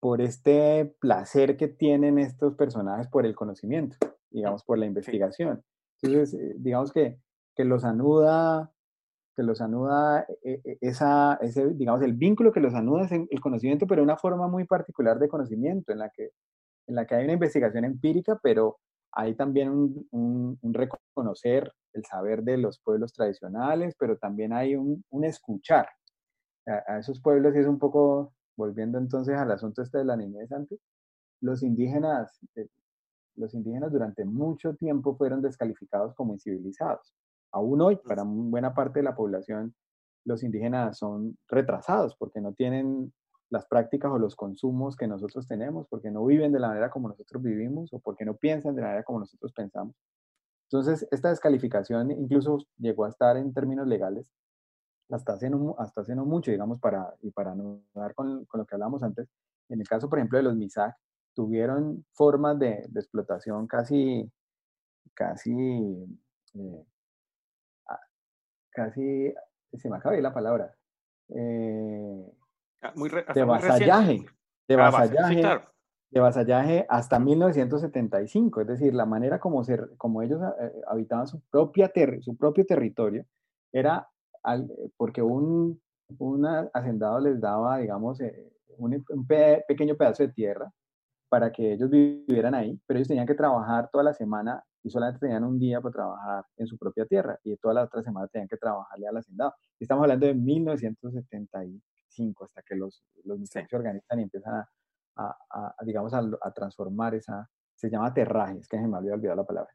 por 0.00 0.20
este 0.20 0.94
placer 1.00 1.56
que 1.56 1.68
tienen 1.68 2.18
estos 2.18 2.54
personajes 2.54 3.08
por 3.08 3.26
el 3.26 3.34
conocimiento, 3.34 3.96
digamos, 4.30 4.64
por 4.64 4.78
la 4.78 4.86
investigación. 4.86 5.62
Entonces, 6.02 6.34
eh, 6.40 6.54
digamos 6.58 6.92
que, 6.92 7.18
que 7.54 7.64
los 7.64 7.84
anuda 7.84 8.72
que 9.40 9.42
los 9.42 9.60
anuda, 9.60 10.26
eh, 10.42 10.60
eh, 10.64 10.78
esa, 10.80 11.38
ese, 11.40 11.68
digamos, 11.70 12.02
el 12.02 12.14
vínculo 12.14 12.52
que 12.52 12.60
los 12.60 12.74
anuda 12.74 13.04
es 13.04 13.12
el 13.12 13.40
conocimiento, 13.40 13.86
pero 13.86 14.02
una 14.02 14.16
forma 14.16 14.48
muy 14.48 14.64
particular 14.64 15.18
de 15.18 15.28
conocimiento, 15.28 15.92
en 15.92 15.98
la 15.98 16.10
que, 16.10 16.30
en 16.86 16.94
la 16.94 17.06
que 17.06 17.14
hay 17.14 17.24
una 17.24 17.34
investigación 17.34 17.84
empírica, 17.84 18.38
pero 18.42 18.78
hay 19.12 19.34
también 19.34 19.70
un, 19.70 20.58
un, 20.60 20.74
reconocer 20.74 21.72
el 21.94 22.04
saber 22.04 22.42
de 22.42 22.58
los 22.58 22.80
pueblos 22.80 23.12
tradicionales, 23.12 23.94
pero 23.98 24.18
también 24.18 24.52
hay 24.52 24.76
un, 24.76 25.04
un 25.10 25.24
escuchar 25.24 25.88
a, 26.70 26.98
esos 26.98 27.20
pueblos, 27.20 27.54
y 27.54 27.58
es 27.58 27.66
un 27.66 27.78
poco, 27.78 28.32
volviendo 28.56 28.98
entonces 28.98 29.36
al 29.36 29.50
asunto 29.50 29.82
este 29.82 29.98
de 29.98 30.04
la 30.04 30.16
niñez 30.16 30.50
antes, 30.52 30.80
los 31.40 31.62
indígenas, 31.62 32.38
eh, 32.56 32.68
los 33.36 33.54
indígenas 33.54 33.92
durante 33.92 34.24
mucho 34.24 34.74
tiempo 34.74 35.16
fueron 35.16 35.42
descalificados 35.42 36.14
como 36.14 36.34
incivilizados. 36.34 37.14
Aún 37.52 37.80
hoy, 37.80 37.96
para 37.96 38.22
buena 38.24 38.74
parte 38.74 39.00
de 39.00 39.04
la 39.04 39.16
población, 39.16 39.74
los 40.24 40.42
indígenas 40.42 40.98
son 40.98 41.36
retrasados 41.48 42.14
porque 42.16 42.40
no 42.40 42.52
tienen 42.52 43.12
las 43.48 43.66
prácticas 43.66 44.12
o 44.12 44.18
los 44.18 44.36
consumos 44.36 44.96
que 44.96 45.08
nosotros 45.08 45.48
tenemos, 45.48 45.86
porque 45.88 46.10
no 46.10 46.24
viven 46.24 46.52
de 46.52 46.60
la 46.60 46.68
manera 46.68 46.90
como 46.90 47.08
nosotros 47.08 47.42
vivimos 47.42 47.92
o 47.92 47.98
porque 47.98 48.24
no 48.24 48.36
piensan 48.36 48.76
de 48.76 48.82
la 48.82 48.88
manera 48.88 49.04
como 49.04 49.20
nosotros 49.20 49.52
pensamos. 49.52 49.96
Entonces, 50.70 51.08
esta 51.10 51.30
descalificación 51.30 52.12
incluso 52.12 52.58
llegó 52.78 53.04
a 53.04 53.08
estar 53.08 53.36
en 53.36 53.52
términos 53.52 53.88
legales 53.88 54.30
hasta 55.12 55.34
hace 55.34 55.50
no, 55.50 55.74
hasta 55.78 56.02
hace 56.02 56.14
no 56.14 56.24
mucho, 56.24 56.50
digamos, 56.50 56.80
para, 56.80 57.14
y 57.22 57.30
para 57.30 57.54
no 57.54 57.82
dar 57.94 58.14
con, 58.14 58.44
con, 58.46 58.60
lo 58.60 58.66
que 58.66 58.74
hablábamos 58.74 59.02
antes. 59.02 59.28
En 59.68 59.80
el 59.80 59.88
caso, 59.88 60.08
por 60.08 60.18
ejemplo, 60.18 60.38
de 60.38 60.44
los 60.44 60.56
MISAC, 60.56 60.96
tuvieron 61.34 62.04
formas 62.12 62.58
de, 62.58 62.86
de 62.88 63.00
explotación 63.00 63.66
casi, 63.66 64.30
casi 65.14 66.06
eh, 66.54 66.84
casi, 68.70 69.34
se 69.72 69.90
me 69.90 69.96
acaba 69.96 70.14
de 70.14 70.22
la 70.22 70.32
palabra, 70.32 70.74
eh, 71.28 72.32
ah, 72.82 72.92
muy 72.94 73.10
de 73.10 73.44
vasallaje, 73.44 74.24
de 74.68 74.74
ah, 74.74 74.90
vasallaje, 74.90 75.42
de 76.10 76.20
vasallaje 76.20 76.86
hasta 76.88 77.18
1975, 77.18 78.62
es 78.62 78.66
decir, 78.66 78.94
la 78.94 79.06
manera 79.06 79.38
como, 79.38 79.62
ser, 79.64 79.90
como 79.96 80.22
ellos 80.22 80.40
eh, 80.60 80.72
habitaban 80.88 81.26
su, 81.26 81.40
propia 81.50 81.92
su 82.20 82.36
propio 82.36 82.64
territorio 82.64 83.24
era 83.72 84.08
porque 84.96 85.22
un, 85.22 85.80
un 86.18 86.46
hacendado 86.72 87.20
les 87.20 87.40
daba, 87.40 87.78
digamos, 87.78 88.20
eh, 88.20 88.52
un, 88.78 89.04
un 89.08 89.26
pequeño 89.26 89.96
pedazo 89.96 90.24
de 90.24 90.32
tierra 90.32 90.72
para 91.28 91.52
que 91.52 91.74
ellos 91.74 91.90
vivieran 91.90 92.54
ahí, 92.54 92.80
pero 92.86 92.98
ellos 92.98 93.08
tenían 93.08 93.26
que 93.26 93.34
trabajar 93.34 93.88
toda 93.90 94.04
la 94.04 94.12
semana 94.12 94.62
y 94.82 94.90
solamente 94.90 95.20
tenían 95.20 95.44
un 95.44 95.58
día 95.58 95.80
para 95.80 95.92
trabajar 95.92 96.44
en 96.56 96.66
su 96.66 96.76
propia 96.78 97.06
tierra 97.06 97.38
y 97.44 97.56
toda 97.56 97.74
la 97.74 97.84
otra 97.84 98.02
semana 98.02 98.26
tenían 98.28 98.48
que 98.48 98.56
trabajarle 98.56 99.06
al 99.06 99.16
hacendado. 99.16 99.54
Estamos 99.78 100.02
hablando 100.02 100.26
de 100.26 100.34
1975, 100.34 102.44
hasta 102.44 102.62
que 102.62 102.74
los, 102.74 103.04
los 103.24 103.38
se 103.48 103.66
organizan 103.72 104.20
y 104.20 104.22
empiezan 104.22 104.54
a, 104.54 104.68
a, 105.16 105.74
digamos, 105.84 106.12
a, 106.14 106.50
transformar 106.52 107.14
esa, 107.14 107.48
se 107.74 107.90
llama 107.90 108.12
terraje, 108.12 108.58
es 108.58 108.68
que 108.68 108.78
se 108.78 108.86
me 108.86 108.96
había 108.96 109.14
olvidado 109.14 109.36
la 109.36 109.44
palabra. 109.44 109.70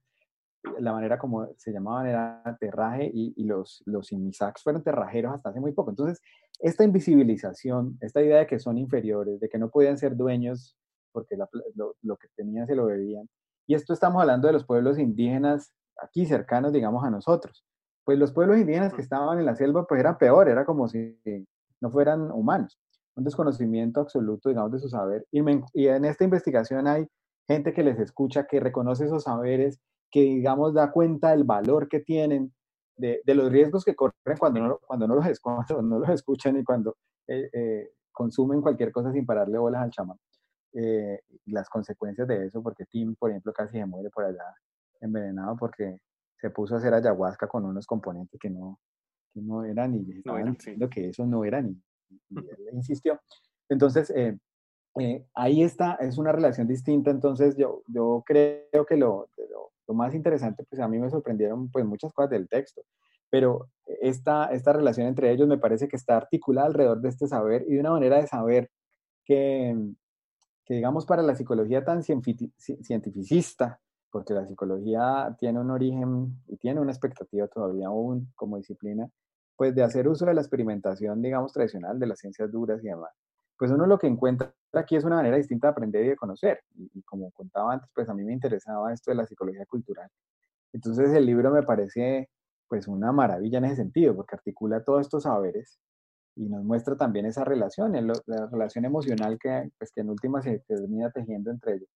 La 0.79 0.93
manera 0.93 1.17
como 1.17 1.47
se 1.57 1.71
llamaban 1.71 2.07
era 2.07 2.57
terraje 2.59 3.09
y, 3.13 3.33
y 3.35 3.45
los, 3.45 3.83
los 3.85 4.11
inmisacs 4.11 4.63
fueron 4.63 4.83
terrajeros 4.83 5.33
hasta 5.33 5.49
hace 5.49 5.59
muy 5.59 5.71
poco. 5.71 5.89
Entonces, 5.89 6.21
esta 6.59 6.83
invisibilización, 6.83 7.97
esta 8.01 8.21
idea 8.21 8.39
de 8.39 8.47
que 8.47 8.59
son 8.59 8.77
inferiores, 8.77 9.39
de 9.39 9.49
que 9.49 9.57
no 9.57 9.69
podían 9.69 9.97
ser 9.97 10.15
dueños 10.15 10.77
porque 11.11 11.37
lo, 11.37 11.95
lo 12.01 12.17
que 12.17 12.27
tenían 12.35 12.67
se 12.67 12.75
lo 12.75 12.85
bebían, 12.87 13.29
y 13.67 13.73
esto 13.73 13.93
estamos 13.93 14.21
hablando 14.21 14.47
de 14.47 14.53
los 14.53 14.65
pueblos 14.65 14.99
indígenas 14.99 15.73
aquí 16.01 16.25
cercanos, 16.25 16.71
digamos, 16.71 17.03
a 17.03 17.09
nosotros. 17.09 17.65
Pues 18.03 18.19
los 18.19 18.31
pueblos 18.31 18.57
indígenas 18.57 18.93
que 18.93 19.01
estaban 19.01 19.39
en 19.39 19.45
la 19.45 19.55
selva, 19.55 19.87
pues 19.87 19.99
eran 19.99 20.17
peor, 20.17 20.49
era 20.49 20.65
como 20.65 20.87
si 20.87 21.17
no 21.81 21.89
fueran 21.89 22.31
humanos. 22.31 22.79
Un 23.15 23.23
desconocimiento 23.23 24.01
absoluto, 24.01 24.49
digamos, 24.49 24.71
de 24.71 24.79
su 24.79 24.89
saber. 24.89 25.25
Y, 25.31 25.41
y 25.73 25.87
en 25.87 26.05
esta 26.05 26.23
investigación 26.23 26.85
hay 26.87 27.07
gente 27.47 27.73
que 27.73 27.83
les 27.83 27.99
escucha, 27.99 28.45
que 28.45 28.59
reconoce 28.59 29.05
esos 29.05 29.23
saberes, 29.23 29.79
que, 30.11 30.21
digamos, 30.21 30.73
da 30.73 30.91
cuenta 30.91 31.31
del 31.31 31.43
valor 31.43 31.87
que 31.87 31.99
tienen, 31.99 32.53
de, 32.97 33.21
de 33.25 33.35
los 33.35 33.51
riesgos 33.51 33.83
que 33.83 33.95
corren 33.95 34.37
cuando 34.39 34.61
no, 34.61 34.79
cuando 34.85 35.07
no, 35.07 35.15
los, 35.15 35.27
escuchan, 35.27 35.65
no 35.89 35.99
los 35.99 36.09
escuchan 36.09 36.57
y 36.57 36.63
cuando 36.63 36.97
eh, 37.27 37.49
eh, 37.51 37.89
consumen 38.11 38.61
cualquier 38.61 38.91
cosa 38.91 39.11
sin 39.11 39.25
pararle 39.25 39.57
bolas 39.57 39.81
al 39.81 39.91
chamán. 39.91 40.17
Eh, 40.73 41.21
las 41.45 41.69
consecuencias 41.69 42.27
de 42.27 42.47
eso, 42.47 42.61
porque 42.61 42.85
Tim, 42.85 43.15
por 43.15 43.29
ejemplo, 43.29 43.53
casi 43.53 43.77
se 43.77 43.85
muere 43.85 44.09
por 44.09 44.25
allá 44.25 44.43
envenenado 44.99 45.55
porque 45.55 45.99
se 46.37 46.49
puso 46.49 46.75
a 46.75 46.77
hacer 46.79 46.93
ayahuasca 46.93 47.47
con 47.47 47.65
unos 47.65 47.85
componentes 47.85 48.39
que 48.39 48.49
no, 48.49 48.79
que 49.33 49.41
no 49.41 49.63
eran 49.63 49.95
y 49.95 50.11
estaban 50.11 50.51
diciendo 50.51 50.89
que 50.89 51.09
eso 51.09 51.25
no 51.25 51.45
era 51.45 51.61
ni, 51.61 51.81
y 52.29 52.37
él 52.37 52.69
insistió. 52.73 53.19
Entonces, 53.69 54.09
eh, 54.09 54.37
eh, 54.99 55.25
ahí 55.33 55.63
está, 55.63 55.95
es 55.95 56.17
una 56.17 56.31
relación 56.31 56.67
distinta, 56.67 57.11
entonces 57.11 57.55
yo, 57.57 57.83
yo 57.87 58.23
creo 58.25 58.85
que 58.87 58.97
lo, 58.97 59.29
lo, 59.49 59.71
lo, 59.87 59.93
más 59.93 60.13
interesante, 60.15 60.63
pues 60.69 60.81
a 60.81 60.87
mí 60.87 60.99
me 60.99 61.09
sorprendieron 61.09 61.69
pues 61.71 61.85
muchas 61.85 62.13
cosas 62.13 62.31
del 62.31 62.47
texto, 62.47 62.81
pero 63.29 63.69
esta, 64.01 64.45
esta 64.45 64.73
relación 64.73 65.07
entre 65.07 65.31
ellos 65.31 65.47
me 65.47 65.57
parece 65.57 65.87
que 65.87 65.95
está 65.95 66.17
articulada 66.17 66.67
alrededor 66.67 67.01
de 67.01 67.09
este 67.09 67.27
saber 67.27 67.65
y 67.67 67.73
de 67.73 67.79
una 67.79 67.91
manera 67.91 68.17
de 68.17 68.27
saber 68.27 68.71
que, 69.25 69.75
que 70.65 70.75
digamos 70.75 71.05
para 71.05 71.21
la 71.21 71.35
psicología 71.35 71.83
tan 71.83 72.03
cientificista, 72.03 73.79
porque 74.11 74.33
la 74.33 74.47
psicología 74.47 75.35
tiene 75.39 75.59
un 75.59 75.71
origen 75.71 76.41
y 76.47 76.57
tiene 76.57 76.79
una 76.79 76.91
expectativa 76.91 77.47
todavía 77.47 77.87
aún 77.87 78.31
como 78.35 78.57
disciplina, 78.57 79.09
pues 79.57 79.75
de 79.75 79.83
hacer 79.83 80.07
uso 80.07 80.25
de 80.25 80.33
la 80.33 80.41
experimentación, 80.41 81.21
digamos, 81.21 81.53
tradicional 81.53 81.99
de 81.99 82.07
las 82.07 82.19
ciencias 82.19 82.51
duras 82.51 82.83
y 82.83 82.87
demás. 82.87 83.11
Pues 83.57 83.71
uno 83.71 83.85
lo 83.85 83.97
que 83.97 84.07
encuentra 84.07 84.53
aquí 84.73 84.95
es 84.95 85.03
una 85.03 85.17
manera 85.17 85.37
distinta 85.37 85.67
de 85.67 85.71
aprender 85.71 86.05
y 86.05 86.09
de 86.09 86.15
conocer. 86.15 86.61
Y, 86.75 87.01
como 87.03 87.31
contaba 87.31 87.73
antes, 87.73 87.89
pues 87.93 88.09
a 88.09 88.13
mí 88.13 88.23
me 88.23 88.33
interesaba 88.33 88.93
esto 88.93 89.11
de 89.11 89.17
la 89.17 89.25
psicología 89.25 89.65
cultural. 89.65 90.09
Entonces 90.73 91.11
el 91.13 91.25
libro 91.25 91.51
me 91.51 91.63
parece 91.63 92.29
pues 92.67 92.87
una 92.87 93.11
maravilla 93.11 93.59
en 93.59 93.65
ese 93.65 93.77
sentido, 93.77 94.15
porque 94.15 94.35
articula 94.35 94.83
todos 94.83 95.01
estos 95.01 95.23
saberes 95.23 95.79
y 96.35 96.49
nos 96.49 96.63
muestra 96.63 96.97
también 96.97 97.25
esa 97.25 97.43
relación, 97.45 97.93
la 98.25 98.47
relación 98.51 98.85
emocional 98.85 99.37
que, 99.39 99.69
pues, 99.77 99.91
que 99.93 100.01
en 100.01 100.09
última 100.09 100.41
se 100.41 100.59
termina 100.67 101.11
tejiendo 101.11 101.51
entre 101.51 101.75
ellos. 101.75 101.89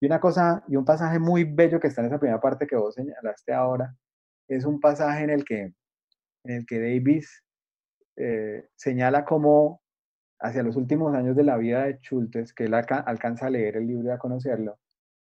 Y 0.00 0.06
una 0.06 0.20
cosa, 0.20 0.64
y 0.68 0.76
un 0.76 0.84
pasaje 0.84 1.18
muy 1.18 1.44
bello 1.44 1.80
que 1.80 1.88
está 1.88 2.02
en 2.02 2.08
esa 2.08 2.18
primera 2.18 2.40
parte 2.40 2.66
que 2.66 2.76
vos 2.76 2.94
señalaste 2.94 3.52
ahora, 3.52 3.94
es 4.48 4.64
un 4.64 4.80
pasaje 4.80 5.24
en 5.24 5.30
el 5.30 5.44
que, 5.44 5.74
en 6.44 6.56
el 6.56 6.66
que 6.66 6.80
Davis 6.80 7.42
eh, 8.16 8.68
señala 8.76 9.24
cómo 9.24 9.79
hacia 10.40 10.62
los 10.62 10.76
últimos 10.76 11.14
años 11.14 11.36
de 11.36 11.44
la 11.44 11.56
vida 11.56 11.84
de 11.84 11.98
Schultes, 12.00 12.52
que 12.52 12.64
él 12.64 12.74
alcanza 12.74 13.46
a 13.46 13.50
leer 13.50 13.76
el 13.76 13.86
libro 13.86 14.08
y 14.08 14.12
a 14.12 14.18
conocerlo, 14.18 14.78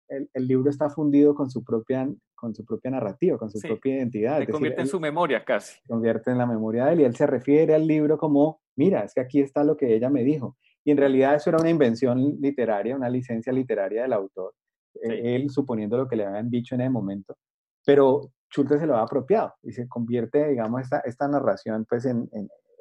el, 0.07 0.29
el 0.33 0.47
libro 0.47 0.69
está 0.69 0.89
fundido 0.89 1.33
con 1.33 1.49
su 1.49 1.63
propia 1.63 2.07
con 2.35 2.53
su 2.53 2.63
propia 2.63 2.91
narrativa, 2.91 3.37
con 3.37 3.49
su 3.49 3.59
propia 3.59 3.95
identidad. 3.95 4.39
Se 4.39 4.47
convierte 4.47 4.81
en 4.81 4.87
su 4.87 4.99
memoria 4.99 5.43
casi. 5.43 5.79
Se 5.81 5.87
convierte 5.87 6.31
en 6.31 6.37
la 6.37 6.45
memoria 6.45 6.85
de 6.85 6.93
él 6.93 7.01
y 7.01 7.03
él 7.05 7.15
se 7.15 7.25
refiere 7.25 7.73
al 7.73 7.87
libro 7.87 8.17
como, 8.17 8.61
mira, 8.75 9.03
es 9.03 9.13
que 9.13 9.21
aquí 9.21 9.39
está 9.39 9.63
lo 9.63 9.75
que 9.75 9.95
ella 9.95 10.09
me 10.09 10.23
dijo. 10.23 10.57
Y 10.83 10.91
en 10.91 10.97
realidad 10.97 11.35
eso 11.35 11.49
era 11.49 11.59
una 11.59 11.69
invención 11.69 12.37
literaria, 12.39 12.95
una 12.95 13.09
licencia 13.09 13.51
literaria 13.51 14.03
del 14.03 14.13
autor, 14.13 14.53
eh, 15.01 15.35
él 15.35 15.49
suponiendo 15.49 15.97
lo 15.97 16.07
que 16.07 16.15
le 16.15 16.25
habían 16.25 16.49
dicho 16.49 16.75
en 16.75 16.81
ese 16.81 16.89
momento. 16.91 17.35
Pero 17.83 18.29
Schulte 18.51 18.77
se 18.77 18.85
lo 18.85 18.95
ha 18.95 19.01
apropiado 19.01 19.53
y 19.63 19.71
se 19.71 19.87
convierte, 19.87 20.47
digamos, 20.47 20.81
esta, 20.81 20.99
esta 20.99 21.27
narración 21.27 21.85
pues 21.89 22.05
en, 22.05 22.29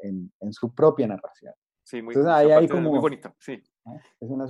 en, 0.02 0.30
en, 0.40 0.52
su 0.52 0.74
propia 0.74 1.06
narración. 1.06 1.54
Sí, 1.94 2.02
muy, 2.02 2.12
Entonces, 2.12 2.70
como... 2.72 2.90
muy 2.90 2.98
bonito, 2.98 3.32
sí. 3.38 3.62
Ah, 3.84 3.96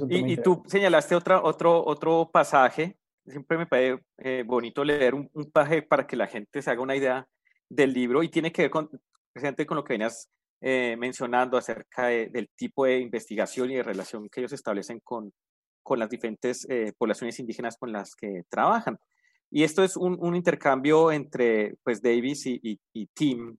y, 0.09 0.33
y 0.33 0.37
tú 0.39 0.63
señalaste 0.67 1.15
otra, 1.15 1.43
otro, 1.43 1.85
otro 1.85 2.31
pasaje, 2.33 2.97
siempre 3.27 3.59
me 3.59 3.67
parece 3.67 4.03
eh, 4.17 4.45
bonito 4.47 4.83
leer 4.83 5.15
un, 5.15 5.29
un, 5.35 5.51
pasaje 5.51 5.83
para 5.83 6.07
que 6.07 6.17
la 6.17 6.27
gente 6.27 6.63
se 6.63 6.71
haga 6.71 6.81
una 6.81 6.97
idea 6.97 7.29
del 7.69 7.93
libro 7.93 8.23
y 8.23 8.31
tiene 8.31 8.51
que 8.51 8.63
ver 8.63 8.71
con, 8.71 8.89
precisamente 9.31 9.67
con 9.67 9.77
lo 9.77 9.85
que 9.85 9.93
venías 9.93 10.31
eh, 10.63 10.97
mencionando 10.99 11.59
acerca 11.59 12.07
del 12.07 12.49
tipo 12.57 12.87
de 12.87 13.01
investigación 13.01 13.71
y 13.71 13.75
de 13.75 13.83
relación 13.83 14.31
que 14.31 14.41
ellos 14.41 14.55
establecen 14.55 15.01
con, 15.01 15.31
con 15.83 15.99
las 15.99 16.09
diferentes 16.09 16.67
eh, 16.71 16.95
poblaciones 16.97 17.39
indígenas 17.41 17.77
con 17.77 17.93
las 17.93 18.15
que 18.15 18.45
trabajan. 18.49 18.99
Y 19.51 19.65
esto 19.65 19.85
es 19.85 19.99
un, 19.99 20.17
un 20.19 20.35
intercambio 20.35 21.13
entre 21.13 21.77
pues, 21.83 22.01
Davis 22.01 22.47
y, 22.47 22.59
y, 22.63 22.81
y 22.95 23.07
Tim, 23.09 23.55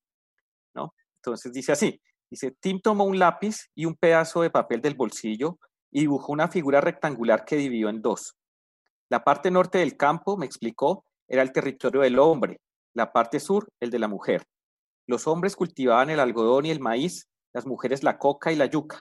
¿no? 0.73 0.95
Entonces 1.17 1.53
dice 1.53 1.71
así, 1.71 2.01
Dice, 2.29 2.51
Tim 2.59 2.81
tomó 2.81 3.05
un 3.05 3.19
lápiz 3.19 3.67
y 3.75 3.85
un 3.85 3.95
pedazo 3.95 4.41
de 4.41 4.49
papel 4.49 4.81
del 4.81 4.95
bolsillo 4.95 5.59
y 5.91 6.01
dibujó 6.01 6.33
una 6.33 6.47
figura 6.47 6.81
rectangular 6.81 7.45
que 7.45 7.55
dividió 7.55 7.89
en 7.89 8.01
dos. 8.01 8.35
La 9.09 9.23
parte 9.23 9.51
norte 9.51 9.77
del 9.77 9.97
campo, 9.97 10.37
me 10.37 10.45
explicó, 10.45 11.05
era 11.27 11.41
el 11.41 11.51
territorio 11.51 12.01
del 12.01 12.19
hombre, 12.19 12.59
la 12.93 13.11
parte 13.11 13.39
sur, 13.39 13.67
el 13.79 13.91
de 13.91 13.99
la 13.99 14.07
mujer. 14.07 14.43
Los 15.07 15.27
hombres 15.27 15.55
cultivaban 15.55 16.09
el 16.09 16.19
algodón 16.19 16.65
y 16.65 16.71
el 16.71 16.79
maíz, 16.79 17.27
las 17.53 17.65
mujeres 17.65 18.03
la 18.03 18.17
coca 18.17 18.51
y 18.51 18.55
la 18.55 18.65
yuca. 18.65 18.99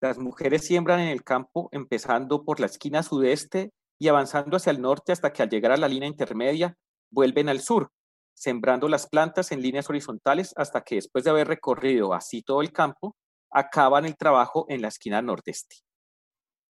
Las 0.00 0.18
mujeres 0.18 0.64
siembran 0.64 1.00
en 1.00 1.08
el 1.08 1.24
campo 1.24 1.68
empezando 1.72 2.44
por 2.44 2.60
la 2.60 2.66
esquina 2.66 3.02
sudeste 3.02 3.72
y 3.98 4.08
avanzando 4.08 4.56
hacia 4.56 4.70
el 4.70 4.80
norte 4.80 5.12
hasta 5.12 5.32
que 5.32 5.42
al 5.42 5.48
llegar 5.48 5.72
a 5.72 5.76
la 5.76 5.88
línea 5.88 6.08
intermedia 6.08 6.76
vuelven 7.10 7.48
al 7.48 7.60
sur, 7.60 7.90
sembrando 8.36 8.88
las 8.88 9.08
plantas 9.08 9.50
en 9.50 9.62
líneas 9.62 9.88
horizontales 9.88 10.52
hasta 10.56 10.82
que 10.82 10.96
después 10.96 11.24
de 11.24 11.30
haber 11.30 11.48
recorrido 11.48 12.12
así 12.12 12.42
todo 12.42 12.60
el 12.60 12.70
campo, 12.70 13.16
acaban 13.50 14.04
el 14.04 14.16
trabajo 14.16 14.66
en 14.68 14.82
la 14.82 14.88
esquina 14.88 15.22
nordeste. 15.22 15.76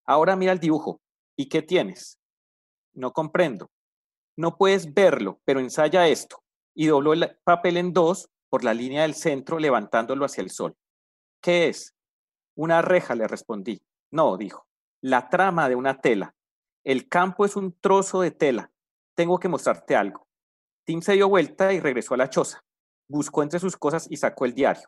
Ahora 0.05 0.37
mira 0.37 0.53
el 0.53 0.59
dibujo. 0.59 1.01
¿Y 1.35 1.49
qué 1.49 1.61
tienes? 1.61 2.17
No 2.93 3.11
comprendo. 3.11 3.69
No 4.37 4.55
puedes 4.57 4.93
verlo, 4.93 5.41
pero 5.43 5.59
ensaya 5.59 6.07
esto. 6.07 6.41
Y 6.73 6.87
dobló 6.87 7.13
el 7.13 7.37
papel 7.43 7.77
en 7.77 7.91
dos 7.91 8.29
por 8.49 8.63
la 8.63 8.73
línea 8.73 9.01
del 9.01 9.13
centro, 9.13 9.59
levantándolo 9.59 10.23
hacia 10.25 10.43
el 10.43 10.49
sol. 10.49 10.75
¿Qué 11.41 11.67
es? 11.67 11.95
Una 12.55 12.81
reja, 12.81 13.13
le 13.13 13.27
respondí. 13.27 13.81
No, 14.11 14.37
dijo. 14.37 14.65
La 15.01 15.29
trama 15.29 15.67
de 15.67 15.75
una 15.75 15.99
tela. 15.99 16.33
El 16.85 17.09
campo 17.09 17.45
es 17.45 17.55
un 17.57 17.77
trozo 17.79 18.21
de 18.21 18.31
tela. 18.31 18.71
Tengo 19.15 19.37
que 19.39 19.49
mostrarte 19.49 19.95
algo. 19.95 20.26
Tim 20.87 21.01
se 21.01 21.11
dio 21.13 21.27
vuelta 21.27 21.73
y 21.73 21.81
regresó 21.81 22.13
a 22.13 22.17
la 22.17 22.29
choza. 22.29 22.63
Buscó 23.09 23.43
entre 23.43 23.59
sus 23.59 23.75
cosas 23.75 24.07
y 24.09 24.15
sacó 24.15 24.45
el 24.45 24.53
diario. 24.53 24.87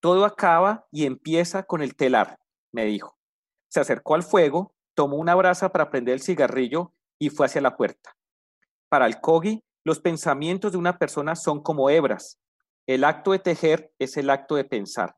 Todo 0.00 0.26
acaba 0.26 0.86
y 0.92 1.06
empieza 1.06 1.62
con 1.62 1.80
el 1.80 1.96
telar, 1.96 2.38
me 2.72 2.84
dijo. 2.84 3.16
Se 3.68 3.80
acercó 3.80 4.16
al 4.16 4.22
fuego, 4.22 4.74
tomó 4.94 5.16
una 5.16 5.34
brasa 5.34 5.72
para 5.72 5.88
prender 5.90 6.12
el 6.12 6.20
cigarrillo 6.20 6.92
y 7.18 7.30
fue 7.30 7.46
hacia 7.46 7.62
la 7.62 7.74
puerta. 7.74 8.18
Para 8.90 9.06
el 9.06 9.18
Kogi, 9.18 9.64
los 9.82 9.98
pensamientos 9.98 10.72
de 10.72 10.78
una 10.78 10.98
persona 10.98 11.36
son 11.36 11.62
como 11.62 11.88
hebras. 11.88 12.38
El 12.86 13.02
acto 13.02 13.32
de 13.32 13.38
tejer 13.38 13.90
es 13.98 14.18
el 14.18 14.28
acto 14.28 14.56
de 14.56 14.64
pensar. 14.64 15.16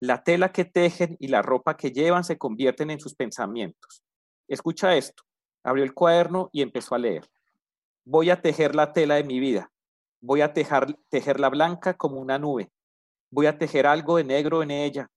La 0.00 0.22
tela 0.22 0.52
que 0.52 0.66
tejen 0.66 1.16
y 1.18 1.28
la 1.28 1.40
ropa 1.40 1.78
que 1.78 1.92
llevan 1.92 2.24
se 2.24 2.36
convierten 2.36 2.90
en 2.90 3.00
sus 3.00 3.14
pensamientos. 3.14 4.04
Escucha 4.48 4.94
esto. 4.96 5.22
Abrió 5.62 5.82
el 5.82 5.94
cuaderno 5.94 6.50
y 6.52 6.60
empezó 6.60 6.94
a 6.94 6.98
leer 6.98 7.26
voy 8.04 8.30
a 8.30 8.40
tejer 8.40 8.74
la 8.74 8.92
tela 8.92 9.16
de 9.16 9.24
mi 9.24 9.40
vida, 9.40 9.70
voy 10.20 10.40
a 10.40 10.52
tejer, 10.52 10.98
tejerla 11.08 11.48
blanca 11.48 11.94
como 11.94 12.20
una 12.20 12.38
nube, 12.38 12.70
voy 13.30 13.46
a 13.46 13.58
tejer 13.58 13.86
algo 13.86 14.16
de 14.16 14.24
negro 14.24 14.62
en 14.62 14.70
ella, 14.70 15.08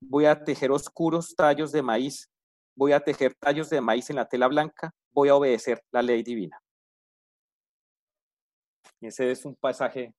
voy 0.00 0.26
a 0.26 0.42
tejer 0.44 0.70
oscuros 0.70 1.34
tallos 1.34 1.72
de 1.72 1.82
maíz, 1.82 2.30
voy 2.76 2.92
a 2.92 3.00
tejer 3.00 3.34
tallos 3.34 3.70
de 3.70 3.80
maíz 3.80 4.08
en 4.10 4.16
la 4.16 4.28
tela 4.28 4.48
blanca, 4.48 4.92
voy 5.12 5.28
a 5.28 5.34
obedecer 5.34 5.82
la 5.92 6.02
ley 6.02 6.22
divina. 6.22 6.60
Ese 9.00 9.30
es 9.30 9.44
un 9.44 9.54
pasaje 9.56 10.14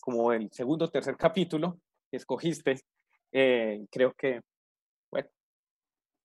como 0.00 0.32
el 0.32 0.50
segundo 0.52 0.86
o 0.86 0.90
tercer 0.90 1.16
capítulo 1.16 1.78
que 2.10 2.16
escogiste. 2.16 2.80
Eh, 3.32 3.86
creo 3.90 4.12
que, 4.14 4.40
bueno, 5.10 5.28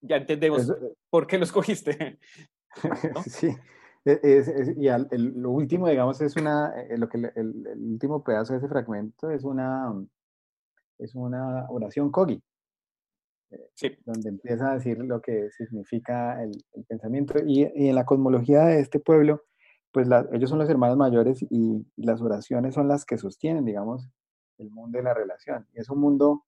ya 0.02 0.18
entendemos 0.18 0.72
por 1.10 1.28
qué 1.28 1.38
lo 1.38 1.44
escogiste. 1.44 2.20
Sí, 3.26 3.48
es, 4.06 4.78
y 4.78 4.88
lo 5.18 5.50
último, 5.52 5.88
digamos, 5.90 6.22
es 6.22 6.36
una, 6.36 6.74
eh, 6.80 6.98
lo 6.98 7.10
que 7.10 7.18
el, 7.36 7.92
último 7.94 8.24
pedazo 8.24 8.54
de 8.54 8.60
ese 8.60 8.68
fragmento 8.68 9.32
es 9.32 9.44
una, 9.44 9.92
es 11.00 11.16
una 11.16 11.66
oración 11.70 12.12
Kogi, 12.12 12.42
eh, 13.52 13.98
donde 14.06 14.30
empieza 14.30 14.72
a 14.72 14.76
decir 14.76 15.00
lo 15.00 15.22
que 15.22 15.50
significa 15.52 16.42
el, 16.44 16.64
pensamiento. 16.88 17.36
Y, 17.46 17.64
y, 17.76 17.90
en 17.90 17.96
la 17.96 18.06
cosmología 18.06 18.66
de 18.66 18.80
este 18.80 19.00
pueblo, 19.00 19.42
pues 19.92 20.08
ellos 20.34 20.50
son 20.50 20.60
los 20.60 20.70
hermanos 20.70 20.98
mayores 20.98 21.42
y, 21.50 21.86
las 21.96 22.22
oraciones 22.22 22.76
son 22.76 22.88
las 22.88 23.06
que 23.06 23.18
sostienen, 23.18 23.66
digamos, 23.66 24.08
el 24.60 24.70
mundo 24.70 24.98
de 25.00 25.04
la 25.04 25.14
relación. 25.16 25.68
Y 25.74 25.80
es 25.80 25.90
un 25.90 26.00
mundo, 26.00 26.46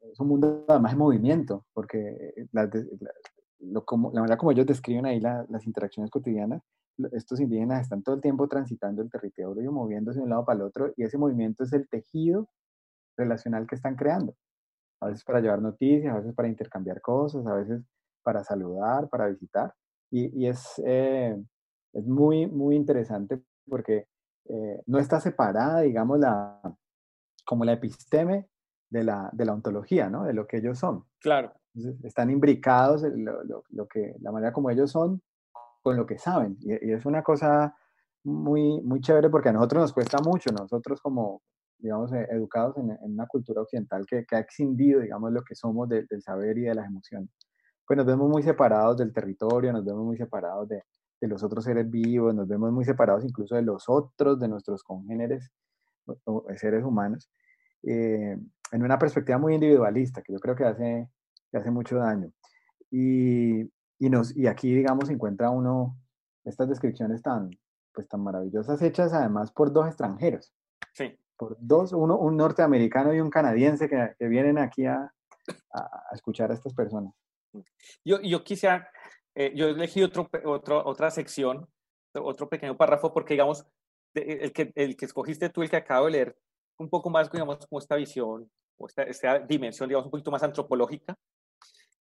es 0.00 0.18
un 0.18 0.28
mundo 0.28 0.64
además 0.68 0.92
de 0.92 0.98
movimiento, 0.98 1.66
porque 1.74 2.32
las, 2.52 2.70
como, 3.84 4.10
la 4.12 4.20
manera 4.20 4.36
como 4.36 4.52
ellos 4.52 4.66
describen 4.66 5.06
ahí 5.06 5.20
las 5.20 5.66
interacciones 5.66 6.10
cotidianas, 6.10 6.62
estos 7.12 7.40
indígenas 7.40 7.82
están 7.82 8.02
todo 8.02 8.14
el 8.14 8.20
tiempo 8.20 8.48
transitando 8.48 9.02
el 9.02 9.10
territorio, 9.10 9.72
moviéndose 9.72 10.18
de 10.18 10.24
un 10.24 10.30
lado 10.30 10.44
para 10.44 10.56
el 10.56 10.62
otro, 10.62 10.92
y 10.96 11.04
ese 11.04 11.18
movimiento 11.18 11.64
es 11.64 11.72
el 11.72 11.88
tejido 11.88 12.48
relacional 13.16 13.66
que 13.66 13.74
están 13.74 13.96
creando. 13.96 14.34
A 15.00 15.08
veces 15.08 15.24
para 15.24 15.40
llevar 15.40 15.60
noticias, 15.60 16.12
a 16.12 16.18
veces 16.18 16.34
para 16.34 16.48
intercambiar 16.48 17.00
cosas, 17.00 17.46
a 17.46 17.54
veces 17.54 17.82
para 18.22 18.44
saludar, 18.44 19.08
para 19.08 19.28
visitar. 19.28 19.74
Y, 20.10 20.46
es, 20.46 20.80
eh, 20.84 21.42
es 21.94 22.06
muy, 22.06 22.46
muy 22.46 22.76
interesante 22.76 23.42
porque 23.66 24.06
eh, 24.48 24.82
no 24.86 24.98
está 24.98 25.18
separada, 25.20 25.80
digamos, 25.80 26.18
la, 26.18 26.60
como 27.46 27.64
la 27.64 27.72
episteme 27.72 28.48
de 28.90 29.04
la, 29.04 29.30
de 29.32 29.46
la 29.46 29.54
ontología, 29.54 30.10
¿no? 30.10 30.24
De 30.24 30.34
lo 30.34 30.46
que 30.46 30.58
ellos 30.58 30.78
son. 30.78 31.06
Claro 31.20 31.52
están 32.02 32.30
imbricados 32.30 33.02
lo, 33.02 33.42
lo, 33.70 33.88
que, 33.88 34.14
la 34.20 34.32
manera 34.32 34.52
como 34.52 34.70
ellos 34.70 34.90
son 34.90 35.22
con 35.82 35.96
lo 35.96 36.06
que 36.06 36.18
saben. 36.18 36.56
Y, 36.60 36.92
es 36.92 37.04
una 37.06 37.22
cosa 37.22 37.74
muy, 38.24 38.80
muy 38.82 39.00
chévere 39.00 39.30
porque 39.30 39.48
a 39.48 39.52
nosotros 39.52 39.82
nos 39.82 39.92
cuesta 39.92 40.18
mucho, 40.22 40.50
nosotros 40.52 41.00
como, 41.00 41.42
digamos, 41.78 42.12
eh, 42.12 42.26
educados 42.30 42.76
en, 42.78 42.96
una 43.00 43.26
cultura 43.26 43.62
occidental 43.62 44.06
que, 44.06 44.24
que, 44.24 44.36
ha 44.36 44.40
excindido, 44.40 45.00
digamos, 45.00 45.32
lo 45.32 45.42
que 45.42 45.54
somos 45.54 45.88
del 45.88 46.22
saber 46.22 46.58
y 46.58 46.62
de 46.62 46.74
las 46.74 46.86
emociones. 46.86 47.30
Pues 47.86 47.96
nos 47.96 48.06
vemos 48.06 48.28
muy 48.28 48.42
separados 48.42 48.96
del 48.96 49.12
territorio, 49.12 49.72
nos 49.72 49.84
vemos 49.84 50.04
muy 50.04 50.16
separados 50.16 50.68
de, 50.68 50.82
de 51.22 51.28
los 51.28 51.42
otros 51.44 51.64
seres 51.64 51.88
vivos, 51.88 52.34
nos 52.34 52.48
vemos 52.48 52.72
muy 52.72 52.84
separados 52.84 53.24
incluso 53.24 53.54
de 53.54 53.62
los 53.62 53.88
otros, 53.88 54.40
de 54.40 54.48
nuestros 54.48 54.82
congéneres, 54.82 55.52
seres 56.56 56.84
humanos, 56.84 57.30
eh, 57.84 58.36
en 58.72 58.82
una 58.82 58.98
perspectiva 58.98 59.38
muy 59.38 59.54
individualista, 59.54 60.20
que 60.20 60.32
yo 60.32 60.40
creo 60.40 60.56
que 60.56 60.64
hace, 60.64 61.08
que 61.52 61.58
hace 61.58 61.70
mucho 61.70 61.96
daño. 61.96 62.32
Y, 62.90 63.62
y, 63.98 64.10
nos, 64.10 64.36
y 64.36 64.46
aquí, 64.48 64.74
digamos, 64.74 65.10
encuentra 65.10 65.50
uno 65.50 65.96
estas 66.44 66.68
descripciones 66.68 67.22
tan, 67.22 67.50
pues, 67.92 68.08
tan 68.08 68.20
maravillosas, 68.22 68.82
hechas 68.82 69.12
además 69.12 69.52
por 69.52 69.72
dos 69.72 69.86
extranjeros. 69.86 70.52
Sí. 70.94 71.16
Por 71.36 71.56
dos, 71.60 71.92
uno, 71.92 72.18
un 72.18 72.36
norteamericano 72.36 73.14
y 73.14 73.20
un 73.20 73.30
canadiense 73.30 73.88
que, 73.88 74.14
que 74.18 74.28
vienen 74.28 74.58
aquí 74.58 74.86
a, 74.86 75.12
a, 75.72 76.14
escuchar 76.14 76.50
a 76.50 76.54
estas 76.54 76.74
personas. 76.74 77.12
Yo, 78.04 78.20
yo 78.22 78.42
quisiera, 78.42 78.90
eh, 79.34 79.52
yo 79.54 79.68
elegí 79.68 80.02
otro, 80.02 80.28
otro, 80.44 80.84
otra 80.86 81.10
sección, 81.10 81.68
otro 82.14 82.48
pequeño 82.48 82.76
párrafo, 82.76 83.12
porque 83.12 83.34
digamos, 83.34 83.66
el 84.14 84.52
que, 84.52 84.72
el 84.74 84.96
que 84.96 85.04
escogiste 85.04 85.48
tú, 85.50 85.62
el 85.62 85.70
que 85.70 85.76
acabo 85.76 86.06
de 86.06 86.12
leer, 86.12 86.36
un 86.78 86.88
poco 86.88 87.10
más, 87.10 87.30
digamos, 87.30 87.66
como 87.66 87.78
esta 87.78 87.96
visión, 87.96 88.50
o 88.78 88.86
esta, 88.86 89.02
esta 89.02 89.38
dimensión, 89.38 89.88
digamos, 89.88 90.06
un 90.06 90.10
poquito 90.10 90.30
más 90.30 90.42
antropológica, 90.42 91.16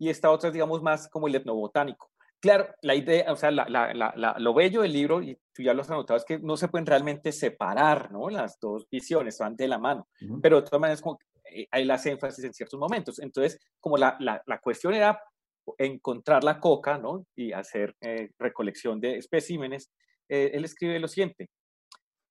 y 0.01 0.09
esta 0.09 0.31
otra 0.31 0.47
es, 0.47 0.53
digamos, 0.53 0.81
más 0.81 1.07
como 1.07 1.27
el 1.27 1.35
etnobotánico. 1.35 2.09
Claro, 2.39 2.73
la 2.81 2.95
idea, 2.95 3.31
o 3.31 3.35
sea, 3.35 3.51
la, 3.51 3.69
la, 3.69 3.93
la, 3.93 4.35
lo 4.39 4.51
bello 4.55 4.81
del 4.81 4.93
libro, 4.93 5.21
y 5.21 5.37
tú 5.53 5.61
ya 5.61 5.75
lo 5.75 5.83
has 5.83 5.91
anotado, 5.91 6.17
es 6.17 6.25
que 6.25 6.39
no 6.39 6.57
se 6.57 6.69
pueden 6.69 6.87
realmente 6.87 7.31
separar, 7.31 8.11
¿no? 8.11 8.27
Las 8.31 8.59
dos 8.59 8.89
visiones 8.89 9.37
van 9.37 9.55
de 9.55 9.67
la 9.67 9.77
mano, 9.77 10.07
pero 10.41 10.55
de 10.55 10.63
todas 10.63 10.81
maneras 10.81 11.03
como 11.03 11.19
eh, 11.45 11.67
hay 11.69 11.85
las 11.85 12.03
énfasis 12.07 12.43
en 12.43 12.51
ciertos 12.51 12.79
momentos. 12.79 13.19
Entonces, 13.19 13.59
como 13.79 13.95
la, 13.95 14.41
cuestión 14.63 14.95
era 14.95 15.21
encontrar 15.77 16.43
la 16.43 16.59
coca, 16.59 16.97
¿no? 16.97 17.23
Y 17.35 17.51
hacer 17.51 17.95
eh, 18.01 18.31
recolección 18.39 18.99
de 18.99 19.17
especímenes, 19.17 19.91
eh, 20.27 20.49
él 20.55 20.65
escribe 20.65 20.99
lo 20.99 21.07
siguiente. 21.07 21.51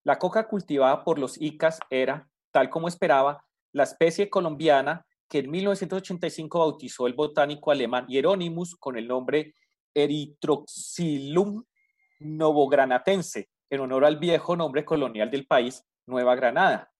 La 0.02 0.18
coca 0.18 0.48
cultivada 0.48 1.04
por 1.04 1.20
los 1.20 1.40
icas 1.40 1.78
era, 1.88 2.28
tal 2.50 2.68
como 2.68 2.88
esperaba, 2.88 3.44
la 3.72 3.84
especie 3.84 4.28
colombiana 4.28 5.06
que 5.30 5.38
en 5.38 5.50
1985 5.50 6.58
bautizó 6.58 7.06
el 7.06 7.14
botánico 7.14 7.70
alemán 7.70 8.04
Hieronymus 8.08 8.74
con 8.74 8.98
el 8.98 9.06
nombre 9.06 9.54
Erythroxylum 9.94 11.64
novogranatense, 12.18 13.48
en 13.70 13.80
honor 13.80 14.04
al 14.04 14.18
viejo 14.18 14.56
nombre 14.56 14.84
colonial 14.84 15.30
del 15.30 15.46
país, 15.46 15.86
Nueva 16.04 16.34
Granada. 16.34 16.92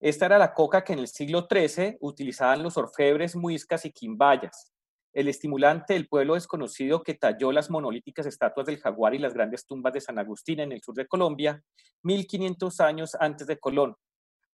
Esta 0.00 0.24
era 0.26 0.38
la 0.38 0.54
coca 0.54 0.82
que 0.82 0.94
en 0.94 1.00
el 1.00 1.08
siglo 1.08 1.46
XIII 1.50 1.98
utilizaban 2.00 2.62
los 2.62 2.78
orfebres, 2.78 3.36
muiscas 3.36 3.84
y 3.84 3.92
quimbayas. 3.92 4.72
El 5.12 5.28
estimulante 5.28 5.92
del 5.92 6.08
pueblo 6.08 6.34
desconocido 6.34 7.02
que 7.02 7.14
talló 7.14 7.52
las 7.52 7.70
monolíticas 7.70 8.24
estatuas 8.24 8.66
del 8.66 8.78
jaguar 8.78 9.14
y 9.14 9.18
las 9.18 9.34
grandes 9.34 9.66
tumbas 9.66 9.92
de 9.92 10.00
San 10.00 10.18
Agustín 10.18 10.60
en 10.60 10.72
el 10.72 10.82
sur 10.82 10.94
de 10.94 11.06
Colombia, 11.06 11.62
1500 12.02 12.80
años 12.80 13.16
antes 13.20 13.46
de 13.46 13.58
Colón. 13.58 13.96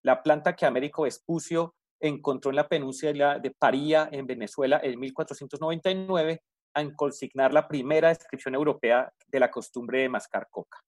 La 0.02 0.22
planta 0.24 0.56
que 0.56 0.66
Américo 0.66 1.02
Vespucio 1.02 1.76
encontró 2.02 2.50
en 2.50 2.56
la 2.56 2.68
península 2.68 3.38
de 3.38 3.52
Paría, 3.52 4.08
en 4.10 4.26
Venezuela, 4.26 4.80
en 4.82 4.98
1499, 4.98 6.42
al 6.74 6.96
consignar 6.96 7.52
la 7.52 7.68
primera 7.68 8.08
descripción 8.08 8.54
europea 8.54 9.12
de 9.28 9.40
la 9.40 9.50
costumbre 9.50 10.02
de 10.02 10.08
mascar 10.08 10.48
coca. 10.50 10.78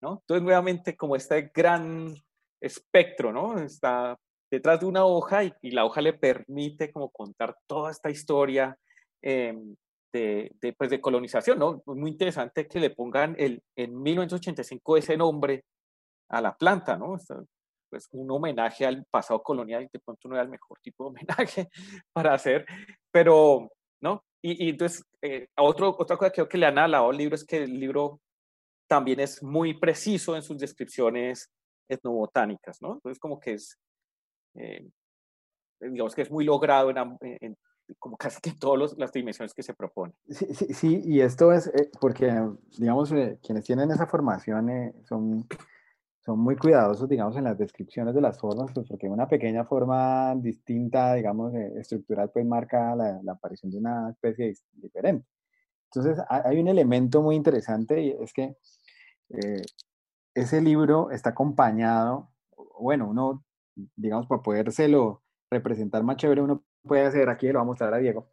¿no? 0.00 0.20
Entonces, 0.20 0.42
nuevamente, 0.42 0.96
como 0.96 1.14
este 1.14 1.50
gran 1.54 2.14
espectro, 2.60 3.32
¿no? 3.32 3.58
Está 3.58 4.18
detrás 4.50 4.80
de 4.80 4.86
una 4.86 5.04
hoja 5.04 5.44
y, 5.44 5.70
la 5.70 5.84
hoja 5.84 6.00
le 6.00 6.14
permite 6.14 6.90
como 6.90 7.10
contar 7.10 7.56
toda 7.66 7.90
esta 7.90 8.10
historia 8.10 8.76
em, 9.22 9.76
de, 10.12 10.50
de, 10.60 10.72
pues, 10.72 10.90
de, 10.90 11.00
colonización, 11.00 11.58
¿no? 11.58 11.82
Muy 11.86 12.10
interesante 12.10 12.66
que 12.66 12.80
le 12.80 12.90
pongan 12.90 13.36
el, 13.38 13.62
en 13.76 14.00
1985 14.02 14.96
ese 14.96 15.16
nombre 15.16 15.64
a 16.30 16.40
la 16.40 16.56
planta, 16.56 16.96
¿no? 16.96 17.16
Pues 17.90 18.08
un 18.12 18.30
homenaje 18.30 18.86
al 18.86 19.04
pasado 19.10 19.42
colonial, 19.42 19.88
de 19.92 19.98
pronto 19.98 20.28
no 20.28 20.36
era 20.36 20.44
el 20.44 20.50
mejor 20.50 20.78
tipo 20.80 21.04
de 21.04 21.10
homenaje 21.10 21.68
para 22.12 22.32
hacer, 22.34 22.64
pero, 23.10 23.68
¿no? 24.00 24.24
Y, 24.42 24.66
y 24.66 24.70
entonces, 24.70 25.04
eh, 25.20 25.48
otro, 25.58 25.94
otra 25.98 26.16
cosa 26.16 26.30
que 26.30 26.36
creo 26.36 26.48
que 26.48 26.58
le 26.58 26.66
han 26.66 26.78
alabado 26.78 27.10
al 27.10 27.16
libro 27.16 27.34
es 27.34 27.44
que 27.44 27.58
el 27.64 27.78
libro 27.78 28.20
también 28.88 29.20
es 29.20 29.42
muy 29.42 29.74
preciso 29.74 30.34
en 30.34 30.42
sus 30.42 30.58
descripciones 30.58 31.50
etnobotánicas, 31.88 32.80
¿no? 32.80 32.94
Entonces, 32.94 33.18
como 33.18 33.38
que 33.38 33.52
es, 33.52 33.78
eh, 34.54 34.88
digamos 35.80 36.14
que 36.14 36.22
es 36.22 36.30
muy 36.30 36.44
logrado 36.44 36.90
en, 36.90 37.56
como 37.98 38.16
casi 38.16 38.40
que 38.40 38.52
todas 38.52 38.96
las 38.98 39.12
dimensiones 39.12 39.52
que 39.52 39.62
se 39.62 39.74
propone. 39.74 40.12
Sí, 40.28 40.46
sí, 40.54 40.74
sí 40.74 41.02
y 41.04 41.20
esto 41.20 41.52
es 41.52 41.66
eh, 41.68 41.90
porque, 42.00 42.32
digamos, 42.78 43.12
eh, 43.12 43.38
quienes 43.42 43.64
tienen 43.64 43.90
esa 43.90 44.06
formación 44.06 44.92
son, 45.04 45.46
son 46.24 46.38
muy 46.38 46.56
cuidadosos, 46.56 47.08
digamos, 47.08 47.36
en 47.36 47.44
las 47.44 47.58
descripciones 47.58 48.14
de 48.14 48.20
las 48.20 48.38
formas, 48.38 48.70
pues 48.74 48.86
porque 48.88 49.08
una 49.08 49.28
pequeña 49.28 49.64
forma 49.64 50.34
distinta, 50.36 51.14
digamos, 51.14 51.54
estructural, 51.54 52.30
pues 52.30 52.44
marca 52.44 52.94
la, 52.94 53.20
la, 53.22 53.32
aparición 53.32 53.72
de 53.72 53.78
una 53.78 54.10
especie 54.10 54.54
diferente. 54.72 55.26
Entonces, 55.92 56.22
hay 56.28 56.60
un 56.60 56.68
elemento 56.68 57.22
muy 57.22 57.36
interesante 57.36 58.00
y 58.00 58.10
es 58.10 58.32
que 58.32 58.54
ese 60.34 60.60
libro 60.60 61.10
está 61.10 61.30
acompañado, 61.30 62.30
bueno, 62.78 63.08
uno, 63.08 63.44
digamos, 63.96 64.26
para 64.26 64.42
podérselo 64.42 65.22
representar 65.50 66.02
más 66.02 66.16
chévere, 66.16 66.42
uno 66.42 66.64
puede 66.82 67.06
hacer, 67.06 67.28
aquí 67.28 67.48
lo 67.48 67.54
va 67.54 67.62
a 67.62 67.64
mostrar 67.64 67.94
a 67.94 67.98
Diego, 67.98 68.28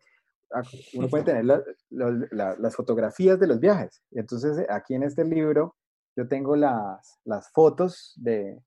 uno 0.94 1.08
puede 1.10 1.24
tener 1.24 1.46
las 1.90 2.76
fotografías 2.76 3.40
de 3.40 3.48
los 3.48 3.60
viajes. 3.60 4.02
Entonces 4.12 4.66
aquí 4.70 4.94
en 4.94 5.04
este 5.04 5.24
libro 5.26 5.76
yo 6.18 6.28
tengo 6.28 6.56
las, 6.56 7.20
las 7.26 7.52
fotos 7.52 8.14
de, 8.18 8.60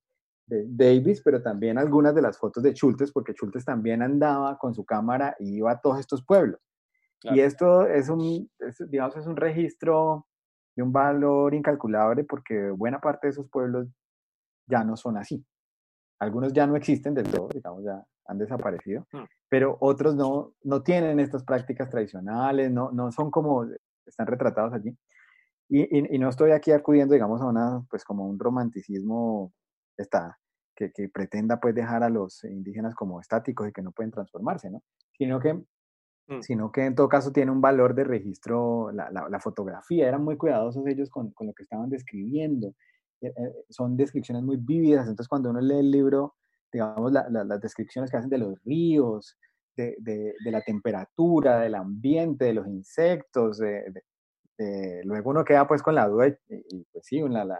de, 0.46 0.64
Davis, 0.68 1.20
pero 1.22 1.42
también 1.42 1.78
algunas 1.78 2.14
de 2.14 2.22
las 2.22 2.38
fotos 2.38 2.62
de 2.62 2.72
Schultes, 2.72 3.10
porque 3.10 3.32
Schultes 3.32 3.64
también 3.64 4.02
andaba 4.02 4.56
con 4.56 4.72
su 4.72 4.84
cámara 4.84 5.34
y 5.40 5.56
iba 5.56 5.72
a 5.72 5.80
todos 5.80 5.98
estos 5.98 6.24
pueblos. 6.24 6.60
Y 7.22 7.40
esto 7.40 7.86
es 7.86 8.08
un, 8.08 8.50
digamos, 8.88 9.14
es 9.16 9.26
un 9.26 9.36
registro 9.36 10.26
de 10.74 10.82
un 10.82 10.90
valor 10.90 11.52
incalculable 11.52 12.24
porque 12.24 12.70
buena 12.70 12.98
parte 12.98 13.26
de 13.26 13.32
esos 13.32 13.50
pueblos 13.50 13.88
ya 14.66 14.84
no 14.84 14.96
son 14.96 15.18
así. 15.18 15.44
Algunos 16.18 16.52
ya 16.54 16.66
no 16.66 16.76
existen 16.76 17.12
del 17.12 17.30
todo, 17.30 17.48
digamos, 17.52 17.84
ya 17.84 18.02
han 18.26 18.38
desaparecido, 18.38 19.06
mm. 19.12 19.24
pero 19.48 19.76
otros 19.80 20.14
no, 20.14 20.54
no 20.62 20.82
tienen 20.82 21.18
estas 21.20 21.44
prácticas 21.44 21.90
tradicionales, 21.90 22.70
no, 22.70 22.90
no 22.92 23.10
son 23.10 23.30
como 23.30 23.66
están 24.06 24.26
retratados 24.26 24.72
allí. 24.72 24.96
Y, 25.72 26.14
y, 26.14 26.18
no 26.18 26.28
estoy 26.28 26.50
aquí 26.50 26.72
acudiendo, 26.72 27.14
digamos, 27.14 27.40
a 27.40 27.46
una, 27.46 27.86
pues 27.88 28.04
como 28.04 28.26
un 28.26 28.40
romanticismo 28.40 29.52
está, 29.96 30.36
que, 30.74 30.90
que, 30.90 31.08
pretenda 31.08 31.60
pues 31.60 31.76
dejar 31.76 32.02
a 32.02 32.10
los 32.10 32.42
indígenas 32.42 32.94
como 32.94 33.20
estáticos 33.20 33.68
y 33.68 33.72
que 33.72 33.80
no 33.80 33.92
pueden 33.92 34.10
transformarse, 34.10 34.68
¿no? 34.68 34.82
Sino 35.16 35.38
que 35.38 35.62
Mm. 36.30 36.42
sino 36.42 36.70
que 36.70 36.84
en 36.84 36.94
todo 36.94 37.08
caso 37.08 37.32
tiene 37.32 37.50
un 37.50 37.60
valor 37.60 37.94
de 37.94 38.04
registro, 38.04 38.92
la, 38.92 39.10
la, 39.10 39.40
fotografía, 39.40 40.06
eran 40.06 40.22
muy 40.22 40.36
cuidadosos 40.36 40.86
ellos 40.86 41.10
con, 41.10 41.32
con 41.32 41.48
lo 41.48 41.52
que 41.52 41.64
estaban 41.64 41.90
describiendo, 41.90 42.68
eh, 43.20 43.32
eh, 43.36 43.52
son 43.68 43.96
descripciones 43.96 44.44
muy 44.44 44.56
vívidas, 44.56 45.08
entonces 45.08 45.26
cuando 45.26 45.50
uno 45.50 45.60
lee 45.60 45.80
el 45.80 45.90
libro, 45.90 46.36
digamos, 46.72 47.10
las 47.10 47.60
descripciones 47.60 48.10
que 48.10 48.16
hacen 48.16 48.30
de 48.30 48.38
los 48.38 48.62
ríos, 48.62 49.36
de, 49.76 49.96
de, 49.98 50.50
la 50.52 50.60
temperatura, 50.60 51.58
del 51.60 51.74
ambiente, 51.74 52.44
de 52.44 52.54
los 52.54 52.68
insectos, 52.68 53.60
luego 55.04 55.30
uno 55.30 55.44
queda 55.44 55.66
pues 55.66 55.82
con 55.82 55.94
la 55.94 56.08
duda 56.08 56.28
y, 56.28 56.84
pues 56.92 57.06
sí, 57.06 57.20
la, 57.20 57.44
la, 57.44 57.58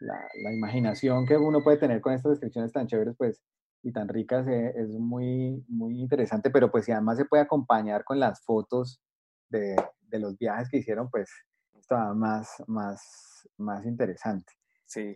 la, 0.00 0.52
imaginación 0.52 1.26
que 1.26 1.36
uno 1.36 1.62
puede 1.62 1.76
tener 1.76 2.00
con 2.00 2.12
estas 2.12 2.32
descripciones 2.32 2.72
tan 2.72 2.86
chéveres, 2.86 3.14
pues 3.16 3.42
y 3.82 3.92
tan 3.92 4.08
ricas 4.08 4.46
eh, 4.48 4.72
es 4.76 4.88
muy, 4.88 5.64
muy 5.68 6.00
interesante, 6.00 6.50
pero 6.50 6.70
pues 6.70 6.84
si 6.84 6.92
además 6.92 7.18
se 7.18 7.24
puede 7.24 7.44
acompañar 7.44 8.02
con 8.04 8.18
las 8.18 8.42
fotos 8.44 9.00
de, 9.48 9.76
de 10.00 10.18
los 10.18 10.36
viajes 10.38 10.68
que 10.68 10.78
hicieron, 10.78 11.08
pues 11.08 11.30
está 11.78 12.12
más, 12.12 12.62
más, 12.66 13.48
más 13.56 13.84
interesante. 13.86 14.52
Sí, 14.86 15.14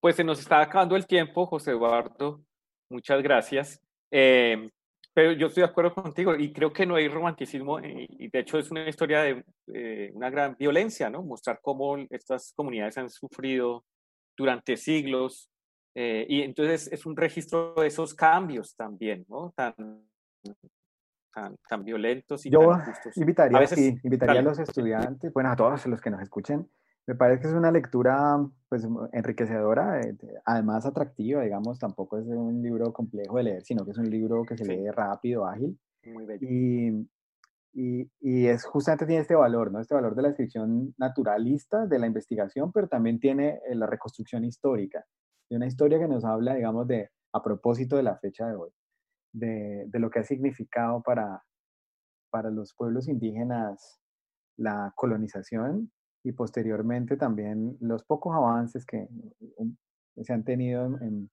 pues 0.00 0.16
se 0.16 0.24
nos 0.24 0.38
está 0.38 0.60
acabando 0.60 0.94
el 0.94 1.06
tiempo, 1.06 1.46
José 1.46 1.72
Eduardo, 1.72 2.44
muchas 2.88 3.22
gracias. 3.22 3.80
Em, 4.10 4.70
pero 5.16 5.32
yo 5.32 5.46
estoy 5.46 5.62
de 5.62 5.70
acuerdo 5.70 5.94
contigo 5.94 6.36
y 6.36 6.52
creo 6.52 6.74
que 6.74 6.84
no 6.84 6.96
hay 6.96 7.08
romanticismo 7.08 7.80
y, 7.80 8.28
de 8.28 8.38
hecho 8.38 8.58
es 8.58 8.70
una 8.70 8.86
historia 8.86 9.22
de 9.22 9.42
eh, 9.72 10.10
una 10.12 10.28
gran 10.28 10.54
violencia, 10.58 11.08
¿no? 11.08 11.22
Mostrar 11.22 11.58
cómo 11.62 11.96
estas 12.10 12.52
comunidades 12.54 12.98
han 12.98 13.08
sufrido 13.08 13.86
durante 14.36 14.76
siglos 14.76 15.50
eh, 15.94 16.26
y 16.28 16.42
entonces 16.42 16.92
es 16.92 17.06
un 17.06 17.16
registro 17.16 17.72
de 17.76 17.86
esos 17.86 18.12
cambios 18.12 18.76
también, 18.76 19.24
¿no? 19.26 19.54
Tan, 19.56 19.74
tan, 21.32 21.56
tan 21.66 21.82
violentos 21.82 22.44
y 22.44 22.50
Yo 22.50 22.68
tan 22.68 22.84
justos. 22.84 23.16
invitaría, 23.16 23.56
a 23.56 23.60
veces, 23.62 24.04
invitaría 24.04 24.40
a 24.40 24.44
los 24.44 24.58
estudiantes, 24.58 25.32
bueno, 25.32 25.50
a 25.50 25.56
todos 25.56 25.86
los 25.86 25.98
que 25.98 26.10
nos 26.10 26.20
escuchen, 26.20 26.68
me 27.06 27.14
parece 27.14 27.42
que 27.42 27.48
es 27.48 27.54
una 27.54 27.70
lectura 27.70 28.44
pues 28.68 28.86
enriquecedora, 29.12 30.00
eh, 30.00 30.16
además 30.44 30.84
atractiva, 30.86 31.42
digamos, 31.42 31.78
tampoco 31.78 32.18
es 32.18 32.26
un 32.26 32.62
libro 32.62 32.92
complejo 32.92 33.36
de 33.36 33.44
leer, 33.44 33.62
sino 33.62 33.84
que 33.84 33.92
es 33.92 33.98
un 33.98 34.10
libro 34.10 34.42
que 34.44 34.56
se 34.56 34.64
lee 34.64 34.90
rápido, 34.90 35.46
ágil. 35.46 35.78
Muy 36.04 36.24
bello. 36.24 36.46
Y, 36.48 37.08
y, 37.72 38.10
y, 38.20 38.46
es 38.46 38.64
justamente 38.64 39.06
tiene 39.06 39.22
este 39.22 39.36
valor, 39.36 39.70
¿no? 39.70 39.80
Este 39.80 39.94
valor 39.94 40.16
de 40.16 40.22
la 40.22 40.28
descripción 40.28 40.94
naturalista, 40.98 41.86
de 41.86 41.98
la 41.98 42.06
investigación, 42.06 42.72
pero 42.72 42.88
también 42.88 43.20
tiene 43.20 43.60
eh, 43.68 43.74
la 43.76 43.86
reconstrucción 43.86 44.44
histórica 44.44 45.04
de 45.48 45.56
una 45.56 45.66
historia 45.66 46.00
que 46.00 46.08
nos 46.08 46.24
habla, 46.24 46.54
digamos, 46.54 46.88
de, 46.88 47.10
a 47.32 47.42
propósito 47.42 47.96
de 47.96 48.02
la 48.02 48.16
fecha 48.16 48.48
de 48.48 48.56
hoy, 48.56 48.70
de, 49.32 49.84
de 49.86 49.98
lo 50.00 50.10
que 50.10 50.20
ha 50.20 50.24
significado 50.24 51.02
para, 51.02 51.44
para 52.30 52.50
los 52.50 52.74
pueblos 52.74 53.06
indígenas 53.08 54.00
la 54.56 54.92
colonización 54.96 55.92
y 56.26 56.32
posteriormente 56.32 57.16
también 57.16 57.76
los 57.80 58.02
pocos 58.02 58.34
avances 58.34 58.84
que 58.84 59.06
se 60.20 60.32
han 60.32 60.42
tenido 60.42 60.86
en, 61.00 61.30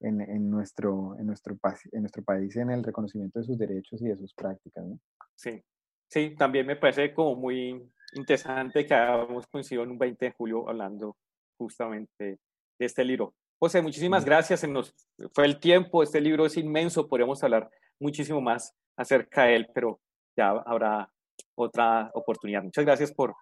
en, 0.00 0.20
en, 0.20 0.50
nuestro, 0.50 1.16
en, 1.18 1.26
nuestro, 1.26 1.56
en 1.92 2.00
nuestro 2.02 2.22
país 2.22 2.54
en 2.56 2.70
el 2.70 2.84
reconocimiento 2.84 3.38
de 3.38 3.46
sus 3.46 3.56
derechos 3.56 4.02
y 4.02 4.08
de 4.08 4.18
sus 4.18 4.34
prácticas. 4.34 4.84
¿no? 4.84 5.00
Sí, 5.34 5.62
sí, 6.10 6.34
también 6.36 6.66
me 6.66 6.76
parece 6.76 7.14
como 7.14 7.36
muy 7.36 7.90
interesante 8.12 8.84
que 8.84 8.92
hayamos 8.92 9.46
coincidido 9.46 9.84
en 9.84 9.92
un 9.92 9.98
20 9.98 10.26
de 10.26 10.32
julio 10.32 10.68
hablando 10.68 11.16
justamente 11.56 12.38
de 12.78 12.86
este 12.86 13.02
libro. 13.02 13.34
José, 13.58 13.80
muchísimas 13.80 14.26
gracias. 14.26 14.60
Se 14.60 14.68
nos 14.68 14.94
fue 15.32 15.46
el 15.46 15.58
tiempo. 15.58 16.02
Este 16.02 16.20
libro 16.20 16.44
es 16.44 16.58
inmenso. 16.58 17.08
Podríamos 17.08 17.42
hablar 17.42 17.70
muchísimo 17.98 18.42
más 18.42 18.74
acerca 18.94 19.44
de 19.44 19.56
él, 19.56 19.68
pero 19.74 20.00
ya 20.36 20.50
habrá 20.50 21.10
otra 21.56 22.10
oportunidad. 22.12 22.62
Muchas 22.62 22.84
gracias 22.84 23.10
por, 23.10 23.34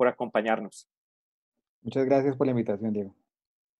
por 0.00 0.08
acompañarnos. 0.08 0.88
Muchas 1.82 2.06
gracias 2.06 2.34
por 2.34 2.46
la 2.46 2.52
invitación, 2.52 2.90
Diego. 2.90 3.14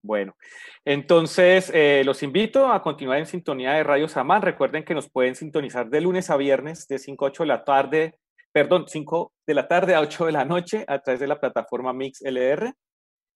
Bueno, 0.02 0.36
entonces 0.84 1.70
eh, 1.72 2.02
los 2.04 2.22
invito 2.22 2.70
a 2.70 2.82
continuar 2.82 3.20
en 3.20 3.24
sintonía 3.24 3.72
de 3.72 3.84
Radio 3.84 4.06
Samán. 4.06 4.42
Recuerden 4.42 4.84
que 4.84 4.92
nos 4.92 5.10
pueden 5.10 5.34
sintonizar 5.34 5.88
de 5.88 6.02
lunes 6.02 6.28
a 6.28 6.36
viernes 6.36 6.86
de 6.88 6.98
5 6.98 7.24
a 7.24 7.28
8 7.28 7.44
de 7.44 7.46
la 7.46 7.64
tarde, 7.64 8.18
perdón, 8.52 8.84
5 8.86 9.32
de 9.46 9.54
la 9.54 9.66
tarde 9.66 9.94
a 9.94 10.00
8 10.02 10.26
de 10.26 10.32
la 10.32 10.44
noche 10.44 10.84
a 10.86 10.98
través 10.98 11.20
de 11.20 11.26
la 11.26 11.40
plataforma 11.40 11.94
Mix 11.94 12.20
LR. 12.20 12.74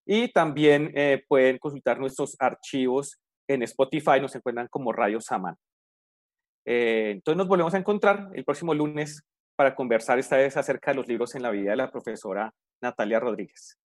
Y 0.05 0.31
también 0.31 0.93
eh, 0.95 1.25
pueden 1.27 1.57
consultar 1.57 1.99
nuestros 1.99 2.37
archivos 2.39 3.19
en 3.49 3.63
Spotify, 3.63 4.21
nos 4.21 4.35
encuentran 4.35 4.69
como 4.69 4.93
Radio 4.93 5.23
Saman. 5.23 5.57
Eh, 6.67 7.13
entonces 7.13 7.39
nos 7.39 7.49
volvemos 7.49 7.73
a 7.73 7.79
encontrar 7.79 8.29
el 8.35 8.45
próximo 8.45 8.75
lunes 8.75 9.25
para 9.57 9.75
conversar 9.75 10.19
esta 10.19 10.37
vez 10.37 10.57
acerca 10.57 10.91
de 10.91 10.97
los 10.97 11.09
libros 11.09 11.35
en 11.35 11.43
la 11.43 11.51
vida 11.51 11.71
de 11.71 11.77
la 11.77 11.91
profesora 11.91 12.53
Natalia 12.85 13.19
Rodríguez. 13.19 13.79